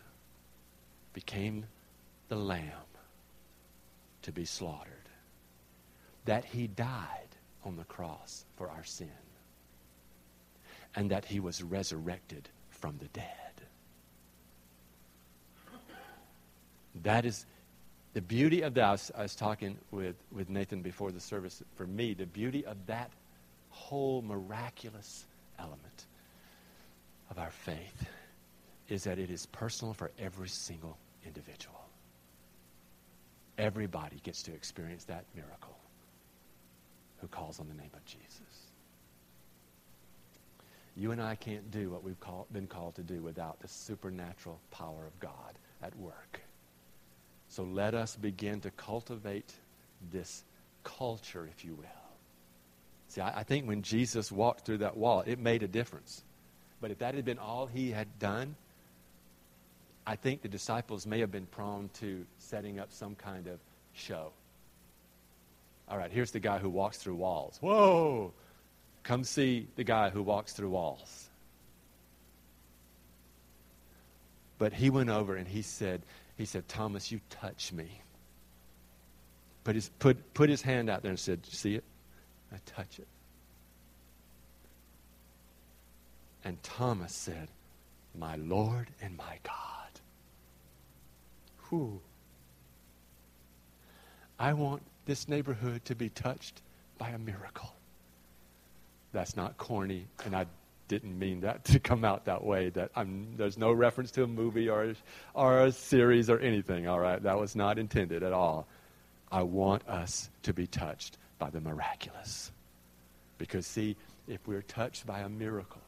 became 1.14 1.66
the 2.30 2.36
lamb 2.36 2.72
to 4.22 4.32
be 4.32 4.46
slaughtered, 4.46 4.92
that 6.26 6.46
he 6.46 6.68
died 6.68 7.35
on 7.66 7.76
the 7.76 7.84
cross 7.84 8.45
for 8.55 8.70
our 8.70 8.84
sin 8.84 9.09
and 10.95 11.11
that 11.11 11.26
he 11.26 11.39
was 11.39 11.61
resurrected 11.61 12.47
from 12.70 12.97
the 12.99 13.07
dead. 13.07 13.26
That 17.03 17.26
is 17.26 17.45
the 18.13 18.22
beauty 18.22 18.61
of 18.61 18.76
that. 18.76 18.86
I 18.86 18.91
was, 18.91 19.11
I 19.18 19.22
was, 19.24 19.36
talking 19.36 19.78
with, 19.91 20.16
with 20.32 20.49
Nathan 20.49 20.82
before 20.82 21.11
the 21.11 21.20
service. 21.20 21.61
For 21.76 21.86
me, 21.86 22.13
the 22.13 22.26
beauty 22.26 22.66
of 22.66 22.78
that 22.86 23.11
whole 23.70 24.22
miraculous 24.22 25.26
element 25.59 26.05
of 27.30 27.38
our 27.38 27.51
faith 27.51 28.07
is 28.88 29.03
that 29.03 29.20
it 29.20 29.30
is 29.30 29.45
personal 29.47 29.93
for 29.93 30.11
every 30.18 30.47
single 30.47 30.97
individual. 31.26 31.82
Everybody 33.57 34.22
gets 34.24 34.43
to 34.43 34.53
experience 34.53 35.03
that 35.05 35.26
miracle 35.36 35.76
who 37.26 37.30
calls 37.30 37.60
on 37.60 37.68
the 37.68 37.74
name 37.74 37.90
of 37.96 38.06
Jesus. 38.06 38.40
You 40.96 41.12
and 41.12 41.22
I 41.22 41.36
can't 41.36 41.72
do 41.72 41.90
what 41.90 42.04
we've 42.04 42.20
call, 42.20 42.46
been 42.54 42.68
called 42.68 42.96
to 42.96 43.02
do 43.02 43.22
without 43.22 43.60
the 43.60 43.68
supernatural 43.68 44.60
power 44.70 45.08
of 45.08 45.20
God 45.20 45.58
at 45.82 45.96
work. 45.98 46.42
So 47.50 47.64
let 47.64 47.96
us 47.96 48.16
begin 48.16 48.62
to 48.62 48.70
cultivate 48.72 49.52
this 50.12 50.44
culture, 50.84 51.50
if 51.52 51.66
you 51.66 51.74
will. 51.74 51.86
See, 53.08 53.22
I, 53.22 53.40
I 53.40 53.44
think 53.44 53.68
when 53.68 53.82
Jesus 53.82 54.32
walked 54.32 54.66
through 54.66 54.80
that 54.80 54.96
wall, 54.96 55.24
it 55.26 55.40
made 55.40 55.64
a 55.64 55.68
difference. 55.68 56.24
But 56.80 56.92
if 56.92 57.00
that 57.00 57.16
had 57.16 57.26
been 57.26 57.40
all 57.40 57.66
he 57.66 57.90
had 57.90 58.20
done, 58.20 58.56
I 60.06 60.16
think 60.16 60.44
the 60.44 60.48
disciples 60.48 61.08
may 61.08 61.22
have 61.22 61.32
been 61.32 61.48
prone 61.48 61.90
to 62.02 62.24
setting 62.38 62.80
up 62.80 62.94
some 62.94 63.16
kind 63.16 63.48
of 63.48 63.60
show. 63.94 64.32
All 65.88 65.98
right, 65.98 66.12
here's 66.12 66.32
the 66.32 66.40
guy 66.40 66.58
who 66.58 66.70
walks 66.70 66.98
through 66.98 67.16
walls. 67.16 67.58
Whoa! 67.62 68.34
Come 69.04 69.24
see 69.24 69.68
the 69.76 69.84
guy 69.84 70.10
who 70.10 70.24
walks 70.24 70.54
through 70.54 70.70
walls. 70.70 71.30
But 74.58 74.74
he 74.74 74.90
went 74.90 75.10
over 75.10 75.36
and 75.36 75.48
he 75.48 75.62
said, 75.62 76.02
he 76.38 76.46
said, 76.46 76.68
Thomas, 76.68 77.12
you 77.12 77.20
touch 77.30 77.72
me. 77.72 77.88
Put 79.64 79.76
his, 79.76 79.90
put, 80.00 80.34
put 80.34 80.50
his 80.50 80.62
hand 80.62 80.90
out 80.90 81.02
there 81.02 81.10
and 81.10 81.20
said, 81.20 81.46
See 81.46 81.76
it? 81.76 81.84
I 82.52 82.58
touch 82.66 83.00
it. 83.00 83.08
And 86.44 86.62
Thomas 86.62 87.14
said, 87.14 87.50
My 88.18 88.36
Lord 88.36 88.88
and 89.02 89.18
my 89.18 89.40
God. 89.44 89.54
Whew. 91.70 92.00
I 94.38 94.54
want 94.54 94.84
this 95.06 95.28
neighborhood 95.28 95.86
to 95.86 95.95
be 95.95 96.10
touched 96.10 96.62
by 96.97 97.10
a 97.10 97.18
miracle. 97.18 97.74
That's 99.14 99.36
not 99.36 99.58
corny, 99.58 100.08
and 100.26 100.36
I 100.36 100.45
didn't 100.88 101.18
mean 101.18 101.41
that 101.41 101.66
to 101.66 101.80
come 101.80 102.06
out 102.06 102.26
that 102.26 102.43
way. 102.43 102.70
That 102.70 102.91
I'm, 102.95 103.36
there's 103.38 103.58
no 103.58 103.72
reference 103.72 104.12
to 104.12 104.24
a 104.24 104.28
movie 104.28 104.70
or 104.70 104.93
or 105.34 105.66
a 105.66 105.72
series 105.72 106.30
or 106.30 106.39
anything. 106.39 106.88
All 106.88 106.99
right, 106.99 107.22
that 107.24 107.39
was 107.39 107.56
not 107.56 107.80
intended 107.80 108.24
at 108.24 108.34
all. 108.34 108.68
I 109.32 109.43
want 109.43 109.88
us 109.88 110.30
to 110.43 110.53
be 110.53 110.68
touched 110.68 111.18
by 111.39 111.49
the 111.49 111.62
miraculous, 111.62 112.51
because 113.38 113.66
see, 113.66 113.95
if 114.28 114.45
we're 114.47 114.62
touched 114.62 115.06
by 115.06 115.20
a 115.20 115.30
miracle, 115.30 115.82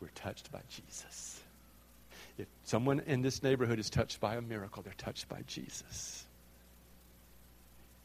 we're 0.00 0.08
touched 0.14 0.52
by 0.52 0.60
Jesus. 0.68 1.40
If 2.38 2.46
someone 2.64 3.00
in 3.06 3.22
this 3.22 3.42
neighborhood 3.42 3.80
is 3.80 3.90
touched 3.90 4.20
by 4.20 4.36
a 4.36 4.40
miracle, 4.40 4.82
they're 4.82 4.92
touched 4.96 5.28
by 5.28 5.42
Jesus. 5.46 6.24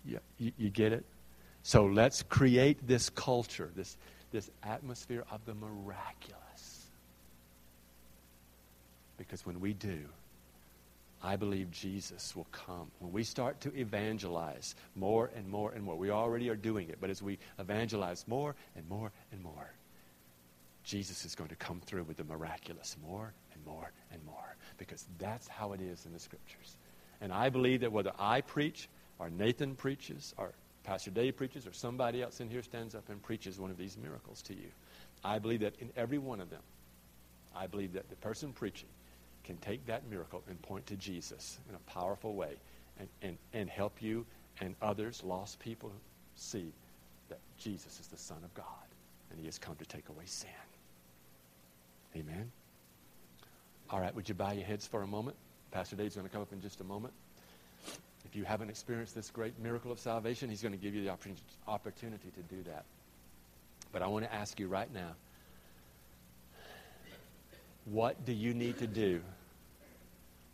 You, 0.05 0.19
you 0.37 0.69
get 0.69 0.93
it? 0.93 1.05
So 1.63 1.85
let's 1.85 2.23
create 2.23 2.87
this 2.87 3.09
culture, 3.09 3.71
this, 3.75 3.97
this 4.31 4.49
atmosphere 4.63 5.23
of 5.31 5.45
the 5.45 5.53
miraculous. 5.53 6.87
Because 9.17 9.45
when 9.45 9.59
we 9.61 9.73
do, 9.73 9.99
I 11.23 11.37
believe 11.37 11.71
Jesus 11.71 12.35
will 12.35 12.47
come. 12.51 12.91
When 12.99 13.13
we 13.13 13.23
start 13.23 13.61
to 13.61 13.73
evangelize 13.79 14.75
more 14.95 15.31
and 15.35 15.47
more 15.47 15.71
and 15.71 15.81
more, 15.83 15.95
we 15.95 16.09
already 16.09 16.49
are 16.49 16.55
doing 16.55 16.89
it, 16.89 16.97
but 16.99 17.09
as 17.09 17.21
we 17.21 17.39
evangelize 17.59 18.25
more 18.27 18.55
and 18.75 18.87
more 18.89 19.11
and 19.31 19.41
more, 19.41 19.71
Jesus 20.83 21.23
is 21.23 21.33
going 21.33 21.49
to 21.49 21.55
come 21.55 21.79
through 21.85 22.03
with 22.03 22.17
the 22.17 22.25
miraculous 22.25 22.97
more 23.07 23.31
and 23.53 23.65
more 23.65 23.91
and 24.11 24.21
more. 24.25 24.57
Because 24.77 25.05
that's 25.17 25.47
how 25.47 25.71
it 25.71 25.79
is 25.79 26.05
in 26.05 26.11
the 26.11 26.19
scriptures. 26.19 26.75
And 27.21 27.31
I 27.31 27.47
believe 27.47 27.81
that 27.81 27.91
whether 27.93 28.11
I 28.19 28.41
preach, 28.41 28.89
or 29.19 29.29
Nathan 29.29 29.75
preaches, 29.75 30.33
or 30.37 30.53
Pastor 30.83 31.11
Dave 31.11 31.37
preaches, 31.37 31.65
or 31.65 31.73
somebody 31.73 32.21
else 32.21 32.39
in 32.39 32.49
here 32.49 32.63
stands 32.63 32.95
up 32.95 33.09
and 33.09 33.21
preaches 33.21 33.59
one 33.59 33.71
of 33.71 33.77
these 33.77 33.97
miracles 33.97 34.41
to 34.43 34.53
you. 34.53 34.69
I 35.23 35.39
believe 35.39 35.61
that 35.61 35.75
in 35.79 35.89
every 35.95 36.17
one 36.17 36.41
of 36.41 36.49
them, 36.49 36.61
I 37.55 37.67
believe 37.67 37.93
that 37.93 38.09
the 38.09 38.15
person 38.17 38.51
preaching 38.51 38.89
can 39.43 39.57
take 39.57 39.85
that 39.85 40.09
miracle 40.09 40.43
and 40.49 40.61
point 40.61 40.85
to 40.87 40.95
Jesus 40.95 41.59
in 41.69 41.75
a 41.75 41.79
powerful 41.91 42.33
way 42.33 42.55
and, 42.99 43.07
and, 43.21 43.37
and 43.53 43.69
help 43.69 44.01
you 44.01 44.25
and 44.61 44.75
others, 44.81 45.23
lost 45.23 45.59
people, 45.59 45.91
see 46.35 46.71
that 47.29 47.39
Jesus 47.57 47.99
is 47.99 48.07
the 48.07 48.17
Son 48.17 48.37
of 48.43 48.53
God 48.53 48.65
and 49.29 49.39
he 49.39 49.45
has 49.45 49.57
come 49.57 49.75
to 49.75 49.85
take 49.85 50.09
away 50.09 50.23
sin. 50.25 50.49
Amen. 52.15 52.51
All 53.89 53.99
right, 53.99 54.13
would 54.15 54.29
you 54.29 54.35
bow 54.35 54.51
your 54.51 54.65
heads 54.65 54.87
for 54.87 55.01
a 55.01 55.07
moment? 55.07 55.35
Pastor 55.71 55.95
Dave's 55.95 56.15
going 56.15 56.27
to 56.27 56.31
come 56.31 56.41
up 56.41 56.53
in 56.53 56.61
just 56.61 56.81
a 56.81 56.83
moment. 56.83 57.13
If 58.25 58.35
you 58.35 58.43
haven't 58.45 58.69
experienced 58.69 59.15
this 59.15 59.29
great 59.29 59.59
miracle 59.59 59.91
of 59.91 59.99
salvation, 59.99 60.49
he's 60.49 60.61
going 60.61 60.71
to 60.71 60.77
give 60.77 60.95
you 60.95 61.03
the 61.03 61.15
opportunity 61.67 62.31
to 62.31 62.55
do 62.55 62.63
that. 62.63 62.85
But 63.91 64.01
I 64.01 64.07
want 64.07 64.25
to 64.25 64.33
ask 64.33 64.59
you 64.59 64.67
right 64.67 64.91
now 64.93 65.11
what 67.85 68.25
do 68.25 68.31
you 68.31 68.53
need 68.53 68.79
to 68.79 68.87
do 68.87 69.21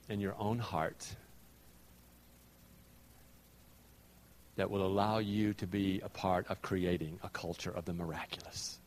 in 0.09 0.19
your 0.19 0.35
own 0.39 0.57
heart 0.57 1.07
that 4.55 4.69
will 4.69 4.85
allow 4.85 5.19
you 5.19 5.53
to 5.53 5.67
be 5.67 6.01
a 6.03 6.09
part 6.09 6.47
of 6.49 6.61
creating 6.61 7.19
a 7.23 7.29
culture 7.29 7.71
of 7.71 7.85
the 7.85 7.93
miraculous? 7.93 8.79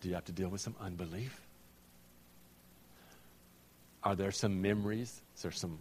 Do 0.00 0.08
you 0.08 0.14
have 0.14 0.26
to 0.26 0.32
deal 0.32 0.48
with 0.48 0.60
some 0.60 0.74
unbelief? 0.80 1.40
Are 4.04 4.14
there 4.14 4.30
some 4.30 4.62
memories? 4.62 5.22
Is 5.36 5.42
there 5.42 5.50
some 5.52 5.78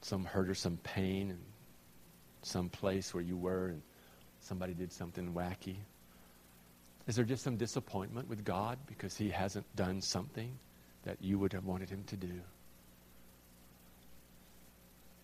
some 0.00 0.24
hurt 0.24 0.50
or 0.50 0.54
some 0.54 0.76
pain 0.78 1.30
and 1.30 1.40
some 2.42 2.68
place 2.68 3.14
where 3.14 3.22
you 3.22 3.36
were 3.36 3.68
and 3.68 3.82
somebody 4.40 4.74
did 4.74 4.92
something 4.92 5.32
wacky? 5.32 5.76
Is 7.06 7.16
there 7.16 7.24
just 7.24 7.42
some 7.42 7.56
disappointment 7.56 8.28
with 8.28 8.44
God 8.44 8.78
because 8.86 9.16
he 9.16 9.30
hasn't 9.30 9.64
done 9.76 10.00
something 10.00 10.58
that 11.04 11.18
you 11.20 11.38
would 11.38 11.52
have 11.52 11.64
wanted 11.64 11.88
him 11.88 12.04
to 12.08 12.16
do? 12.16 12.40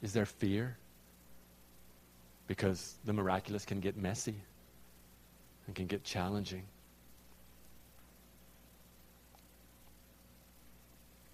Is 0.03 0.12
there 0.12 0.26
fear? 0.26 0.76
Because 2.47 2.97
the 3.05 3.12
miraculous 3.12 3.64
can 3.64 3.81
get 3.81 3.97
messy 3.97 4.37
and 5.66 5.74
can 5.74 5.87
get 5.87 6.05
challenging. 6.05 6.64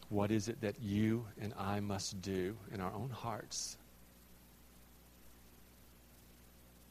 What 0.08 0.30
is 0.30 0.48
it 0.48 0.60
that 0.60 0.80
you 0.80 1.26
and 1.40 1.52
I 1.58 1.80
must 1.80 2.22
do 2.22 2.56
in 2.72 2.80
our 2.80 2.92
own 2.92 3.10
hearts 3.10 3.76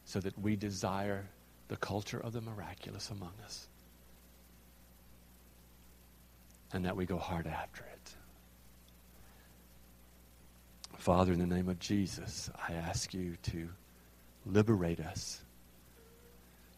so 0.04 0.20
that 0.20 0.38
we 0.38 0.54
desire 0.54 1.26
the 1.68 1.76
culture 1.76 2.20
of 2.20 2.32
the 2.32 2.40
miraculous 2.40 3.10
among 3.10 3.32
us 3.44 3.68
and 6.72 6.84
that 6.84 6.96
we 6.96 7.06
go 7.06 7.16
hard 7.16 7.46
after 7.46 7.84
it? 7.84 8.14
Father, 10.98 11.32
in 11.32 11.38
the 11.38 11.46
name 11.46 11.68
of 11.68 11.78
Jesus, 11.78 12.50
I 12.68 12.72
ask 12.72 13.14
you 13.14 13.36
to 13.44 13.68
liberate 14.44 15.00
us 15.00 15.40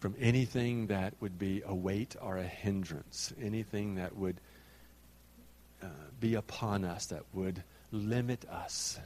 from 0.01 0.15
anything 0.21 0.87
that 0.89 1.15
would 1.21 1.39
be 1.39 1.63
a 1.67 1.75
weight 1.75 2.15
or 2.21 2.37
a 2.37 2.45
hindrance, 2.45 3.33
anything 3.41 3.97
that 3.97 4.15
would 4.17 4.41
be 6.21 6.35
upon 6.35 6.85
us 6.85 7.07
that 7.07 7.23
would 7.33 7.63
limit 7.93 8.45
us 8.51 8.99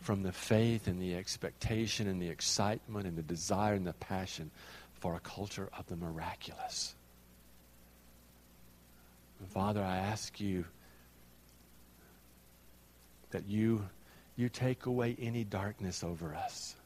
from 0.00 0.22
the 0.22 0.32
faith 0.32 0.88
and 0.88 1.00
the 1.00 1.14
expectation 1.14 2.08
and 2.08 2.20
the 2.20 2.28
excitement 2.28 3.06
and 3.06 3.16
the 3.16 3.22
desire 3.22 3.74
and 3.74 3.86
the 3.86 3.92
passion 3.94 4.50
for 4.94 5.14
a 5.14 5.20
culture 5.20 5.68
of 5.78 5.86
the 5.86 5.96
miraculous. 5.96 6.94
Father, 9.48 9.82
I 9.82 9.96
ask 9.96 10.40
you 10.40 10.64
that 13.30 13.46
you, 13.48 13.82
you 14.36 14.48
take 14.48 14.86
away 14.86 15.16
any 15.20 15.44
darkness 15.44 16.04
over 16.04 16.34
us. 16.34 16.76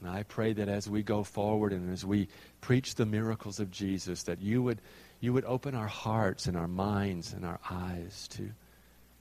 And 0.00 0.10
I 0.10 0.22
pray 0.22 0.52
that 0.52 0.68
as 0.68 0.88
we 0.88 1.02
go 1.02 1.24
forward 1.24 1.72
and 1.72 1.92
as 1.92 2.04
we 2.04 2.28
preach 2.60 2.94
the 2.94 3.06
miracles 3.06 3.58
of 3.58 3.70
Jesus, 3.70 4.24
that 4.24 4.40
you 4.40 4.62
would, 4.62 4.80
you 5.20 5.32
would 5.32 5.44
open 5.44 5.74
our 5.74 5.88
hearts 5.88 6.46
and 6.46 6.56
our 6.56 6.68
minds 6.68 7.32
and 7.32 7.44
our 7.44 7.58
eyes 7.68 8.28
to, 8.32 8.50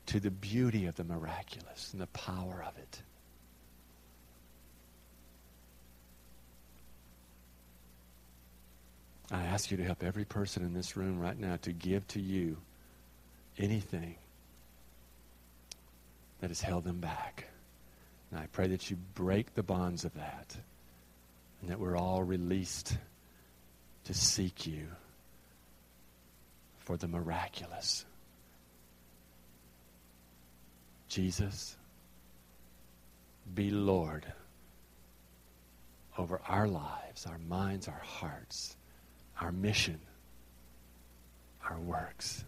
to 0.07 0.19
the 0.19 0.29
beauty 0.29 0.85
of 0.85 0.95
the 0.95 1.03
miraculous 1.03 1.91
and 1.93 2.01
the 2.01 2.07
power 2.07 2.63
of 2.67 2.77
it. 2.77 3.01
I 9.31 9.43
ask 9.43 9.71
you 9.71 9.77
to 9.77 9.83
help 9.83 10.03
every 10.03 10.25
person 10.25 10.63
in 10.63 10.73
this 10.73 10.95
room 10.95 11.19
right 11.19 11.37
now 11.37 11.57
to 11.63 11.73
give 11.73 12.07
to 12.09 12.21
you 12.21 12.57
anything 13.57 14.15
that 16.39 16.49
has 16.49 16.61
held 16.61 16.83
them 16.83 16.99
back. 16.99 17.47
And 18.31 18.39
I 18.39 18.47
pray 18.51 18.67
that 18.67 18.89
you 18.89 18.97
break 19.15 19.53
the 19.53 19.63
bonds 19.63 20.05
of 20.05 20.13
that 20.15 20.55
and 21.61 21.69
that 21.69 21.79
we're 21.79 21.97
all 21.97 22.23
released 22.23 22.97
to 24.05 24.13
seek 24.13 24.67
you 24.67 24.87
for 26.79 26.97
the 26.97 27.07
miraculous. 27.07 28.05
Jesus, 31.07 31.77
be 33.53 33.71
Lord 33.71 34.25
over 36.17 36.41
our 36.47 36.67
lives, 36.67 37.25
our 37.25 37.39
minds, 37.39 37.87
our 37.87 38.01
hearts 38.03 38.75
our 39.41 39.51
mission, 39.51 39.99
our 41.69 41.79
works. 41.79 42.43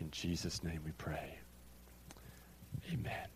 In 0.00 0.10
Jesus' 0.10 0.64
name 0.64 0.80
we 0.84 0.92
pray. 0.92 1.38
Amen. 2.92 3.31